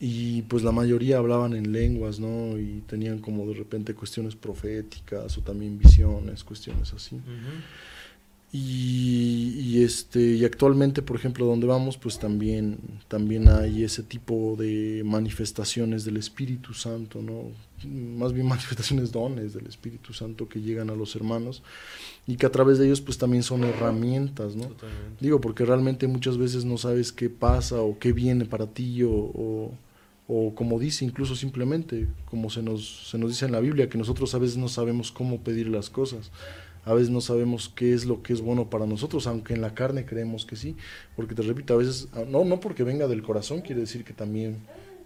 Y 0.01 0.43
pues 0.43 0.63
la 0.63 0.71
mayoría 0.71 1.19
hablaban 1.19 1.55
en 1.55 1.73
lenguas, 1.73 2.21
¿no? 2.21 2.57
Y 2.59 2.83
tenían 2.87 3.19
como 3.19 3.47
de 3.47 3.55
repente 3.55 3.95
cuestiones 3.95 4.37
proféticas 4.37 5.37
o 5.37 5.41
también 5.41 5.77
visiones, 5.79 6.45
cuestiones 6.45 6.93
así. 6.93 7.17
Ujú. 7.17 7.25
Y, 8.51 9.61
y, 9.61 9.85
este 9.85 10.21
y 10.21 10.45
actualmente 10.47 11.03
por 11.03 11.17
ejemplo 11.17 11.45
donde 11.45 11.67
vamos 11.67 11.99
pues 11.99 12.19
también 12.19 12.79
también 13.07 13.47
hay 13.51 13.85
ese 13.85 14.03
tipo 14.03 14.57
de 14.59 15.03
manifestaciones 15.05 16.07
del 16.07 16.17
Espíritu 16.17 16.73
Santo 16.73 17.21
no 17.21 17.51
más 17.87 18.33
bien 18.33 18.47
manifestaciones 18.49 19.13
dones 19.13 19.53
del 19.53 19.67
Espíritu 19.67 20.15
Santo 20.15 20.49
que 20.49 20.63
llegan 20.63 20.89
a 20.89 20.95
los 20.95 21.15
hermanos 21.15 21.63
y 22.27 22.37
que 22.37 22.47
a 22.47 22.51
través 22.51 22.79
de 22.79 22.87
ellos 22.87 23.03
pues 23.03 23.19
también 23.19 23.43
son 23.43 23.65
herramientas 23.65 24.57
no 24.57 24.69
Totalmente. 24.69 25.17
digo 25.21 25.43
porque 25.43 25.67
realmente 25.67 26.07
muchas 26.07 26.39
veces 26.39 26.65
no 26.65 26.79
sabes 26.79 27.13
qué 27.13 27.29
pasa 27.29 27.83
o 27.83 27.99
qué 27.99 28.15
viene 28.15 28.47
para 28.47 28.67
ti 28.67 29.03
o, 29.03 29.11
o, 29.13 29.75
o 30.27 30.55
como 30.55 30.79
dice 30.79 31.05
incluso 31.05 31.37
simplemente 31.37 32.09
como 32.25 32.49
se 32.49 32.63
nos 32.63 33.11
se 33.11 33.19
nos 33.19 33.29
dice 33.29 33.45
en 33.45 33.53
la 33.53 33.61
Biblia 33.61 33.91
que 33.91 33.99
nosotros 33.99 34.35
a 34.35 34.39
veces 34.39 34.57
no 34.57 34.69
sabemos 34.69 35.13
cómo 35.13 35.41
pedir 35.41 35.69
las 35.69 35.91
cosas 35.91 36.31
a 36.91 36.95
veces 36.95 37.11
no 37.11 37.21
sabemos 37.21 37.71
qué 37.75 37.93
es 37.93 38.07
lo 38.07 38.23
que 38.23 38.33
es 38.33 38.41
bueno 38.41 38.71
para 38.71 38.87
nosotros, 38.87 39.27
aunque 39.27 39.55
en 39.55 39.61
la 39.61 39.75
carne 39.75 40.05
creemos 40.07 40.47
que 40.47 40.57
sí, 40.57 40.77
porque 41.17 41.35
te 41.35 41.43
repito, 41.43 41.75
a 41.75 41.77
veces, 41.77 42.09
ah, 42.15 42.23
no, 42.27 42.45
no 42.45 42.61
porque 42.61 42.83
venga 42.85 43.07
del 43.07 43.23
corazón, 43.23 43.61
quiere 43.61 43.83
decir 43.83 44.05
que 44.05 44.13
también, 44.15 44.59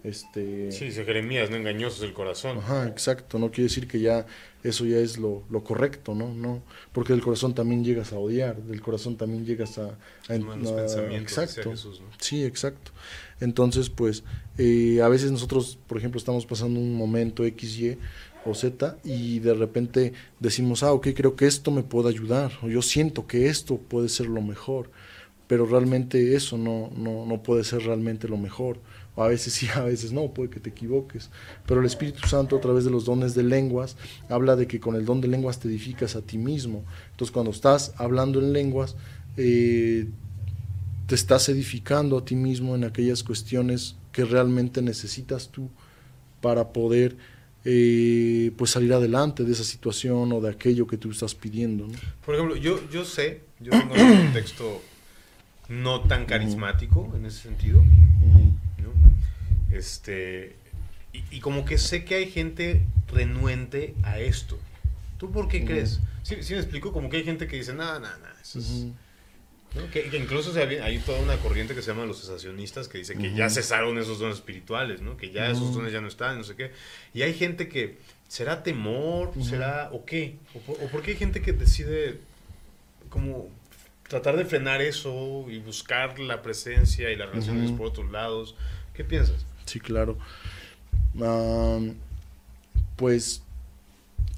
este... 0.04 0.72
Sí, 0.72 0.86
dice 0.86 1.04
Jeremías, 1.04 1.50
no 1.50 1.56
engañosos 1.56 2.02
el 2.02 2.12
corazón. 2.12 2.58
Ajá, 2.58 2.86
exacto, 2.88 3.38
no 3.38 3.50
quiere 3.50 3.64
decir 3.64 3.86
que 3.86 4.00
ya 4.00 4.26
eso 4.64 4.84
ya 4.84 4.98
es 4.98 5.18
lo, 5.18 5.42
lo 5.50 5.62
correcto, 5.64 6.14
¿no? 6.14 6.32
No, 6.34 6.62
porque 6.92 7.12
del 7.12 7.22
corazón 7.22 7.54
también 7.54 7.84
llegas 7.84 8.12
a 8.12 8.18
odiar, 8.18 8.62
del 8.62 8.80
corazón 8.80 9.16
también 9.16 9.44
llegas 9.44 9.78
a... 9.78 9.98
a- 10.28 10.38
Malos 10.38 10.70
a- 10.72 10.76
pensamientos, 10.76 11.36
decía 11.36 11.42
exacto, 11.44 11.70
Jesús, 11.70 12.00
¿no? 12.00 12.06
sí, 12.18 12.44
exacto. 12.44 12.92
Entonces, 13.40 13.90
pues, 13.90 14.22
eh, 14.58 15.00
a 15.02 15.08
veces 15.08 15.32
nosotros, 15.32 15.78
por 15.88 15.98
ejemplo, 15.98 16.18
estamos 16.18 16.46
pasando 16.46 16.78
un 16.78 16.94
momento 16.94 17.44
X, 17.44 17.78
Y 17.78 17.98
o 18.44 18.54
Z 18.54 18.98
y 19.04 19.38
de 19.38 19.54
repente 19.54 20.12
decimos, 20.40 20.82
ah, 20.82 20.92
ok, 20.92 21.08
creo 21.14 21.36
que 21.36 21.46
esto 21.46 21.70
me 21.70 21.82
puede 21.82 22.08
ayudar, 22.08 22.52
o 22.62 22.68
yo 22.68 22.82
siento 22.82 23.26
que 23.26 23.48
esto 23.48 23.78
puede 23.78 24.08
ser 24.08 24.26
lo 24.26 24.42
mejor, 24.42 24.90
pero 25.46 25.66
realmente 25.66 26.34
eso 26.34 26.56
no, 26.56 26.90
no, 26.96 27.26
no 27.26 27.42
puede 27.42 27.64
ser 27.64 27.82
realmente 27.82 28.28
lo 28.28 28.38
mejor. 28.38 28.78
A 29.16 29.26
veces 29.26 29.52
sí, 29.52 29.68
a 29.74 29.82
veces 29.82 30.12
no, 30.12 30.32
puede 30.32 30.50
que 30.50 30.60
te 30.60 30.70
equivoques. 30.70 31.30
Pero 31.66 31.80
el 31.80 31.86
Espíritu 31.86 32.26
Santo 32.26 32.56
a 32.56 32.60
través 32.60 32.84
de 32.84 32.90
los 32.90 33.04
dones 33.04 33.34
de 33.34 33.42
lenguas 33.42 33.96
habla 34.28 34.56
de 34.56 34.66
que 34.66 34.80
con 34.80 34.94
el 34.94 35.04
don 35.04 35.20
de 35.20 35.28
lenguas 35.28 35.58
te 35.58 35.68
edificas 35.68 36.16
a 36.16 36.22
ti 36.22 36.38
mismo. 36.38 36.84
Entonces 37.10 37.32
cuando 37.32 37.50
estás 37.50 37.92
hablando 37.98 38.40
en 38.40 38.52
lenguas, 38.52 38.96
eh, 39.36 40.08
te 41.06 41.14
estás 41.14 41.48
edificando 41.48 42.18
a 42.18 42.24
ti 42.24 42.36
mismo 42.36 42.74
en 42.74 42.84
aquellas 42.84 43.22
cuestiones 43.22 43.96
que 44.12 44.24
realmente 44.24 44.80
necesitas 44.80 45.48
tú 45.48 45.68
para 46.40 46.72
poder 46.72 47.16
eh, 47.64 48.50
pues 48.56 48.70
salir 48.72 48.92
adelante 48.92 49.44
de 49.44 49.52
esa 49.52 49.64
situación 49.64 50.32
o 50.32 50.40
de 50.40 50.50
aquello 50.50 50.86
que 50.86 50.96
tú 50.96 51.10
estás 51.10 51.34
pidiendo. 51.34 51.86
¿no? 51.86 51.94
Por 52.24 52.34
ejemplo, 52.34 52.56
yo, 52.56 52.80
yo 52.90 53.04
sé, 53.04 53.42
yo 53.60 53.70
tengo 53.70 53.94
un 53.94 54.16
contexto 54.24 54.82
no 55.68 56.02
tan 56.02 56.26
carismático 56.26 57.12
en 57.16 57.26
ese 57.26 57.42
sentido, 57.42 57.82
¿no? 57.82 58.92
Este, 59.76 60.56
y, 61.12 61.36
y 61.36 61.40
como 61.40 61.64
que 61.64 61.78
sé 61.78 62.04
que 62.04 62.16
hay 62.16 62.30
gente 62.30 62.82
renuente 63.08 63.94
a 64.02 64.18
esto. 64.18 64.58
¿Tú 65.18 65.30
por 65.30 65.48
qué 65.48 65.58
Ujú. 65.58 65.66
crees? 65.66 66.00
Sí, 66.22 66.36
sí 66.42 66.54
me 66.54 66.60
explico, 66.60 66.92
como 66.92 67.08
que 67.08 67.18
hay 67.18 67.24
gente 67.24 67.46
que 67.46 67.56
dice, 67.56 67.72
nada, 67.72 67.98
nada, 67.98 68.18
nada, 68.18 68.36
eso 68.42 68.58
es... 68.58 68.86
Que, 69.92 70.10
que 70.10 70.18
incluso 70.18 70.52
hay 70.58 70.98
toda 70.98 71.20
una 71.20 71.36
corriente 71.38 71.74
que 71.74 71.80
se 71.80 71.92
llama 71.92 72.04
los 72.04 72.20
cesacionistas 72.20 72.88
que 72.88 72.98
dice 72.98 73.16
que 73.16 73.32
ya 73.34 73.48
cesaron 73.48 73.98
esos 73.98 74.18
dones 74.18 74.36
espirituales, 74.36 75.00
¿no? 75.00 75.16
Que 75.16 75.30
ya 75.30 75.50
esos 75.50 75.74
dones 75.74 75.92
ya 75.92 76.00
no 76.00 76.08
están, 76.08 76.36
no 76.36 76.44
sé 76.44 76.56
qué. 76.56 76.72
Y 77.14 77.22
hay 77.22 77.32
gente 77.32 77.68
que, 77.68 77.96
¿será 78.28 78.62
temor? 78.62 79.32
¿Será 79.42 79.88
o 79.92 80.04
qué? 80.04 80.36
¿O 80.54 80.58
por, 80.58 80.76
o 80.82 80.88
por 80.88 81.02
qué 81.02 81.12
hay 81.12 81.16
gente 81.16 81.40
que 81.40 81.52
decide 81.52 82.18
como 83.08 83.48
tratar 84.08 84.36
de 84.36 84.44
frenar 84.44 84.82
eso 84.82 85.46
y 85.48 85.58
buscar 85.58 86.18
la 86.18 86.42
presencia 86.42 87.10
y 87.10 87.16
las 87.16 87.30
relaciones 87.30 87.70
por 87.70 87.86
otros 87.86 88.10
lados? 88.10 88.54
¿Qué 88.92 89.04
piensas? 89.04 89.46
Sí, 89.64 89.80
claro. 89.80 90.18
Pues 92.96 93.42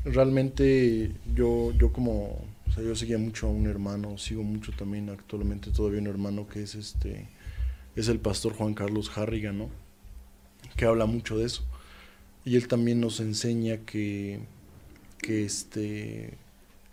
realmente 0.05 1.11
yo, 1.35 1.73
yo 1.73 1.93
como, 1.93 2.45
yo 2.83 2.95
seguía 2.97 3.19
mucho 3.19 3.47
a 3.47 3.51
un 3.51 3.67
hermano, 3.67 4.19
sigo 4.19 4.43
mucho 4.43 4.73
también 4.73 5.09
actualmente 5.11 5.71
todavía 5.71 6.01
un 6.01 6.07
hermano 6.09 6.49
que 6.49 6.63
es 6.63 6.75
este, 6.75 7.29
es 7.95 8.09
el 8.09 8.19
pastor 8.19 8.55
Juan 8.55 8.75
Carlos 8.75 9.17
Harrigan, 9.17 9.59
¿no? 9.59 9.71
Que 10.77 10.87
habla 10.87 11.07
mucho 11.07 11.39
de 11.39 11.47
eso. 11.47 11.65
Y 12.45 12.57
él 12.57 12.69
también 12.69 13.01
nos 13.01 13.21
enseña 13.21 13.79
que, 13.79 14.41
que 15.19 15.45
este, 15.45 16.37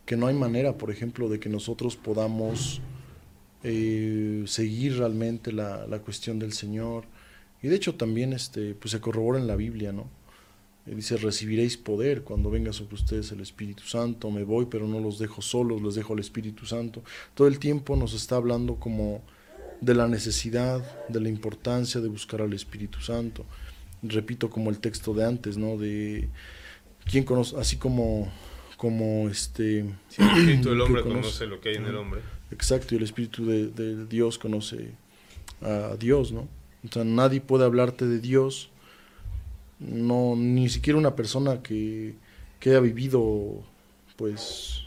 que 0.06 0.18
no 0.18 0.28
hay 0.28 0.36
manera, 0.36 0.78
por 0.78 0.92
ejemplo, 0.92 1.30
de 1.30 1.40
que 1.40 1.50
nosotros 1.50 1.96
podamos 1.96 2.82
eh, 3.64 4.44
seguir 4.46 4.98
realmente 4.98 5.52
la, 5.52 5.88
la 5.88 6.00
cuestión 6.00 6.38
del 6.40 6.54
Señor. 6.54 7.06
Y 7.62 7.68
de 7.68 7.76
hecho 7.76 7.96
también 7.96 8.34
este, 8.34 8.76
pues 8.76 8.92
se 8.92 9.02
corrobora 9.02 9.40
en 9.40 9.48
la 9.48 9.56
Biblia, 9.56 9.92
¿no? 9.92 10.10
Dice, 10.96 11.16
recibiréis 11.18 11.78
poder 11.78 12.24
cuando 12.24 12.50
venga 12.50 12.74
sobre 12.74 12.96
ustedes 12.96 13.32
el 13.32 13.40
Espíritu 13.42 13.84
Santo. 13.84 14.30
Me 14.30 14.44
voy, 14.44 14.66
pero 14.66 14.88
no 14.88 15.00
los 15.00 15.20
dejo 15.20 15.42
solos, 15.42 15.82
les 15.82 15.96
dejo 15.96 16.14
al 16.14 16.20
Espíritu 16.20 16.66
Santo. 16.66 17.02
Todo 17.34 17.48
el 17.48 17.60
tiempo 17.60 17.96
nos 17.96 18.14
está 18.14 18.36
hablando 18.36 18.76
como 18.76 19.22
de 19.80 19.96
la 19.96 20.08
necesidad, 20.08 21.08
de 21.08 21.20
la 21.22 21.30
importancia 21.30 22.02
de 22.02 22.08
buscar 22.10 22.42
al 22.42 22.54
Espíritu 22.54 23.00
Santo. 23.00 23.46
Repito 24.04 24.50
como 24.50 24.70
el 24.70 24.80
texto 24.80 25.14
de 25.14 25.26
antes, 25.26 25.58
¿no? 25.58 25.78
De 25.78 26.28
quién 27.10 27.24
conoce, 27.24 27.56
así 27.58 27.78
como, 27.78 28.32
como 28.78 29.30
este, 29.30 29.86
Si 30.10 30.22
el 30.22 30.28
espíritu 30.30 30.70
del 30.72 30.82
hombre 30.82 31.02
conoce- 31.04 31.22
conoce 31.22 31.48
lo 31.48 31.62
que 31.62 31.70
hay 31.70 31.76
en 31.76 31.86
el 31.86 31.96
hombre. 31.96 32.22
Exacto, 32.52 32.96
y 32.96 32.98
el 32.98 33.04
Espíritu 33.04 33.46
de, 33.46 33.68
de 33.68 34.06
Dios 34.08 34.38
conoce 34.38 34.90
a 35.62 35.96
Dios, 35.98 36.34
¿no? 36.34 36.50
O 36.84 36.92
sea, 36.92 37.04
nadie 37.06 37.40
puede 37.40 37.64
hablarte 37.64 38.06
de 38.08 38.20
Dios, 38.20 38.71
no, 39.82 40.36
ni 40.36 40.70
siquiera 40.70 40.98
una 40.98 41.16
persona 41.16 41.62
que, 41.62 42.14
que 42.60 42.70
haya 42.70 42.80
vivido, 42.80 43.64
pues, 44.16 44.84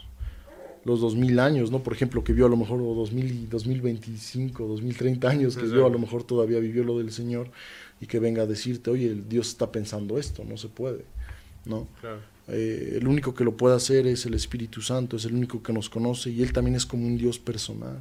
los 0.85 1.01
2000 1.01 1.39
años, 1.39 1.71
¿no? 1.71 1.83
Por 1.83 1.93
ejemplo, 1.93 2.23
que 2.23 2.31
vio 2.31 2.45
a 2.45 2.49
lo 2.49 2.57
mejor 2.57 2.79
o 2.81 2.93
2000, 2.93 3.31
y 3.31 3.45
2025, 3.47 4.65
2030 4.67 5.29
años, 5.29 5.55
que 5.55 5.61
Exacto. 5.61 5.75
vio 5.75 5.85
a 5.87 5.89
lo 5.89 5.99
mejor 5.99 6.23
todavía 6.23 6.59
vivió 6.59 6.83
lo 6.83 6.97
del 6.99 7.11
Señor 7.11 7.49
y 7.99 8.05
que 8.05 8.19
venga 8.19 8.43
a 8.43 8.45
decirte, 8.45 8.89
oye, 8.89 9.07
el 9.07 9.27
Dios 9.27 9.49
está 9.49 9.71
pensando 9.71 10.17
esto, 10.17 10.45
no 10.45 10.57
se 10.57 10.69
puede, 10.69 11.03
¿no? 11.65 11.87
Claro. 11.99 12.19
Eh, 12.47 12.99
el 13.01 13.07
único 13.07 13.33
que 13.33 13.43
lo 13.43 13.57
puede 13.57 13.75
hacer 13.75 14.05
es 14.05 14.25
el 14.27 14.35
Espíritu 14.35 14.81
Santo, 14.81 15.17
es 15.17 15.25
el 15.25 15.33
único 15.33 15.63
que 15.63 15.73
nos 15.73 15.89
conoce 15.89 16.29
y 16.29 16.43
Él 16.43 16.53
también 16.53 16.75
es 16.75 16.85
como 16.85 17.07
un 17.07 17.17
Dios 17.17 17.39
personal. 17.39 17.99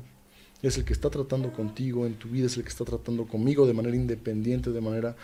Es 0.62 0.76
el 0.76 0.84
que 0.84 0.92
está 0.92 1.10
tratando 1.10 1.52
contigo 1.52 2.06
en 2.06 2.14
tu 2.14 2.28
vida, 2.28 2.46
es 2.46 2.56
el 2.56 2.62
que 2.62 2.68
está 2.68 2.84
tratando 2.84 3.26
conmigo 3.26 3.66
de 3.66 3.72
manera 3.72 3.96
independiente, 3.96 4.70
de 4.70 4.80
manera 4.80 5.16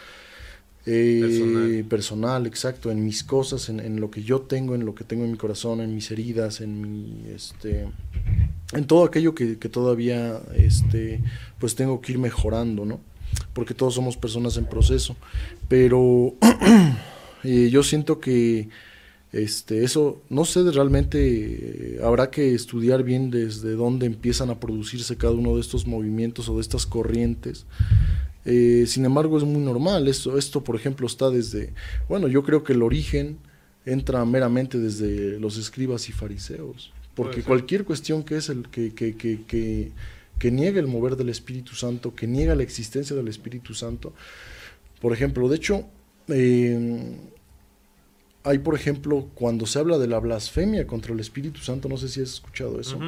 eh, 0.87 1.85
Personal. 1.89 2.47
exacto, 2.47 2.91
en 2.91 3.05
mis 3.05 3.23
cosas, 3.23 3.69
en, 3.69 4.01
lo 4.01 4.11
que 4.11 4.23
yo 4.23 4.41
tengo, 4.41 4.75
en 4.75 4.85
lo 4.85 4.95
que 4.95 5.05
tengo 5.05 5.25
en 5.25 5.33
mi 5.33 5.39
corazón, 5.39 5.81
en 5.81 5.95
mis 5.95 6.11
heridas, 6.11 6.61
en 6.61 6.81
mi, 6.81 7.23
este, 7.35 7.89
en 8.73 8.87
todo 8.87 9.05
aquello 9.05 9.35
que, 9.35 9.59
que 9.59 9.69
todavía, 9.69 10.41
este, 10.55 11.21
pues 11.59 11.75
tengo 11.75 12.01
que 12.01 12.13
ir 12.13 12.19
mejorando, 12.19 12.85
¿no? 12.85 13.01
porque 13.53 13.75
todos 13.75 13.95
somos 13.95 14.17
personas 14.17 14.57
en 14.57 14.67
proceso. 14.67 15.17
Pero 15.69 16.35
eh, 17.45 17.69
yo 17.71 17.83
siento 17.83 18.21
que 18.21 18.69
este, 19.33 19.85
eso, 19.85 20.23
no 20.29 20.45
sé, 20.45 20.63
realmente 20.71 21.97
eh, 21.97 22.01
habrá 22.03 22.31
que 22.31 22.55
estudiar 22.55 23.05
bien 23.05 23.31
desde 23.31 23.73
dónde 23.73 24.07
empiezan 24.07 24.51
a 24.51 24.59
producirse 24.59 25.17
cada 25.17 25.35
uno 25.35 25.55
de 25.55 25.61
estos 25.61 25.87
movimientos 25.87 26.49
o 26.49 26.57
de 26.57 26.63
estas 26.63 26.87
corrientes. 26.87 27.67
Eh, 28.45 28.85
sin 28.87 29.05
embargo, 29.05 29.39
es 29.39 29.45
muy 29.45 29.61
normal. 29.61 30.09
Esto, 30.09 30.39
esto, 30.39 30.63
por 30.63 30.77
ejemplo, 30.77 31.07
está 31.07 31.31
desde, 31.31 31.73
bueno, 32.09 32.29
yo 32.29 32.43
creo 32.43 32.65
que 32.65 32.73
el 32.73 32.83
origen 32.83 33.39
entra 33.85 34.25
meramente 34.25 34.79
desde 34.79 35.39
los 35.39 35.57
escribas 35.57 36.09
y 36.09 36.13
fariseos. 36.13 36.93
Porque 37.15 37.43
cualquier 37.43 37.85
cuestión 37.85 38.23
que 38.23 38.37
es 38.37 38.49
el 38.49 38.69
que, 38.69 38.95
que, 38.95 39.15
que, 39.15 39.43
que, 39.47 39.93
que 40.39 40.51
niega 40.51 40.81
el 40.81 40.87
mover 40.87 41.17
del 41.17 41.29
Espíritu 41.29 41.75
Santo, 41.75 42.15
que 42.15 42.27
niega 42.27 42.55
la 42.55 42.63
existencia 42.63 43.15
del 43.15 43.29
Espíritu 43.29 43.75
Santo, 43.75 44.15
por 45.01 45.13
ejemplo, 45.13 45.49
de 45.49 45.57
hecho, 45.57 45.85
eh, 46.29 47.17
hay, 48.45 48.59
por 48.59 48.75
ejemplo, 48.75 49.29
cuando 49.35 49.67
se 49.67 49.79
habla 49.79 49.99
de 49.99 50.07
la 50.07 50.19
blasfemia 50.19 50.87
contra 50.87 51.13
el 51.13 51.21
Espíritu 51.21 51.61
Santo, 51.61 51.89
no 51.89 51.97
sé 51.97 52.09
si 52.09 52.23
has 52.23 52.31
escuchado 52.31 52.81
eso, 52.81 52.99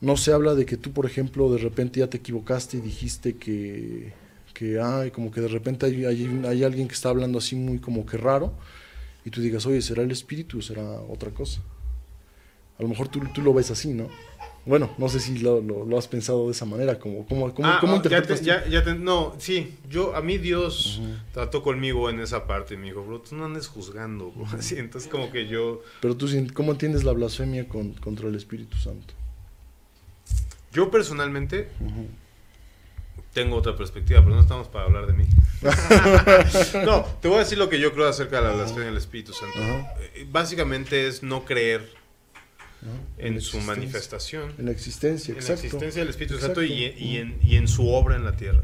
no 0.00 0.16
se 0.16 0.32
habla 0.32 0.54
de 0.54 0.64
que 0.64 0.76
tú, 0.76 0.92
por 0.92 1.06
ejemplo, 1.06 1.52
de 1.52 1.58
repente 1.58 2.00
ya 2.00 2.08
te 2.08 2.18
equivocaste 2.18 2.78
y 2.78 2.80
dijiste 2.80 3.36
que, 3.36 4.12
que 4.54 4.80
ay, 4.80 5.10
como 5.10 5.30
que 5.30 5.40
de 5.40 5.48
repente 5.48 5.84
hay, 5.84 6.04
hay, 6.04 6.64
alguien 6.64 6.88
que 6.88 6.94
está 6.94 7.10
hablando 7.10 7.38
así 7.38 7.56
muy 7.56 7.78
como 7.78 8.06
que 8.06 8.16
raro, 8.16 8.54
y 9.24 9.30
tú 9.30 9.40
digas, 9.40 9.66
oye, 9.66 9.82
¿será 9.82 10.02
el 10.02 10.10
Espíritu 10.10 10.58
o 10.58 10.62
será 10.62 10.82
otra 10.82 11.30
cosa? 11.30 11.60
A 12.78 12.82
lo 12.82 12.88
mejor 12.88 13.08
tú, 13.08 13.20
tú 13.34 13.42
lo 13.42 13.52
ves 13.52 13.70
así, 13.70 13.92
¿no? 13.92 14.08
Bueno, 14.66 14.90
no 14.96 15.08
sé 15.10 15.20
si 15.20 15.38
lo, 15.38 15.60
lo, 15.60 15.98
has 15.98 16.08
pensado 16.08 16.46
de 16.46 16.52
esa 16.52 16.64
manera, 16.64 16.98
como, 16.98 17.26
como, 17.26 17.52
como, 17.52 17.68
ah, 17.68 17.78
¿cómo 17.80 17.96
oh, 17.96 18.02
ya 18.02 18.66
ya, 18.66 18.94
No, 18.94 19.34
sí, 19.38 19.76
yo, 19.90 20.16
a 20.16 20.22
mí 20.22 20.38
Dios 20.38 21.02
trató 21.32 21.62
conmigo 21.62 22.08
en 22.08 22.20
esa 22.20 22.46
parte, 22.46 22.78
me 22.78 22.86
dijo, 22.86 23.04
bro, 23.04 23.20
tú 23.20 23.36
no 23.36 23.44
andes 23.44 23.66
juzgando, 23.66 24.32
así, 24.58 24.78
entonces 24.78 25.10
como 25.10 25.30
que 25.30 25.46
yo... 25.48 25.82
Pero 26.00 26.16
tú, 26.16 26.28
¿cómo 26.54 26.72
entiendes 26.72 27.04
la 27.04 27.12
blasfemia 27.12 27.68
con, 27.68 27.92
contra 27.94 28.28
el 28.28 28.36
Espíritu 28.36 28.78
Santo? 28.78 29.12
Yo 30.72 30.90
personalmente 30.90 31.68
tengo 33.34 33.56
otra 33.56 33.76
perspectiva, 33.76 34.22
pero 34.22 34.36
no 34.36 34.40
estamos 34.40 34.68
para 34.68 34.86
hablar 34.86 35.06
de 35.06 35.12
mí. 35.12 35.24
no, 36.86 37.04
te 37.20 37.28
voy 37.28 37.38
a 37.38 37.40
decir 37.40 37.58
lo 37.58 37.68
que 37.68 37.78
yo 37.78 37.92
creo 37.92 38.08
acerca 38.08 38.40
de 38.40 38.48
la 38.48 38.54
blasfemia 38.54 38.86
del 38.86 38.96
Espíritu 38.96 39.32
Santo. 39.32 39.58
Eh, 39.58 40.26
básicamente 40.30 41.06
es 41.06 41.22
no 41.22 41.44
creer 41.44 41.90
en, 43.18 43.40
su 43.40 43.58
manifestación. 43.60 44.52
En 44.58 44.66
la 44.66 44.70
existencia, 44.70 45.32
en 45.32 45.44
la 45.44 45.54
existencia 45.54 46.00
del 46.00 46.10
Espíritu 46.10 46.38
Santo 46.38 46.62
y, 46.62 46.84
en, 46.84 47.38
y, 47.42 47.56
en, 47.56 47.66
su 47.66 47.88
obra 47.88 48.14
en 48.14 48.24
la 48.24 48.36
tierra. 48.36 48.62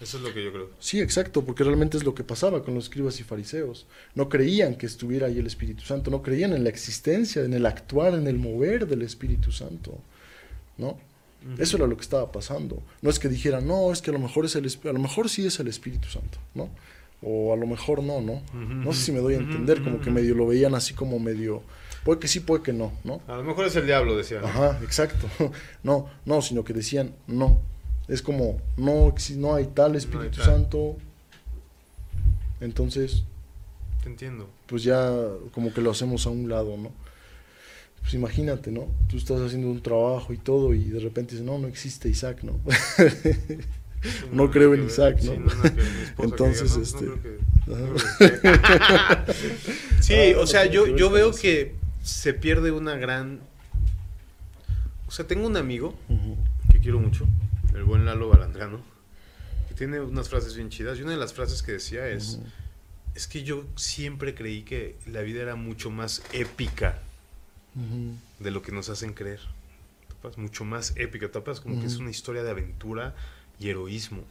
Eso 0.00 0.16
es 0.16 0.22
lo 0.22 0.34
que 0.34 0.42
yo 0.42 0.52
creo. 0.52 0.70
Sí, 0.80 1.00
exacto, 1.00 1.44
porque 1.44 1.62
realmente 1.62 1.96
es 1.96 2.04
lo 2.04 2.14
que 2.14 2.24
pasaba 2.24 2.64
con 2.64 2.74
los 2.74 2.84
escribas 2.84 3.20
y 3.20 3.22
fariseos. 3.22 3.86
No 4.14 4.28
creían 4.28 4.76
que 4.76 4.86
estuviera 4.86 5.26
ahí 5.26 5.38
el 5.38 5.46
Espíritu 5.46 5.84
Santo, 5.84 6.10
no 6.10 6.22
creían 6.22 6.52
en 6.52 6.64
la 6.64 6.70
existencia, 6.70 7.42
en 7.42 7.54
el 7.54 7.66
actuar, 7.66 8.14
en 8.14 8.26
el 8.26 8.38
mover 8.38 8.88
del 8.88 9.02
Espíritu 9.02 9.52
Santo. 9.52 9.98
¿No? 10.78 10.98
Eso 11.58 11.76
era 11.76 11.86
lo 11.86 11.96
que 11.96 12.02
estaba 12.02 12.30
pasando. 12.32 12.82
No 13.02 13.10
es 13.10 13.18
que 13.18 13.28
dijeran, 13.28 13.66
no, 13.66 13.92
es 13.92 14.02
que 14.02 14.10
a 14.10 14.12
lo 14.12 14.18
mejor 14.18 14.44
es 14.44 14.56
el 14.56 14.66
a 14.66 14.92
lo 14.92 14.98
mejor 14.98 15.28
sí 15.28 15.46
es 15.46 15.58
el 15.60 15.68
Espíritu 15.68 16.08
Santo, 16.08 16.38
¿no? 16.54 16.68
O 17.22 17.52
a 17.52 17.56
lo 17.56 17.66
mejor 17.66 18.02
no, 18.02 18.20
¿no? 18.20 18.42
No 18.54 18.92
sé 18.92 19.04
si 19.04 19.12
me 19.12 19.20
doy 19.20 19.34
a 19.34 19.38
entender, 19.38 19.82
como 19.82 20.00
que 20.00 20.10
medio 20.10 20.34
lo 20.34 20.46
veían 20.46 20.74
así 20.74 20.94
como 20.94 21.18
medio 21.18 21.62
Puede 22.04 22.18
que 22.18 22.28
sí, 22.28 22.40
puede 22.40 22.62
que 22.62 22.72
no, 22.72 22.92
¿no? 23.04 23.20
A 23.28 23.36
lo 23.36 23.44
mejor 23.44 23.66
es 23.66 23.76
el 23.76 23.86
diablo, 23.86 24.16
decían. 24.16 24.44
Ajá, 24.44 24.78
exacto. 24.82 25.28
No, 25.82 26.08
no, 26.24 26.42
sino 26.42 26.64
que 26.64 26.72
decían 26.72 27.14
no. 27.26 27.60
Es 28.08 28.22
como, 28.22 28.60
no, 28.76 29.14
no 29.36 29.54
hay 29.54 29.66
tal 29.66 29.96
Espíritu 29.96 30.40
Santo. 30.40 30.96
Entonces. 32.60 33.22
Te 34.02 34.08
entiendo. 34.08 34.48
Pues 34.66 34.82
ya 34.82 35.12
como 35.52 35.72
que 35.72 35.80
lo 35.80 35.90
hacemos 35.90 36.26
a 36.26 36.30
un 36.30 36.48
lado, 36.48 36.76
¿no? 36.76 36.90
Pues 38.10 38.18
imagínate, 38.18 38.72
¿no? 38.72 38.88
Tú 39.08 39.18
estás 39.18 39.40
haciendo 39.40 39.68
un 39.68 39.80
trabajo 39.80 40.32
y 40.32 40.36
todo 40.36 40.74
y 40.74 40.82
de 40.82 40.98
repente 40.98 41.36
dices, 41.36 41.46
no, 41.46 41.58
no 41.58 41.68
existe 41.68 42.08
Isaac, 42.08 42.42
¿no? 42.42 42.58
no, 44.32 44.50
creo 44.50 44.74
en 44.74 44.84
Isaac, 44.84 45.22
¿no? 45.22 45.34
Entonces, 46.18 46.76
este... 46.76 47.06
sí, 50.00 50.34
o 50.36 50.44
sea, 50.44 50.66
yo, 50.66 50.88
yo 50.88 51.08
veo 51.10 51.32
que 51.32 51.76
se 52.02 52.34
pierde 52.34 52.72
una 52.72 52.96
gran... 52.96 53.38
O 55.06 55.12
sea, 55.12 55.28
tengo 55.28 55.46
un 55.46 55.56
amigo 55.56 55.94
que 56.72 56.80
quiero 56.80 56.98
mucho, 56.98 57.28
el 57.76 57.84
buen 57.84 58.04
Lalo 58.04 58.28
Balandrano, 58.28 58.80
que 59.68 59.76
tiene 59.76 60.00
unas 60.00 60.28
frases 60.28 60.56
bien 60.56 60.68
chidas. 60.68 60.98
Y 60.98 61.02
una 61.02 61.12
de 61.12 61.18
las 61.18 61.32
frases 61.32 61.62
que 61.62 61.70
decía 61.70 62.08
es, 62.08 62.40
es 63.14 63.28
que 63.28 63.44
yo 63.44 63.66
siempre 63.76 64.34
creí 64.34 64.62
que 64.62 64.96
la 65.06 65.20
vida 65.20 65.42
era 65.42 65.54
mucho 65.54 65.92
más 65.92 66.24
épica 66.32 67.02
de 68.38 68.50
lo 68.50 68.62
que 68.62 68.72
nos 68.72 68.88
hacen 68.88 69.12
creer. 69.12 69.40
Mucho 70.36 70.64
más 70.64 70.92
épica, 70.96 71.30
tapas 71.30 71.60
como 71.60 71.80
que 71.80 71.86
es 71.86 71.96
una 71.96 72.10
historia 72.10 72.42
de 72.42 72.50
aventura 72.50 73.14
y 73.58 73.68
heroísmo, 73.68 74.24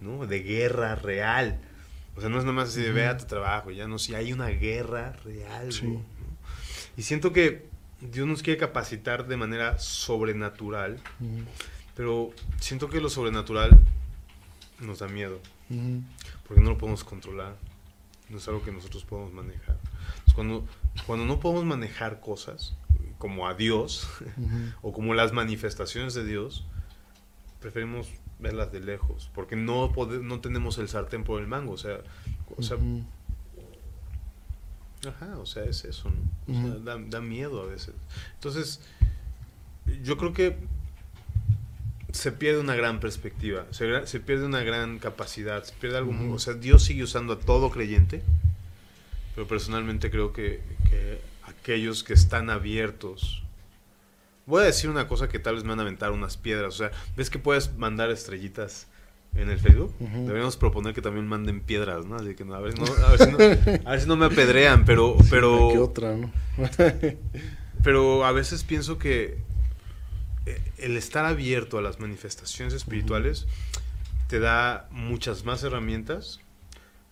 ¿no? 0.00 0.26
De 0.26 0.40
guerra 0.40 0.94
real. 0.96 1.60
O 2.16 2.20
sea, 2.20 2.28
no 2.28 2.38
es 2.38 2.44
nomás 2.44 2.70
así 2.70 2.82
de 2.82 2.90
ve 2.90 3.06
a 3.06 3.16
tu 3.16 3.26
trabajo, 3.26 3.70
ya 3.70 3.86
no, 3.86 3.98
si 3.98 4.14
hay 4.14 4.32
una 4.32 4.48
guerra 4.48 5.12
real. 5.24 5.70
Y 6.96 7.02
siento 7.02 7.32
que 7.32 7.66
Dios 8.00 8.26
nos 8.26 8.42
quiere 8.42 8.58
capacitar 8.58 9.28
de 9.28 9.36
manera 9.36 9.78
sobrenatural, 9.78 11.00
pero 11.94 12.30
siento 12.60 12.88
que 12.88 13.00
lo 13.00 13.08
sobrenatural 13.08 13.80
nos 14.80 14.98
da 14.98 15.08
miedo, 15.08 15.40
porque 16.46 16.60
no 16.60 16.70
lo 16.70 16.78
podemos 16.78 17.04
controlar, 17.04 17.56
no 18.28 18.38
es 18.38 18.48
algo 18.48 18.62
que 18.64 18.72
nosotros 18.72 19.04
podemos 19.04 19.32
manejar. 19.32 19.78
cuando, 20.34 20.66
cuando 21.06 21.24
no 21.24 21.38
podemos 21.40 21.64
manejar 21.64 22.20
cosas, 22.20 22.74
como 23.18 23.48
a 23.48 23.54
Dios, 23.54 24.08
o 24.82 24.92
como 24.92 25.14
las 25.14 25.32
manifestaciones 25.32 26.14
de 26.14 26.24
Dios, 26.24 26.66
preferimos 27.60 28.08
verlas 28.38 28.70
de 28.72 28.80
lejos, 28.80 29.30
porque 29.34 29.56
no, 29.56 29.92
no 30.22 30.40
tenemos 30.40 30.78
el 30.78 30.88
sartén 30.88 31.24
por 31.24 31.40
el 31.40 31.48
mango, 31.48 31.72
o 31.72 31.78
sea, 31.78 31.98
o 32.56 32.62
sea 32.62 32.78
Ajá, 35.06 35.38
o 35.38 35.46
sea, 35.46 35.64
es 35.64 35.84
eso, 35.84 36.10
¿no? 36.46 36.80
da, 36.80 37.20
miedo 37.20 37.62
a 37.62 37.66
veces. 37.66 37.94
Entonces, 38.34 38.80
yo 40.02 40.16
creo 40.16 40.32
que 40.32 40.56
se 42.10 42.32
pierde 42.32 42.60
una 42.60 42.74
gran 42.74 42.98
perspectiva, 42.98 43.66
se, 43.70 44.20
pierde 44.20 44.46
una 44.46 44.62
gran 44.62 44.98
capacidad, 44.98 45.62
se 45.62 45.72
pierde 45.74 45.98
algo 45.98 46.12
O 46.32 46.38
sea, 46.38 46.54
Dios 46.54 46.82
sigue 46.82 47.04
usando 47.04 47.34
a 47.34 47.38
todo 47.38 47.70
creyente, 47.70 48.22
pero 49.34 49.46
personalmente 49.46 50.10
creo 50.10 50.32
que, 50.32 50.62
que 50.88 51.20
aquellos 51.68 52.02
que 52.02 52.14
están 52.14 52.48
abiertos 52.48 53.42
Voy 54.46 54.62
a 54.62 54.64
decir 54.64 54.88
una 54.88 55.06
cosa 55.06 55.28
que 55.28 55.38
tal 55.38 55.56
vez 55.56 55.64
me 55.64 55.68
van 55.70 55.80
a 55.80 55.82
aventar 55.82 56.10
unas 56.10 56.38
piedras. 56.38 56.74
O 56.74 56.78
sea, 56.78 56.90
¿ves 57.18 57.28
que 57.28 57.38
puedes 57.38 57.76
mandar 57.76 58.10
estrellitas 58.10 58.86
en 59.34 59.50
el 59.50 59.58
Facebook? 59.58 59.94
Deberíamos 59.98 60.56
proponer 60.56 60.94
que 60.94 61.02
también 61.02 61.26
manden 61.26 61.60
piedras, 61.60 62.06
¿no? 62.06 62.16
Así 62.16 62.34
que 62.34 62.44
a, 62.44 62.58
ver, 62.58 62.72
si 64.00 64.08
no, 64.08 64.16
me 64.16 64.24
apedrean, 64.24 64.86
pero... 64.86 65.18
pero 65.30 65.68
¿Qué 65.70 65.78
otra, 65.78 66.16
no? 66.16 66.32
pero 67.84 68.24
a 68.24 68.32
veces 68.32 68.64
pienso 68.64 68.96
que 68.96 69.36
eh, 70.46 70.62
el 70.78 70.96
estar 70.96 71.26
abierto 71.26 71.76
a 71.76 71.82
las 71.82 72.00
manifestaciones 72.00 72.72
espirituales 72.72 73.46
te 74.28 74.40
da 74.40 74.88
muchas 74.90 75.44
más 75.44 75.62
herramientas, 75.62 76.40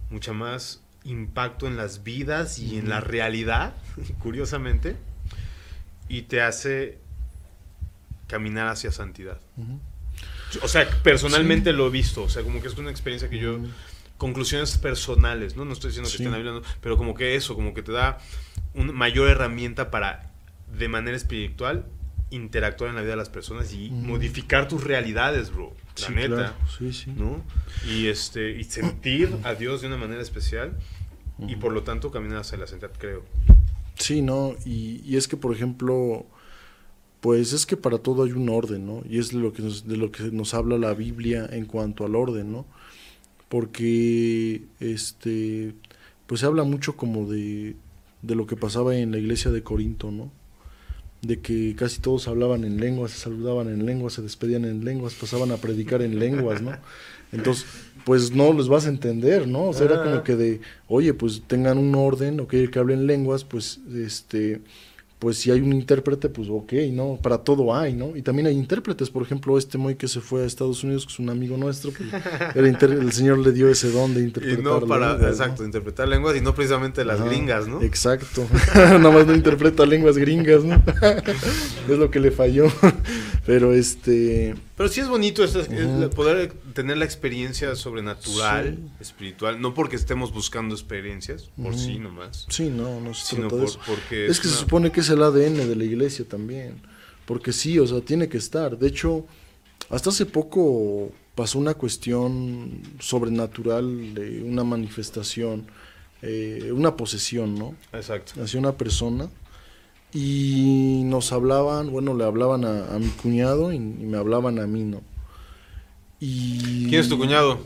mucha 0.08 0.32
más 0.32 0.80
impacto 1.06 1.66
en 1.66 1.76
las 1.76 2.02
vidas 2.02 2.58
y 2.58 2.78
en 2.78 2.88
la 2.88 3.00
realidad, 3.00 3.74
curiosamente, 4.18 4.96
y 6.08 6.22
te 6.22 6.42
hace 6.42 6.98
caminar 8.26 8.68
hacia 8.68 8.92
santidad. 8.92 9.40
O 10.62 10.68
sea, 10.68 10.88
personalmente 11.02 11.72
lo 11.72 11.86
he 11.88 11.90
visto, 11.90 12.24
o 12.24 12.28
sea, 12.28 12.42
como 12.42 12.60
que 12.60 12.68
es 12.68 12.76
una 12.76 12.90
experiencia 12.90 13.28
que 13.28 13.38
yo... 13.38 13.58
Conclusiones 14.18 14.78
personales, 14.78 15.56
¿no? 15.56 15.66
No 15.66 15.74
estoy 15.74 15.90
diciendo 15.90 16.08
que 16.08 16.16
estén 16.16 16.32
hablando, 16.32 16.62
pero 16.80 16.96
como 16.96 17.14
que 17.14 17.34
eso, 17.34 17.54
como 17.54 17.74
que 17.74 17.82
te 17.82 17.92
da 17.92 18.16
una 18.72 18.90
mayor 18.90 19.28
herramienta 19.28 19.90
para, 19.90 20.30
de 20.72 20.88
manera 20.88 21.18
espiritual, 21.18 21.84
interactuar 22.30 22.88
en 22.88 22.96
la 22.96 23.02
vida 23.02 23.10
de 23.10 23.18
las 23.18 23.28
personas 23.28 23.74
y 23.74 23.90
modificar 23.90 24.68
tus 24.68 24.82
realidades, 24.82 25.52
bro. 25.52 25.76
La 26.00 26.08
neta. 26.08 26.54
Sí, 26.78 26.94
sí. 26.94 27.12
¿no? 27.14 27.44
Y, 27.86 28.08
este, 28.08 28.52
y 28.52 28.64
sentir 28.64 29.36
a 29.44 29.54
Dios 29.54 29.82
de 29.82 29.88
una 29.88 29.96
manera 29.98 30.22
especial 30.22 30.78
y 31.38 31.56
por 31.56 31.72
lo 31.72 31.82
tanto 31.82 32.10
caminar 32.10 32.38
hacia 32.38 32.58
la 32.58 32.66
santidad, 32.66 32.92
creo. 32.98 33.22
Sí, 33.96 34.22
¿no? 34.22 34.54
Y, 34.64 35.02
y 35.04 35.16
es 35.16 35.28
que, 35.28 35.36
por 35.36 35.54
ejemplo, 35.54 36.26
pues 37.20 37.52
es 37.52 37.66
que 37.66 37.76
para 37.76 37.98
todo 37.98 38.24
hay 38.24 38.32
un 38.32 38.48
orden, 38.48 38.86
¿no? 38.86 39.02
Y 39.08 39.18
es 39.18 39.30
de 39.30 39.38
lo 39.38 39.52
que 39.52 39.62
nos, 39.62 39.86
de 39.86 39.96
lo 39.96 40.10
que 40.10 40.24
nos 40.24 40.54
habla 40.54 40.78
la 40.78 40.94
Biblia 40.94 41.48
en 41.50 41.66
cuanto 41.66 42.04
al 42.04 42.14
orden, 42.14 42.52
¿no? 42.52 42.66
Porque 43.48 44.62
este 44.80 45.74
pues 46.26 46.40
se 46.40 46.46
habla 46.46 46.64
mucho 46.64 46.96
como 46.96 47.26
de, 47.30 47.76
de 48.22 48.34
lo 48.34 48.46
que 48.46 48.56
pasaba 48.56 48.96
en 48.96 49.12
la 49.12 49.18
iglesia 49.18 49.52
de 49.52 49.62
Corinto, 49.62 50.10
¿no? 50.10 50.30
de 51.22 51.40
que 51.40 51.74
casi 51.76 52.00
todos 52.00 52.28
hablaban 52.28 52.64
en 52.64 52.78
lenguas, 52.78 53.12
se 53.12 53.18
saludaban 53.18 53.68
en 53.68 53.84
lenguas, 53.84 54.14
se 54.14 54.22
despedían 54.22 54.64
en 54.64 54.84
lenguas, 54.84 55.14
pasaban 55.14 55.50
a 55.50 55.56
predicar 55.56 56.02
en 56.02 56.18
lenguas, 56.18 56.62
¿no? 56.62 56.72
Entonces, 57.32 57.66
pues 58.06 58.30
no 58.30 58.52
les 58.52 58.68
vas 58.68 58.86
a 58.86 58.88
entender, 58.88 59.48
¿no? 59.48 59.64
O 59.64 59.72
sea, 59.72 59.86
era 59.86 60.04
como 60.04 60.22
que 60.22 60.36
de, 60.36 60.60
oye, 60.86 61.12
pues 61.12 61.42
tengan 61.44 61.76
un 61.76 61.92
orden, 61.96 62.38
ok, 62.38 62.54
que 62.70 62.78
hablen 62.78 63.04
lenguas, 63.04 63.42
pues, 63.42 63.80
este, 63.96 64.60
pues 65.18 65.38
si 65.38 65.50
hay 65.50 65.60
un 65.60 65.72
intérprete, 65.72 66.28
pues 66.28 66.48
ok, 66.48 66.72
¿no? 66.92 67.18
Para 67.20 67.38
todo 67.38 67.74
hay, 67.74 67.94
¿no? 67.94 68.16
Y 68.16 68.22
también 68.22 68.46
hay 68.46 68.54
intérpretes, 68.54 69.10
por 69.10 69.24
ejemplo, 69.24 69.58
este 69.58 69.76
Moy 69.76 69.96
que 69.96 70.06
se 70.06 70.20
fue 70.20 70.44
a 70.44 70.46
Estados 70.46 70.84
Unidos, 70.84 71.04
que 71.04 71.14
es 71.14 71.18
un 71.18 71.30
amigo 71.30 71.56
nuestro, 71.56 71.90
pues, 71.90 72.08
el 72.54 73.12
Señor 73.12 73.38
le 73.38 73.50
dio 73.50 73.68
ese 73.68 73.90
don 73.90 74.14
de 74.14 74.20
interpretar 74.20 74.58
Y 74.60 74.62
no 74.62 74.86
para, 74.86 75.14
exacto, 75.14 75.64
interpretar 75.64 76.06
lenguas 76.06 76.36
y 76.36 76.42
no 76.42 76.54
precisamente 76.54 77.04
las 77.04 77.20
gringas, 77.20 77.66
¿no? 77.66 77.82
Exacto, 77.82 78.46
nada 78.76 79.10
más 79.10 79.26
no 79.26 79.34
interpreta 79.34 79.84
lenguas 79.84 80.16
gringas, 80.16 80.62
¿no? 80.62 80.80
es 81.88 81.98
lo 81.98 82.08
que 82.08 82.20
le 82.20 82.30
falló, 82.30 82.66
pero 83.46 83.72
este... 83.72 84.54
Pero 84.76 84.88
sí 84.88 85.00
es 85.00 85.08
bonito 85.08 85.44
poder 86.14 86.52
tener 86.74 86.98
la 86.98 87.04
experiencia 87.04 87.74
sobrenatural, 87.76 88.78
espiritual, 89.00 89.60
no 89.60 89.72
porque 89.72 89.96
estemos 89.96 90.32
buscando 90.32 90.74
experiencias, 90.74 91.50
por 91.60 91.74
sí 91.76 91.98
nomás. 91.98 92.46
Sí, 92.50 92.68
no, 92.68 93.00
no 93.00 93.14
se 93.14 93.36
trata 93.36 93.56
de 93.56 93.64
eso. 93.64 93.80
porque 93.86 94.26
es, 94.26 94.40
que 94.40 94.48
se 94.48 94.54
supone 94.54 94.90
que 94.90 95.00
es 95.00 95.08
el 95.08 95.22
ADN 95.22 95.68
de 95.68 95.76
la 95.76 95.84
iglesia 95.84 96.26
también, 96.28 96.82
porque 97.24 97.52
sí, 97.52 97.78
o 97.78 97.86
sea, 97.86 98.00
tiene 98.00 98.28
que 98.28 98.36
estar. 98.36 98.76
De 98.76 98.88
hecho, 98.88 99.24
hasta 99.88 100.10
hace 100.10 100.26
poco 100.26 101.12
pasó 101.36 101.58
una 101.58 101.74
cuestión 101.74 102.82
sobrenatural 102.98 104.14
de 104.14 104.42
una 104.42 104.64
manifestación, 104.64 105.66
eh, 106.22 106.70
una 106.72 106.96
posesión, 106.96 107.54
¿no? 107.54 107.76
Exacto. 107.92 108.42
Hacia 108.42 108.58
una 108.58 108.72
persona 108.72 109.28
y 110.18 111.02
nos 111.04 111.30
hablaban, 111.30 111.90
bueno, 111.90 112.14
le 112.14 112.24
hablaban 112.24 112.64
a, 112.64 112.98
mi 112.98 113.08
cuñado 113.08 113.70
y, 113.70 113.78
me 113.78 114.16
hablaban 114.16 114.58
a 114.58 114.66
mí, 114.66 114.82
¿no? 114.82 115.02
Y 116.20 116.88
¿Quién 116.88 117.02
es 117.02 117.10
tu 117.10 117.18
cuñado? 117.18 117.58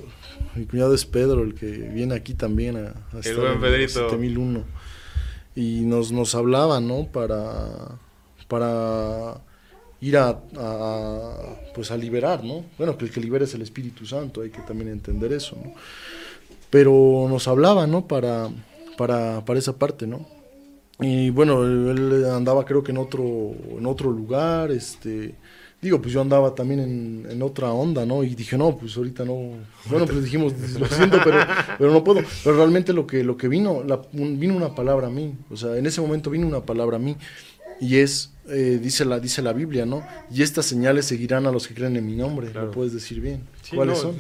Mi 0.57 0.66
cuñado 0.66 0.92
es 0.92 1.07
Pedro, 1.07 1.44
el 1.44 1.55
que 1.55 1.66
viene 1.66 2.12
aquí 2.16 2.34
también 2.34 2.76
a, 2.76 2.88
a 3.16 3.20
el 3.22 3.36
buen 3.36 3.61
Pedrito. 3.61 4.11
7001. 4.11 4.64
Y 5.55 5.82
nos, 5.82 6.11
nos 6.11 6.34
hablaban, 6.34 6.88
¿no? 6.88 7.07
Para, 7.07 8.01
para 8.48 9.42
ir 10.01 10.16
a, 10.16 10.40
pues 11.72 11.92
a 11.92 11.96
liberar, 11.96 12.42
¿no? 12.42 12.64
Bueno, 12.78 12.98
que 12.98 13.05
el 13.05 13.12
que 13.12 13.20
libera 13.20 13.44
es 13.44 13.55
el 13.55 13.62
Espíritu 13.62 14.07
Santo, 14.07 14.40
hay 14.40 14.51
que 14.51 14.62
también 14.62 14.90
entender 14.90 15.32
eso, 15.32 15.57
¿no? 15.62 15.72
Pero 16.68 17.28
nos 17.30 17.46
hablaban, 17.46 17.92
¿no? 17.92 18.09
Para, 18.09 18.48
para, 18.98 19.44
para 19.44 19.59
esa 19.61 19.78
parte, 19.78 20.09
¿no? 20.09 20.39
Y 21.03 21.30
bueno, 21.30 21.64
él 21.64 22.24
andaba 22.26 22.64
creo 22.64 22.82
que 22.82 22.92
en 22.92 22.98
otro, 22.98 23.24
en 23.78 23.86
otro 23.86 24.11
lugar, 24.11 24.70
este, 24.70 25.34
digo, 25.80 26.01
pues 26.01 26.12
yo 26.12 26.20
andaba 26.20 26.55
también 26.55 26.80
en, 26.80 27.26
en, 27.30 27.42
otra 27.42 27.72
onda, 27.72 28.05
¿no? 28.05 28.22
Y 28.22 28.34
dije, 28.34 28.59
no, 28.59 28.76
pues 28.76 28.96
ahorita 28.96 29.24
no, 29.24 29.55
bueno, 29.88 30.07
pues 30.07 30.22
dijimos, 30.24 30.53
lo 30.78 30.86
siento, 30.86 31.18
pero, 31.24 31.38
pero 31.78 31.92
no 31.92 32.05
puedo. 32.05 32.20
Pero 32.44 32.57
realmente 32.57 32.92
lo 32.92 33.07
que, 33.07 33.24
lo 33.24 33.36
que 33.36 33.48
vino, 33.48 33.82
la, 33.82 34.01
vino 34.12 34.57
una 34.57 34.74
palabra 34.74 35.07
a 35.07 35.11
mí, 35.11 35.34
o 35.51 35.57
sea, 35.57 35.76
en 35.76 35.86
ese 35.86 36.01
momento 36.01 36.30
vino 36.30 36.46
una 36.46 36.61
palabra 36.61 36.96
a 36.96 37.01
mí, 37.01 37.16
y 37.80 37.96
es, 37.96 38.30
eh, 38.48 38.78
dice, 38.80 39.04
la, 39.04 39.18
dice 39.18 39.40
la 39.40 39.52
Biblia, 39.52 39.86
¿no? 39.86 40.06
Y 40.30 40.42
estas 40.42 40.66
señales 40.66 41.06
seguirán 41.06 41.46
a 41.46 41.50
los 41.50 41.66
que 41.66 41.74
creen 41.74 41.96
en 41.96 42.04
mi 42.04 42.14
nombre, 42.14 42.52
lo 42.52 42.70
puedes 42.70 42.92
decir 42.92 43.20
bien. 43.20 43.42
¿Cuáles 43.74 43.98
son? 43.98 44.16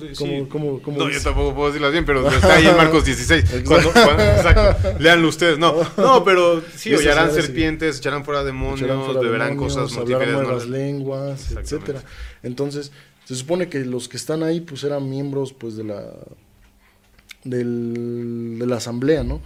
¿Cómo, 0.48 0.80
cómo, 0.80 0.98
no, 0.98 1.10
yo 1.10 1.20
tampoco 1.20 1.54
puedo 1.54 1.68
decirlas 1.68 1.92
bien, 1.92 2.04
pero 2.04 2.26
está 2.30 2.54
ahí 2.54 2.66
en 2.66 2.76
Marcos 2.76 3.04
16. 3.04 3.44
exacto. 3.52 4.94
Leanlo 4.98 5.28
ustedes. 5.28 5.58
No, 5.58 5.74
no 5.96 6.24
pero 6.24 6.62
sí, 6.74 6.94
hollarán 6.94 7.32
serpientes, 7.32 7.98
echarán 7.98 8.24
fuera 8.24 8.44
demonios, 8.44 9.20
beberán 9.20 9.56
cosas 9.56 9.94
hablarán 9.96 10.48
las 10.48 10.66
lenguas, 10.66 11.52
etcétera. 11.52 12.02
Entonces, 12.42 12.92
se 13.24 13.36
supone 13.36 13.68
que 13.68 13.84
los 13.84 14.08
que 14.08 14.16
están 14.16 14.42
ahí, 14.42 14.60
pues 14.60 14.82
eran 14.84 15.08
miembros, 15.08 15.52
pues, 15.52 15.76
de 15.76 15.84
la, 15.84 16.02
del, 17.44 18.56
de 18.58 18.66
la 18.66 18.76
asamblea, 18.76 19.22
¿no? 19.22 19.40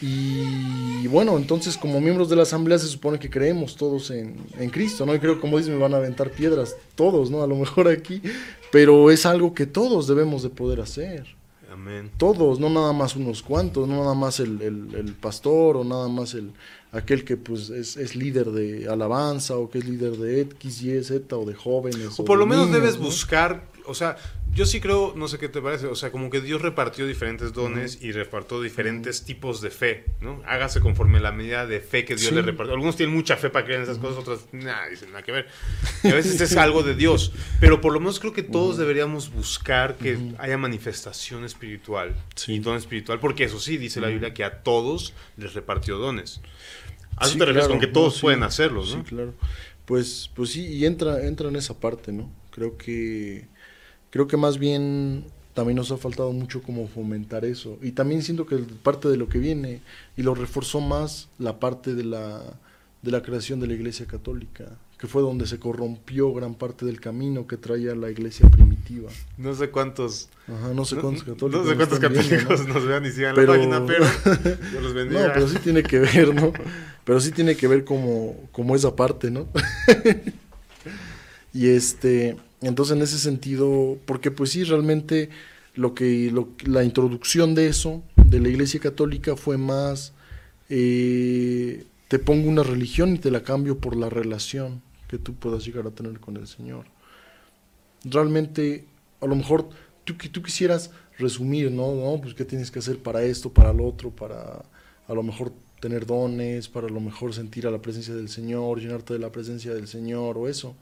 Y 0.00 1.06
bueno, 1.08 1.36
entonces 1.36 1.76
como 1.76 2.00
miembros 2.00 2.28
de 2.28 2.36
la 2.36 2.42
asamblea 2.42 2.78
se 2.78 2.86
supone 2.86 3.18
que 3.18 3.28
creemos 3.28 3.74
todos 3.74 4.10
en, 4.12 4.36
en, 4.56 4.70
Cristo, 4.70 5.04
¿no? 5.04 5.14
Y 5.14 5.18
creo, 5.18 5.40
como 5.40 5.58
dicen, 5.58 5.74
me 5.74 5.80
van 5.80 5.94
a 5.94 5.96
aventar 5.96 6.30
piedras 6.30 6.76
todos, 6.94 7.30
¿no? 7.30 7.42
A 7.42 7.48
lo 7.48 7.56
mejor 7.56 7.88
aquí, 7.88 8.22
pero 8.70 9.10
es 9.10 9.26
algo 9.26 9.54
que 9.54 9.66
todos 9.66 10.06
debemos 10.06 10.44
de 10.44 10.50
poder 10.50 10.80
hacer. 10.80 11.38
Amén. 11.72 12.10
Todos, 12.16 12.58
no 12.58 12.70
nada 12.70 12.92
más 12.92 13.14
unos 13.16 13.42
cuantos, 13.42 13.88
no 13.88 13.98
nada 14.02 14.14
más 14.14 14.40
el, 14.40 14.60
el, 14.62 15.14
pastor 15.14 15.76
o 15.76 15.84
nada 15.84 16.08
más 16.08 16.34
el 16.34 16.52
aquel 16.92 17.24
que 17.24 17.36
pues 17.36 17.68
es, 17.68 17.96
es, 17.96 18.16
líder 18.16 18.50
de 18.52 18.88
alabanza 18.88 19.56
o 19.56 19.68
que 19.68 19.78
es 19.78 19.84
líder 19.84 20.16
de 20.16 20.40
X, 20.40 20.82
Y, 20.82 21.04
Z 21.04 21.36
o 21.36 21.44
de 21.44 21.54
jóvenes. 21.54 22.18
O, 22.18 22.24
por 22.24 22.38
lo 22.38 22.46
menos 22.46 22.72
debes 22.72 22.98
buscar, 22.98 23.64
o 23.86 23.94
sea, 23.94 24.16
yo 24.54 24.66
sí 24.66 24.80
creo, 24.80 25.12
no 25.16 25.28
sé 25.28 25.38
qué 25.38 25.48
te 25.48 25.60
parece, 25.60 25.86
o 25.86 25.94
sea, 25.94 26.10
como 26.10 26.30
que 26.30 26.40
Dios 26.40 26.62
repartió 26.62 27.06
diferentes 27.06 27.52
dones 27.52 27.98
y 28.00 28.12
repartió 28.12 28.60
diferentes 28.60 29.24
tipos 29.24 29.60
de 29.60 29.70
fe, 29.70 30.04
¿no? 30.20 30.42
Hágase 30.46 30.80
conforme 30.80 31.20
la 31.20 31.32
medida 31.32 31.66
de 31.66 31.80
fe 31.80 32.04
que 32.04 32.16
Dios 32.16 32.32
le 32.32 32.42
repartió. 32.42 32.74
Algunos 32.74 32.96
tienen 32.96 33.14
mucha 33.14 33.36
fe 33.36 33.50
para 33.50 33.64
creer 33.64 33.80
en 33.80 33.84
esas 33.84 33.98
cosas, 33.98 34.18
otros, 34.18 34.46
nada, 34.52 34.88
dicen 34.88 35.10
nada 35.10 35.22
que 35.22 35.32
ver. 35.32 35.48
Y 36.02 36.08
a 36.08 36.14
veces 36.14 36.40
es 36.40 36.56
algo 36.56 36.82
de 36.82 36.94
Dios, 36.94 37.32
pero 37.60 37.80
por 37.80 37.92
lo 37.92 38.00
menos 38.00 38.18
creo 38.18 38.32
que 38.32 38.42
todos 38.42 38.76
deberíamos 38.78 39.32
buscar 39.32 39.96
que 39.96 40.18
haya 40.38 40.58
manifestación 40.58 41.44
espiritual 41.44 42.14
y 42.46 42.58
don 42.58 42.76
espiritual, 42.76 43.20
porque 43.20 43.44
eso 43.44 43.60
sí, 43.60 43.76
dice 43.76 44.00
la 44.00 44.08
Biblia 44.08 44.34
que 44.34 44.44
a 44.44 44.62
todos 44.62 45.14
les 45.36 45.54
repartió 45.54 45.98
dones. 45.98 46.40
A 47.16 47.26
eso 47.26 47.36
te 47.36 47.44
refieres 47.44 47.68
con 47.68 47.80
que 47.80 47.88
todos 47.88 48.20
pueden 48.20 48.42
hacerlos, 48.42 48.94
¿no? 48.94 49.02
Sí, 49.02 49.08
claro. 49.08 49.34
Pues, 49.84 50.30
pues 50.34 50.50
sí, 50.50 50.66
y 50.66 50.84
entra, 50.84 51.26
entra 51.26 51.48
en 51.48 51.56
esa 51.56 51.78
parte, 51.80 52.12
¿no? 52.12 52.30
Creo 52.50 52.76
que 52.76 53.46
creo 54.10 54.26
que 54.26 54.36
más 54.36 54.58
bien 54.58 55.24
también 55.58 55.76
nos 55.76 55.90
ha 55.90 55.96
faltado 55.96 56.32
mucho 56.32 56.62
como 56.62 56.86
fomentar 56.86 57.44
eso. 57.44 57.78
Y 57.82 57.90
también 57.90 58.22
siento 58.22 58.46
que 58.46 58.58
parte 58.58 59.08
de 59.08 59.16
lo 59.16 59.28
que 59.28 59.38
viene, 59.38 59.80
y 60.16 60.22
lo 60.22 60.36
reforzó 60.36 60.80
más 60.80 61.28
la 61.38 61.58
parte 61.58 61.96
de 61.96 62.04
la, 62.04 62.40
de 63.02 63.10
la 63.10 63.22
creación 63.22 63.58
de 63.58 63.66
la 63.66 63.74
Iglesia 63.74 64.06
Católica, 64.06 64.66
que 64.98 65.08
fue 65.08 65.20
donde 65.20 65.48
se 65.48 65.58
corrompió 65.58 66.32
gran 66.32 66.54
parte 66.54 66.86
del 66.86 67.00
camino 67.00 67.48
que 67.48 67.56
traía 67.56 67.96
la 67.96 68.08
Iglesia 68.08 68.48
primitiva. 68.48 69.10
No 69.36 69.52
sé 69.52 69.70
cuántos... 69.70 70.28
Ajá, 70.46 70.72
no 70.72 70.84
sé 70.84 70.94
cuántos 70.94 71.24
católicos. 71.24 71.64
No 71.64 71.68
sé 71.68 71.76
cuántos 71.76 71.98
católicos 71.98 72.68
nos 72.68 72.86
vean 72.86 73.04
y 73.06 73.10
sigan 73.10 73.34
pero, 73.34 73.56
la 73.56 73.58
página, 73.58 73.84
pero 73.84 74.04
yo 74.72 74.80
los 74.80 74.94
bendiga. 74.94 75.26
No, 75.26 75.32
pero 75.34 75.48
sí 75.48 75.58
tiene 75.58 75.82
que 75.82 75.98
ver, 75.98 76.34
¿no? 76.36 76.52
Pero 77.04 77.20
sí 77.20 77.32
tiene 77.32 77.56
que 77.56 77.66
ver 77.66 77.84
como, 77.84 78.36
como 78.52 78.76
esa 78.76 78.94
parte, 78.94 79.28
¿no? 79.32 79.48
y 81.52 81.66
este... 81.66 82.36
Entonces, 82.60 82.96
en 82.96 83.02
ese 83.02 83.18
sentido, 83.18 83.98
porque 84.04 84.30
pues 84.30 84.50
sí, 84.50 84.64
realmente 84.64 85.30
lo 85.74 85.94
que 85.94 86.32
la 86.64 86.82
introducción 86.82 87.54
de 87.54 87.68
eso, 87.68 88.02
de 88.16 88.40
la 88.40 88.48
Iglesia 88.48 88.80
Católica, 88.80 89.36
fue 89.36 89.58
más, 89.58 90.12
eh, 90.68 91.84
te 92.08 92.18
pongo 92.18 92.48
una 92.48 92.64
religión 92.64 93.14
y 93.14 93.18
te 93.18 93.30
la 93.30 93.42
cambio 93.42 93.78
por 93.78 93.96
la 93.96 94.08
relación 94.08 94.82
que 95.06 95.18
tú 95.18 95.34
puedas 95.34 95.64
llegar 95.64 95.86
a 95.86 95.90
tener 95.90 96.18
con 96.18 96.36
el 96.36 96.48
Señor. 96.48 96.86
Realmente, 98.04 98.86
a 99.20 99.26
lo 99.26 99.36
mejor 99.36 99.68
tú, 100.04 100.14
tú 100.14 100.42
quisieras 100.42 100.90
resumir, 101.16 101.70
¿no? 101.70 101.94
¿no? 101.94 102.20
Pues 102.20 102.34
qué 102.34 102.44
tienes 102.44 102.70
que 102.70 102.80
hacer 102.80 102.98
para 102.98 103.22
esto, 103.22 103.52
para 103.52 103.72
lo 103.72 103.86
otro, 103.86 104.10
para 104.10 104.64
a 105.06 105.14
lo 105.14 105.22
mejor 105.22 105.52
tener 105.80 106.06
dones, 106.06 106.68
para 106.68 106.88
a 106.88 106.90
lo 106.90 107.00
mejor 107.00 107.32
sentir 107.34 107.68
a 107.68 107.70
la 107.70 107.80
presencia 107.80 108.14
del 108.14 108.28
Señor, 108.28 108.80
llenarte 108.80 109.14
de 109.14 109.20
la 109.20 109.30
presencia 109.30 109.72
del 109.74 109.86
Señor 109.86 110.36
o 110.36 110.48
eso 110.48 110.74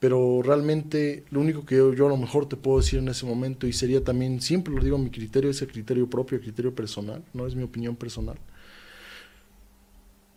pero 0.00 0.40
realmente 0.42 1.24
lo 1.30 1.40
único 1.40 1.66
que 1.66 1.76
yo, 1.76 2.06
a 2.06 2.08
lo 2.08 2.16
mejor 2.16 2.48
te 2.48 2.56
puedo 2.56 2.78
decir 2.78 2.98
en 2.98 3.08
ese 3.08 3.26
momento, 3.26 3.66
y 3.66 3.74
sería 3.74 4.02
también, 4.02 4.40
siempre 4.40 4.74
lo 4.74 4.82
digo, 4.82 4.96
mi 4.96 5.10
criterio 5.10 5.50
es 5.50 5.60
el 5.60 5.68
criterio 5.68 6.08
propio, 6.08 6.38
el 6.38 6.42
criterio 6.42 6.74
personal, 6.74 7.22
no 7.34 7.46
es 7.46 7.54
mi 7.54 7.62
opinión 7.62 7.94
personal. 7.94 8.38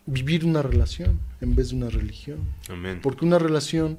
Vivir 0.04 0.44
una 0.44 0.60
relación 0.60 1.18
en 1.40 1.54
vez 1.54 1.70
de 1.70 1.76
una 1.76 1.88
religión. 1.88 2.40
Amén. 2.68 3.00
Porque 3.02 3.24
una 3.24 3.38
relación, 3.38 3.96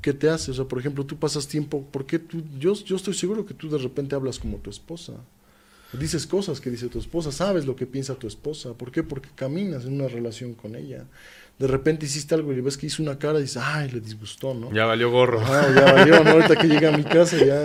¿qué 0.00 0.14
te 0.14 0.30
hace? 0.30 0.52
O 0.52 0.54
sea, 0.54 0.64
por 0.64 0.78
ejemplo, 0.78 1.04
tú 1.04 1.18
pasas 1.18 1.46
tiempo, 1.46 1.86
porque 1.92 2.18
tú, 2.18 2.42
yo, 2.58 2.72
yo 2.72 2.96
estoy 2.96 3.12
seguro 3.12 3.44
que 3.44 3.52
tú 3.52 3.68
de 3.68 3.76
repente 3.76 4.14
hablas 4.14 4.38
como 4.38 4.56
tu 4.56 4.70
esposa. 4.70 5.12
Dices 5.92 6.26
cosas 6.26 6.60
que 6.60 6.70
dice 6.70 6.88
tu 6.88 6.98
esposa, 6.98 7.30
sabes 7.30 7.66
lo 7.66 7.76
que 7.76 7.86
piensa 7.86 8.16
tu 8.16 8.26
esposa. 8.26 8.72
¿Por 8.72 8.90
qué? 8.90 9.02
Porque 9.02 9.28
caminas 9.34 9.84
en 9.84 9.92
una 9.92 10.08
relación 10.08 10.54
con 10.54 10.74
ella 10.74 11.06
de 11.58 11.68
repente 11.68 12.06
hiciste 12.06 12.34
algo 12.34 12.52
y 12.52 12.60
ves 12.60 12.76
que 12.76 12.86
hizo 12.86 13.02
una 13.02 13.16
cara 13.18 13.38
y 13.38 13.42
dices, 13.42 13.62
ay, 13.64 13.90
le 13.90 14.00
disgustó, 14.00 14.54
¿no? 14.54 14.72
Ya 14.72 14.86
valió 14.86 15.10
gorro. 15.10 15.40
Ah, 15.40 15.68
ya 15.74 15.92
valió, 15.92 16.24
¿no? 16.24 16.30
Ahorita 16.32 16.56
que 16.56 16.66
llega 16.66 16.92
a 16.92 16.96
mi 16.96 17.04
casa 17.04 17.36
ya. 17.44 17.62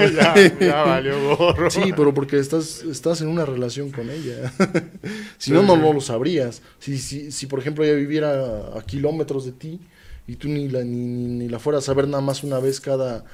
ya, 0.59 0.83
valió 0.83 1.35
gorro. 1.35 1.71
Sí, 1.71 1.91
pero 1.95 2.13
porque 2.13 2.37
estás, 2.37 2.83
estás 2.83 3.21
en 3.21 3.29
una 3.29 3.45
relación 3.45 3.89
con 3.91 4.11
ella. 4.11 4.53
si 5.39 5.51
no, 5.51 5.63
no, 5.63 5.75
no 5.75 5.91
lo 5.91 6.01
sabrías. 6.01 6.61
Si, 6.77 6.99
si, 6.99 7.31
si, 7.31 7.47
por 7.47 7.59
ejemplo, 7.59 7.83
ella 7.83 7.95
viviera 7.95 8.77
a, 8.77 8.81
kilómetros 8.83 9.45
de 9.45 9.53
ti 9.53 9.79
y 10.27 10.35
tú 10.35 10.49
ni 10.49 10.69
la, 10.69 10.83
ni, 10.83 11.07
ni 11.07 11.49
la 11.49 11.57
fueras 11.57 11.89
a 11.89 11.93
ver 11.95 12.07
nada 12.07 12.21
más 12.21 12.43
una 12.43 12.59
vez 12.59 12.79
cada 12.79 13.25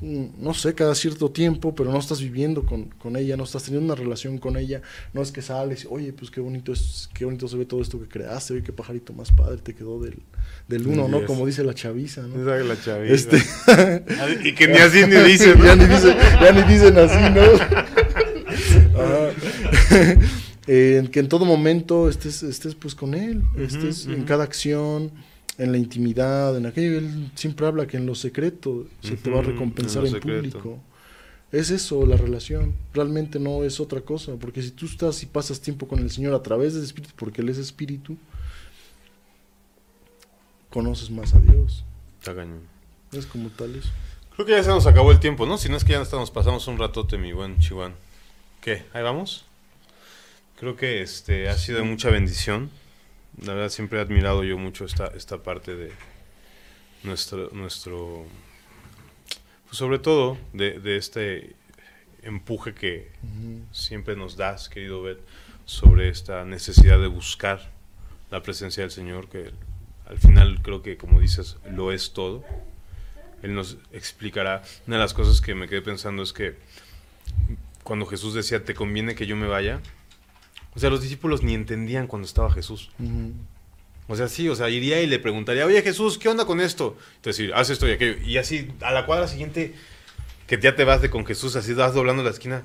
no 0.00 0.54
sé, 0.54 0.74
cada 0.74 0.94
cierto 0.94 1.30
tiempo, 1.30 1.74
pero 1.74 1.90
no 1.90 1.98
estás 1.98 2.20
viviendo 2.20 2.64
con, 2.64 2.86
con 2.86 3.16
ella, 3.16 3.36
no 3.36 3.44
estás 3.44 3.64
teniendo 3.64 3.92
una 3.92 4.00
relación 4.00 4.38
con 4.38 4.56
ella, 4.56 4.80
no 5.12 5.22
es 5.22 5.32
que 5.32 5.42
sales, 5.42 5.86
oye, 5.90 6.12
pues 6.12 6.30
qué 6.30 6.40
bonito 6.40 6.72
es, 6.72 7.08
qué 7.14 7.24
bonito 7.24 7.48
se 7.48 7.56
ve 7.56 7.64
todo 7.64 7.82
esto 7.82 8.00
que 8.00 8.06
creaste, 8.06 8.54
oye, 8.54 8.62
qué 8.62 8.72
pajarito 8.72 9.12
más 9.12 9.32
padre 9.32 9.58
te 9.58 9.74
quedó 9.74 10.00
del, 10.00 10.18
del 10.68 10.86
uno, 10.86 11.08
¿no? 11.08 11.24
Como 11.24 11.46
dice 11.46 11.64
la 11.64 11.74
chaviza, 11.74 12.22
¿no? 12.22 12.40
Esa 12.42 12.60
es 12.60 12.66
la 12.66 12.80
chavita. 12.80 13.14
Este, 13.14 13.38
y 14.48 14.54
que 14.54 14.68
ni 14.68 14.78
así 14.78 15.06
ni 15.06 15.16
dicen, 15.16 15.58
ya, 15.62 15.76
ni 15.76 15.86
dicen, 15.86 16.16
ya 16.40 16.52
ni 16.52 16.62
dicen 16.62 16.98
así, 16.98 17.18
¿no? 17.34 17.42
Ajá. 19.00 19.30
Eh, 20.70 21.08
que 21.10 21.20
en 21.20 21.28
todo 21.28 21.46
momento 21.46 22.10
estés, 22.10 22.42
estés 22.42 22.74
pues 22.74 22.94
con 22.94 23.14
él, 23.14 23.42
estés 23.56 24.04
en 24.04 24.24
cada 24.24 24.44
acción, 24.44 25.10
en 25.58 25.72
la 25.72 25.78
intimidad, 25.78 26.56
en 26.56 26.66
aquello. 26.66 26.98
Él 26.98 27.30
siempre 27.34 27.66
habla 27.66 27.86
que 27.86 27.96
en 27.96 28.06
lo 28.06 28.14
secreto 28.14 28.86
se 29.02 29.16
te 29.16 29.30
va 29.30 29.40
a 29.40 29.42
recompensar 29.42 30.06
en 30.06 30.18
público. 30.20 30.78
Es 31.50 31.70
eso, 31.70 32.06
la 32.06 32.16
relación. 32.16 32.74
Realmente 32.94 33.38
no 33.40 33.64
es 33.64 33.80
otra 33.80 34.00
cosa. 34.00 34.34
Porque 34.40 34.62
si 34.62 34.70
tú 34.70 34.86
estás 34.86 35.22
y 35.22 35.26
pasas 35.26 35.60
tiempo 35.60 35.88
con 35.88 35.98
el 35.98 36.10
Señor 36.10 36.34
a 36.34 36.42
través 36.42 36.74
del 36.74 36.84
Espíritu, 36.84 37.12
porque 37.16 37.42
Él 37.42 37.48
es 37.48 37.58
Espíritu, 37.58 38.16
conoces 40.70 41.10
más 41.10 41.34
a 41.34 41.40
Dios. 41.40 41.84
Está 42.20 42.34
cañón. 42.34 42.60
Es 43.12 43.26
como 43.26 43.48
tal 43.48 43.74
eso. 43.74 43.90
Creo 44.34 44.46
que 44.46 44.52
ya 44.52 44.62
se 44.62 44.68
nos 44.68 44.86
acabó 44.86 45.10
el 45.10 45.18
tiempo, 45.18 45.46
¿no? 45.46 45.58
Si 45.58 45.68
no 45.68 45.76
es 45.76 45.84
que 45.84 45.92
ya 45.92 45.98
nos 45.98 46.30
pasamos 46.30 46.68
un 46.68 46.78
ratote, 46.78 47.18
mi 47.18 47.32
buen 47.32 47.58
Chihuahua. 47.58 47.94
¿Qué? 48.60 48.84
¿Ahí 48.92 49.02
vamos? 49.02 49.44
Creo 50.60 50.76
que 50.76 51.02
este 51.02 51.48
ha 51.48 51.56
sido 51.56 51.78
de 51.78 51.84
mucha 51.84 52.10
bendición. 52.10 52.70
La 53.44 53.54
verdad 53.54 53.68
siempre 53.68 53.98
he 53.98 54.02
admirado 54.02 54.42
yo 54.44 54.58
mucho 54.58 54.84
esta, 54.84 55.06
esta 55.08 55.42
parte 55.42 55.74
de 55.76 55.92
nuestro, 57.04 57.50
nuestro 57.52 58.26
pues 59.66 59.76
sobre 59.76 59.98
todo 59.98 60.38
de, 60.52 60.80
de 60.80 60.96
este 60.96 61.54
empuje 62.22 62.74
que 62.74 63.10
Ujú. 63.22 63.62
siempre 63.72 64.16
nos 64.16 64.36
das, 64.36 64.68
querido 64.68 65.02
Bet, 65.02 65.20
sobre 65.66 66.08
esta 66.08 66.44
necesidad 66.44 66.98
de 66.98 67.06
buscar 67.06 67.70
la 68.30 68.42
presencia 68.42 68.82
del 68.82 68.90
Señor, 68.90 69.28
que 69.28 69.50
al 70.06 70.18
final 70.18 70.60
creo 70.62 70.82
que, 70.82 70.96
como 70.96 71.20
dices, 71.20 71.56
lo 71.70 71.92
es 71.92 72.12
todo. 72.12 72.44
Él 73.42 73.54
nos 73.54 73.76
explicará. 73.92 74.62
Una 74.86 74.96
de 74.96 75.02
las 75.02 75.14
cosas 75.14 75.40
que 75.40 75.54
me 75.54 75.68
quedé 75.68 75.82
pensando 75.82 76.22
es 76.22 76.32
que 76.32 76.56
cuando 77.84 78.06
Jesús 78.06 78.34
decía, 78.34 78.64
te 78.64 78.74
conviene 78.74 79.14
que 79.14 79.26
yo 79.26 79.36
me 79.36 79.46
vaya, 79.46 79.80
o 80.78 80.80
sea, 80.80 80.90
los 80.90 81.02
discípulos 81.02 81.42
ni 81.42 81.54
entendían 81.54 82.06
cuando 82.06 82.24
estaba 82.24 82.52
Jesús. 82.52 82.92
O 84.06 84.14
sea, 84.14 84.28
sí, 84.28 84.48
o 84.48 84.54
sea, 84.54 84.70
iría 84.70 85.02
y 85.02 85.08
le 85.08 85.18
preguntaría, 85.18 85.66
oye 85.66 85.82
Jesús, 85.82 86.18
¿qué 86.18 86.28
onda 86.28 86.44
con 86.44 86.60
esto? 86.60 86.96
Entonces, 87.16 87.50
haz 87.52 87.70
esto 87.70 87.88
y 87.88 87.90
aquello. 87.90 88.24
Y 88.24 88.36
así, 88.36 88.70
a 88.80 88.92
la 88.92 89.04
cuadra 89.04 89.26
siguiente, 89.26 89.74
que 90.46 90.56
ya 90.60 90.76
te 90.76 90.84
vas 90.84 91.02
de 91.02 91.10
con 91.10 91.26
Jesús, 91.26 91.56
así 91.56 91.74
vas 91.74 91.94
doblando 91.94 92.22
la 92.22 92.30
esquina, 92.30 92.64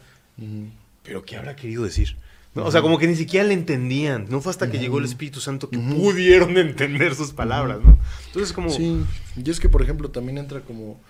pero 1.02 1.26
¿qué 1.26 1.38
habrá 1.38 1.56
querido 1.56 1.84
decir? 1.86 2.18
¿No? 2.54 2.66
O 2.66 2.72
sea, 2.72 2.84
como 2.84 3.00
que 3.00 3.08
ni 3.08 3.16
siquiera 3.16 3.48
le 3.48 3.56
entendían. 3.56 4.28
No 4.30 4.40
fue 4.40 4.52
hasta 4.52 4.70
que 4.70 4.78
llegó 4.78 5.00
el 5.00 5.06
Espíritu 5.06 5.40
Santo 5.40 5.72
que 5.72 5.80
pudieron 5.80 6.56
entender 6.60 7.16
sus 7.16 7.32
palabras, 7.32 7.80
¿no? 7.84 7.98
Entonces, 8.28 8.54
como... 8.54 8.70
Sí, 8.70 9.04
y 9.44 9.50
es 9.50 9.60
que 9.60 9.70
por 9.70 9.82
ejemplo 9.82 10.12
también 10.12 10.38
entra 10.38 10.62
como 10.62 11.02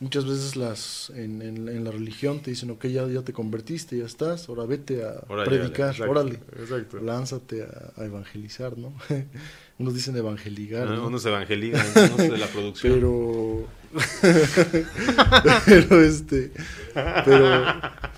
muchas 0.00 0.26
veces 0.26 0.56
las 0.56 1.10
en, 1.16 1.40
en- 1.42 1.68
en 1.68 1.84
la 1.84 1.90
religión 1.90 2.40
te 2.40 2.50
dicen, 2.50 2.70
ok, 2.70 2.86
ya, 2.86 3.06
ya 3.08 3.22
te 3.22 3.32
convertiste, 3.32 3.96
ya 3.98 4.04
estás, 4.04 4.48
ahora 4.48 4.64
vete 4.66 5.04
a 5.04 5.20
predicar, 5.44 5.90
exacto, 5.92 6.10
órale, 6.10 6.38
Exacto. 6.60 6.98
lánzate 7.00 7.62
a, 7.62 7.92
a 8.00 8.04
evangelizar, 8.04 8.76
¿no? 8.76 8.92
Unos 9.78 9.94
dicen 9.94 10.16
evangelizar, 10.16 10.88
Ah, 10.88 10.96
¿no? 10.96 11.06
Unos 11.08 11.24
evangelizan, 11.26 11.86
unos 12.14 12.30
de 12.30 12.38
la 12.38 12.46
producción. 12.46 12.92
pero 12.94 13.66
pero 15.64 16.02
este 16.02 16.50
pero 17.24 17.64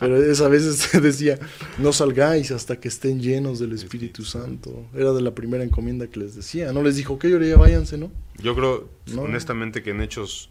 pero 0.01 0.23
es 0.23 0.41
a 0.41 0.49
veces 0.49 0.91
decía 1.03 1.39
no 1.79 1.93
salgáis 1.93 2.51
hasta 2.51 2.81
que 2.81 2.89
estén 2.89 3.21
llenos 3.21 3.59
del 3.59 3.73
Espíritu 3.73 4.25
Santo 4.25 4.87
era 4.95 5.13
de 5.13 5.23
la 5.23 5.35
primera 5.35 5.63
encomienda 5.65 6.07
que 6.09 6.21
les 6.21 6.35
decía 6.35 6.73
no 6.73 6.83
les 6.83 6.97
dijo 6.97 7.15
ok 7.15 7.25
ahora 7.27 7.47
ya 7.47 7.57
váyanse 7.57 7.99
no 7.99 8.11
Yo 8.43 8.55
creo, 8.55 8.89
No. 9.15 9.23
honestamente, 9.23 9.83
que 9.83 9.91
en 9.91 10.01
Hechos 10.01 10.49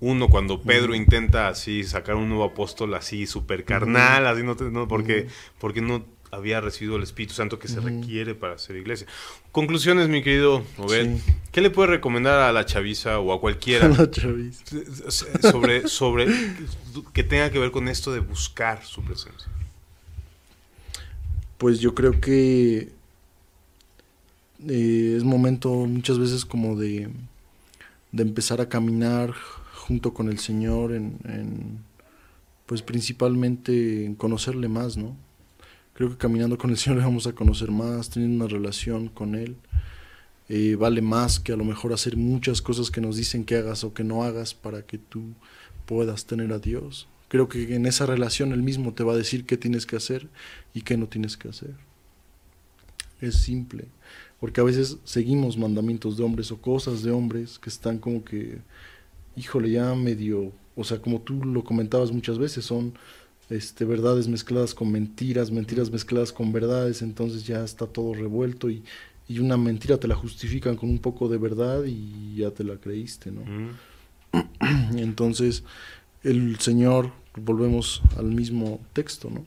1, 0.00 0.28
cuando 0.28 0.60
Pedro 0.62 0.94
intenta 0.94 1.48
así 1.48 1.82
sacar 1.84 2.16
un 2.16 2.28
nuevo 2.28 2.44
apóstol 2.44 2.92
así 2.94 3.26
súper 3.26 3.64
carnal, 3.64 4.26
así 4.26 4.42
no, 4.42 4.54
te- 4.56 4.70
no, 4.70 4.86
porque, 4.88 5.26
porque 5.58 5.80
no 5.80 6.04
había 6.32 6.60
recibido 6.60 6.96
el 6.96 7.02
Espíritu 7.02 7.32
Santo 7.32 7.58
que 7.58 7.66
se 7.68 7.80
requiere 7.80 8.34
para 8.34 8.58
ser 8.58 8.76
iglesia. 8.76 9.06
Conclusiones, 9.52 10.08
mi 10.08 10.22
querido 10.22 10.62
Obed. 10.76 11.16
Sí. 11.16 11.32
¿Qué 11.50 11.62
le 11.62 11.70
puedes 11.70 11.88
recomendar 11.88 12.40
a 12.40 12.52
la 12.52 12.66
chaviza 12.66 13.20
o 13.20 13.32
a 13.32 13.40
cualquiera 13.40 13.88
La 13.96 14.10
chaviza. 14.10 14.64
sobre, 15.40 15.88
sobre 15.88 16.26
que 17.14 17.22
tenga 17.24 17.50
que 17.50 17.58
ver 17.58 17.70
con 17.70 17.88
esto 17.88 18.12
de 18.12 18.20
buscar 18.20 18.84
su 18.84 19.02
presencia? 19.02 19.48
Pues 21.56 21.80
yo 21.80 21.94
creo 21.94 22.20
que 22.20 22.90
eh, 24.68 25.14
es 25.16 25.24
momento 25.24 25.70
muchas 25.70 26.18
veces 26.18 26.44
como 26.44 26.76
de, 26.76 27.08
de 28.12 28.22
empezar 28.22 28.60
a 28.60 28.68
caminar 28.68 29.32
junto 29.86 30.12
con 30.12 30.28
el 30.28 30.38
Señor 30.38 30.92
en, 30.92 31.80
pues 32.66 32.82
principalmente 32.82 34.04
en 34.04 34.16
conocerle 34.16 34.68
más, 34.68 34.96
¿no? 34.96 35.16
Creo 35.94 36.10
que 36.10 36.16
caminando 36.16 36.58
con 36.58 36.70
el 36.70 36.76
Señor 36.76 36.98
le 36.98 37.04
vamos 37.04 37.26
a 37.26 37.32
conocer 37.32 37.70
más, 37.70 38.10
teniendo 38.10 38.44
una 38.44 38.52
relación 38.52 39.08
con 39.08 39.34
Él. 39.34 39.56
eh, 40.48 40.76
vale 40.76 41.02
más 41.02 41.40
que 41.40 41.52
a 41.52 41.56
lo 41.56 41.64
mejor 41.64 41.92
hacer 41.92 42.16
muchas 42.16 42.62
cosas 42.62 42.90
que 42.90 43.00
nos 43.00 43.16
dicen 43.16 43.44
que 43.44 43.56
hagas 43.56 43.84
o 43.84 43.94
que 43.94 44.04
no 44.04 44.22
hagas 44.22 44.54
para 44.54 44.82
que 44.82 44.98
tú 44.98 45.34
puedas 45.86 46.26
tener 46.26 46.52
a 46.52 46.58
Dios. 46.58 47.08
Creo 47.28 47.48
que 47.48 47.74
en 47.74 47.86
esa 47.86 48.06
relación 48.06 48.52
Él 48.52 48.62
mismo 48.62 48.92
te 48.94 49.04
va 49.04 49.12
a 49.14 49.16
decir 49.16 49.46
qué 49.46 49.56
tienes 49.56 49.86
que 49.86 49.96
hacer 49.96 50.28
y 50.74 50.82
qué 50.82 50.96
no 50.96 51.08
tienes 51.08 51.36
que 51.36 51.48
hacer. 51.48 51.74
Es 53.20 53.36
simple, 53.36 53.86
porque 54.40 54.60
a 54.60 54.64
veces 54.64 54.98
seguimos 55.04 55.56
mandamientos 55.56 56.16
de 56.16 56.24
hombres 56.24 56.52
o 56.52 56.60
cosas 56.60 57.02
de 57.02 57.10
hombres 57.10 57.58
que 57.58 57.70
están 57.70 57.98
como 57.98 58.24
que, 58.24 58.58
híjole, 59.36 59.70
ya 59.70 59.94
medio, 59.94 60.52
o 60.74 60.84
sea, 60.84 60.98
como 61.00 61.20
tú 61.20 61.44
lo 61.44 61.62
comentabas 61.64 62.10
muchas 62.12 62.38
veces, 62.38 62.64
son 62.64 62.94
este, 63.50 63.84
verdades 63.84 64.28
mezcladas 64.28 64.74
con 64.74 64.90
mentiras, 64.90 65.50
mentiras 65.50 65.90
mezcladas 65.90 66.32
con 66.32 66.52
verdades, 66.52 67.02
entonces 67.02 67.46
ya 67.46 67.62
está 67.64 67.86
todo 67.86 68.14
revuelto 68.14 68.68
y, 68.70 68.82
y 69.28 69.38
una 69.38 69.56
mentira 69.56 69.98
te 69.98 70.08
la 70.08 70.14
justifican 70.16 70.76
con 70.76 70.88
un 70.90 70.98
poco 70.98 71.28
de 71.28 71.38
verdad 71.38 71.84
y 71.84 72.36
ya 72.36 72.50
te 72.50 72.64
la 72.64 72.76
creíste, 72.76 73.30
¿no? 73.30 73.42
Mm. 73.44 74.96
Entonces, 74.98 75.62
el 76.22 76.58
Señor, 76.58 77.12
volvemos 77.36 78.02
al 78.16 78.26
mismo 78.26 78.80
texto, 78.92 79.30
¿no? 79.30 79.44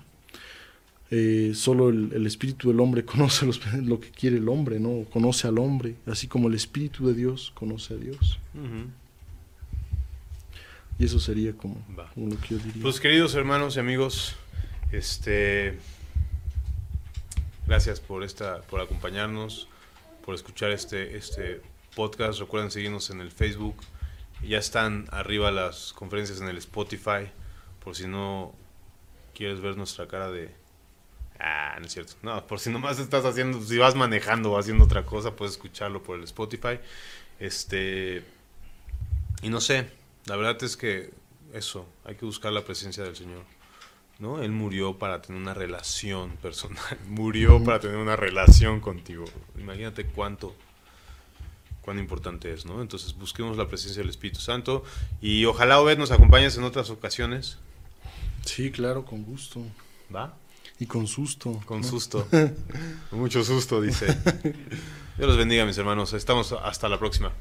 Eh, 1.11 1.53
solo 1.55 1.89
el, 1.89 2.11
el 2.13 2.27
espíritu 2.27 2.67
del 2.69 2.79
hombre 2.79 3.03
conoce 3.13 3.45
los- 3.45 3.59
lo 3.73 3.99
que 3.99 4.11
quiere 4.11 4.37
el 4.37 4.47
hombre, 4.47 4.79
¿no? 4.79 5.05
Conoce 5.11 5.47
al 5.47 5.57
hombre, 5.57 5.95
así 6.05 6.27
como 6.27 6.47
el 6.47 6.53
espíritu 6.53 7.07
de 7.07 7.15
Dios 7.15 7.51
conoce 7.55 7.95
a 7.95 7.97
Dios. 7.97 8.39
Y 11.00 11.06
eso 11.06 11.20
sería 11.20 11.54
como, 11.54 11.82
como 12.14 12.28
lo 12.28 12.39
que 12.41 12.50
yo 12.50 12.58
diría. 12.58 12.84
Pues 12.84 13.00
queridos 13.00 13.34
hermanos 13.34 13.78
y 13.78 13.80
amigos, 13.80 14.36
este 14.91 15.80
gracias 17.66 18.00
por 18.00 18.24
esta, 18.24 18.62
por 18.64 18.82
acompañarnos, 18.82 19.70
por 20.26 20.36
escuchar 20.36 20.72
este, 20.72 21.16
este 21.16 21.62
podcast. 21.95 22.39
Recuerden 22.39 22.72
seguirnos 22.72 23.12
en 23.12 23.22
el 23.22 23.32
Facebook. 23.32 23.76
Ya 24.45 24.58
están 24.58 25.08
arriba 25.12 25.52
las 25.52 25.93
conferencias 25.93 26.41
en 26.41 26.47
el 26.47 26.58
Spotify. 26.58 27.32
Por 27.84 27.95
si 27.95 28.08
no 28.08 28.54
quieres 29.34 29.62
ver 29.62 29.78
nuestra 29.78 30.08
cara 30.08 30.30
de. 30.30 30.54
Ah, 31.39 31.78
no 31.80 31.86
es 31.86 31.93
cierto. 31.93 32.14
No, 32.24 32.45
por 32.47 32.60
si 32.60 32.72
nomás 32.72 33.00
estás 33.00 33.24
haciendo, 33.24 33.62
si 33.62 33.78
vas 33.78 33.95
manejando 33.95 34.52
o 34.52 34.58
haciendo 34.58 34.84
otra 34.84 35.06
cosa, 35.06 35.36
puedes 35.36 35.54
escucharlo 35.54 36.04
por 36.04 36.18
el 36.18 36.26
Spotify. 36.26 36.80
Este. 37.39 38.26
Y 39.41 39.50
no 39.50 39.62
sé, 39.62 39.89
la 40.30 40.36
verdad 40.36 40.63
es 40.63 40.77
que 40.77 41.11
eso, 41.53 41.86
hay 42.05 42.15
que 42.15 42.25
buscar 42.25 42.53
la 42.53 42.63
presencia 42.63 43.03
del 43.03 43.15
Señor. 43.15 43.43
¿No? 44.19 44.41
Él 44.41 44.51
murió 44.51 44.97
para 44.97 45.21
tener 45.21 45.41
una 45.41 45.53
relación 45.53 46.32
personal. 46.38 46.97
Murió 47.07 47.63
para 47.63 47.80
tener 47.80 47.95
una 47.95 48.17
relación 48.17 48.82
contigo. 48.82 49.23
Imagínate 49.57 50.05
cuánto 50.05 50.53
cuán 51.82 51.99
importante 51.99 52.53
es, 52.53 52.65
¿no? 52.65 52.82
Entonces 52.82 53.15
busquemos 53.15 53.55
la 53.55 53.69
presencia 53.69 54.01
del 54.01 54.09
Espíritu 54.09 54.41
Santo 54.41 54.84
y 55.21 55.45
ojalá 55.45 55.80
Obed 55.80 55.97
nos 55.97 56.11
acompañes 56.11 56.57
en 56.57 56.65
otras 56.65 56.89
ocasiones, 56.89 57.57
Sí, 58.45 58.71
claro, 58.71 59.05
con 59.05 59.23
gusto. 59.23 59.61
¿va? 60.13 60.34
Y 60.80 60.86
con 60.86 61.07
susto. 61.07 61.61
Con 61.65 61.82
¿no? 61.82 61.88
susto. 61.88 62.27
Con 63.09 63.19
mucho 63.19 63.43
susto, 63.43 63.82
dice. 63.82 64.05
Dios 65.17 65.27
los 65.27 65.38
bendiga, 65.38 65.65
mis 65.65 65.77
hermanos. 65.77 66.13
Estamos 66.13 66.53
hasta 66.53 66.88
la 66.88 66.97
próxima. 66.97 67.34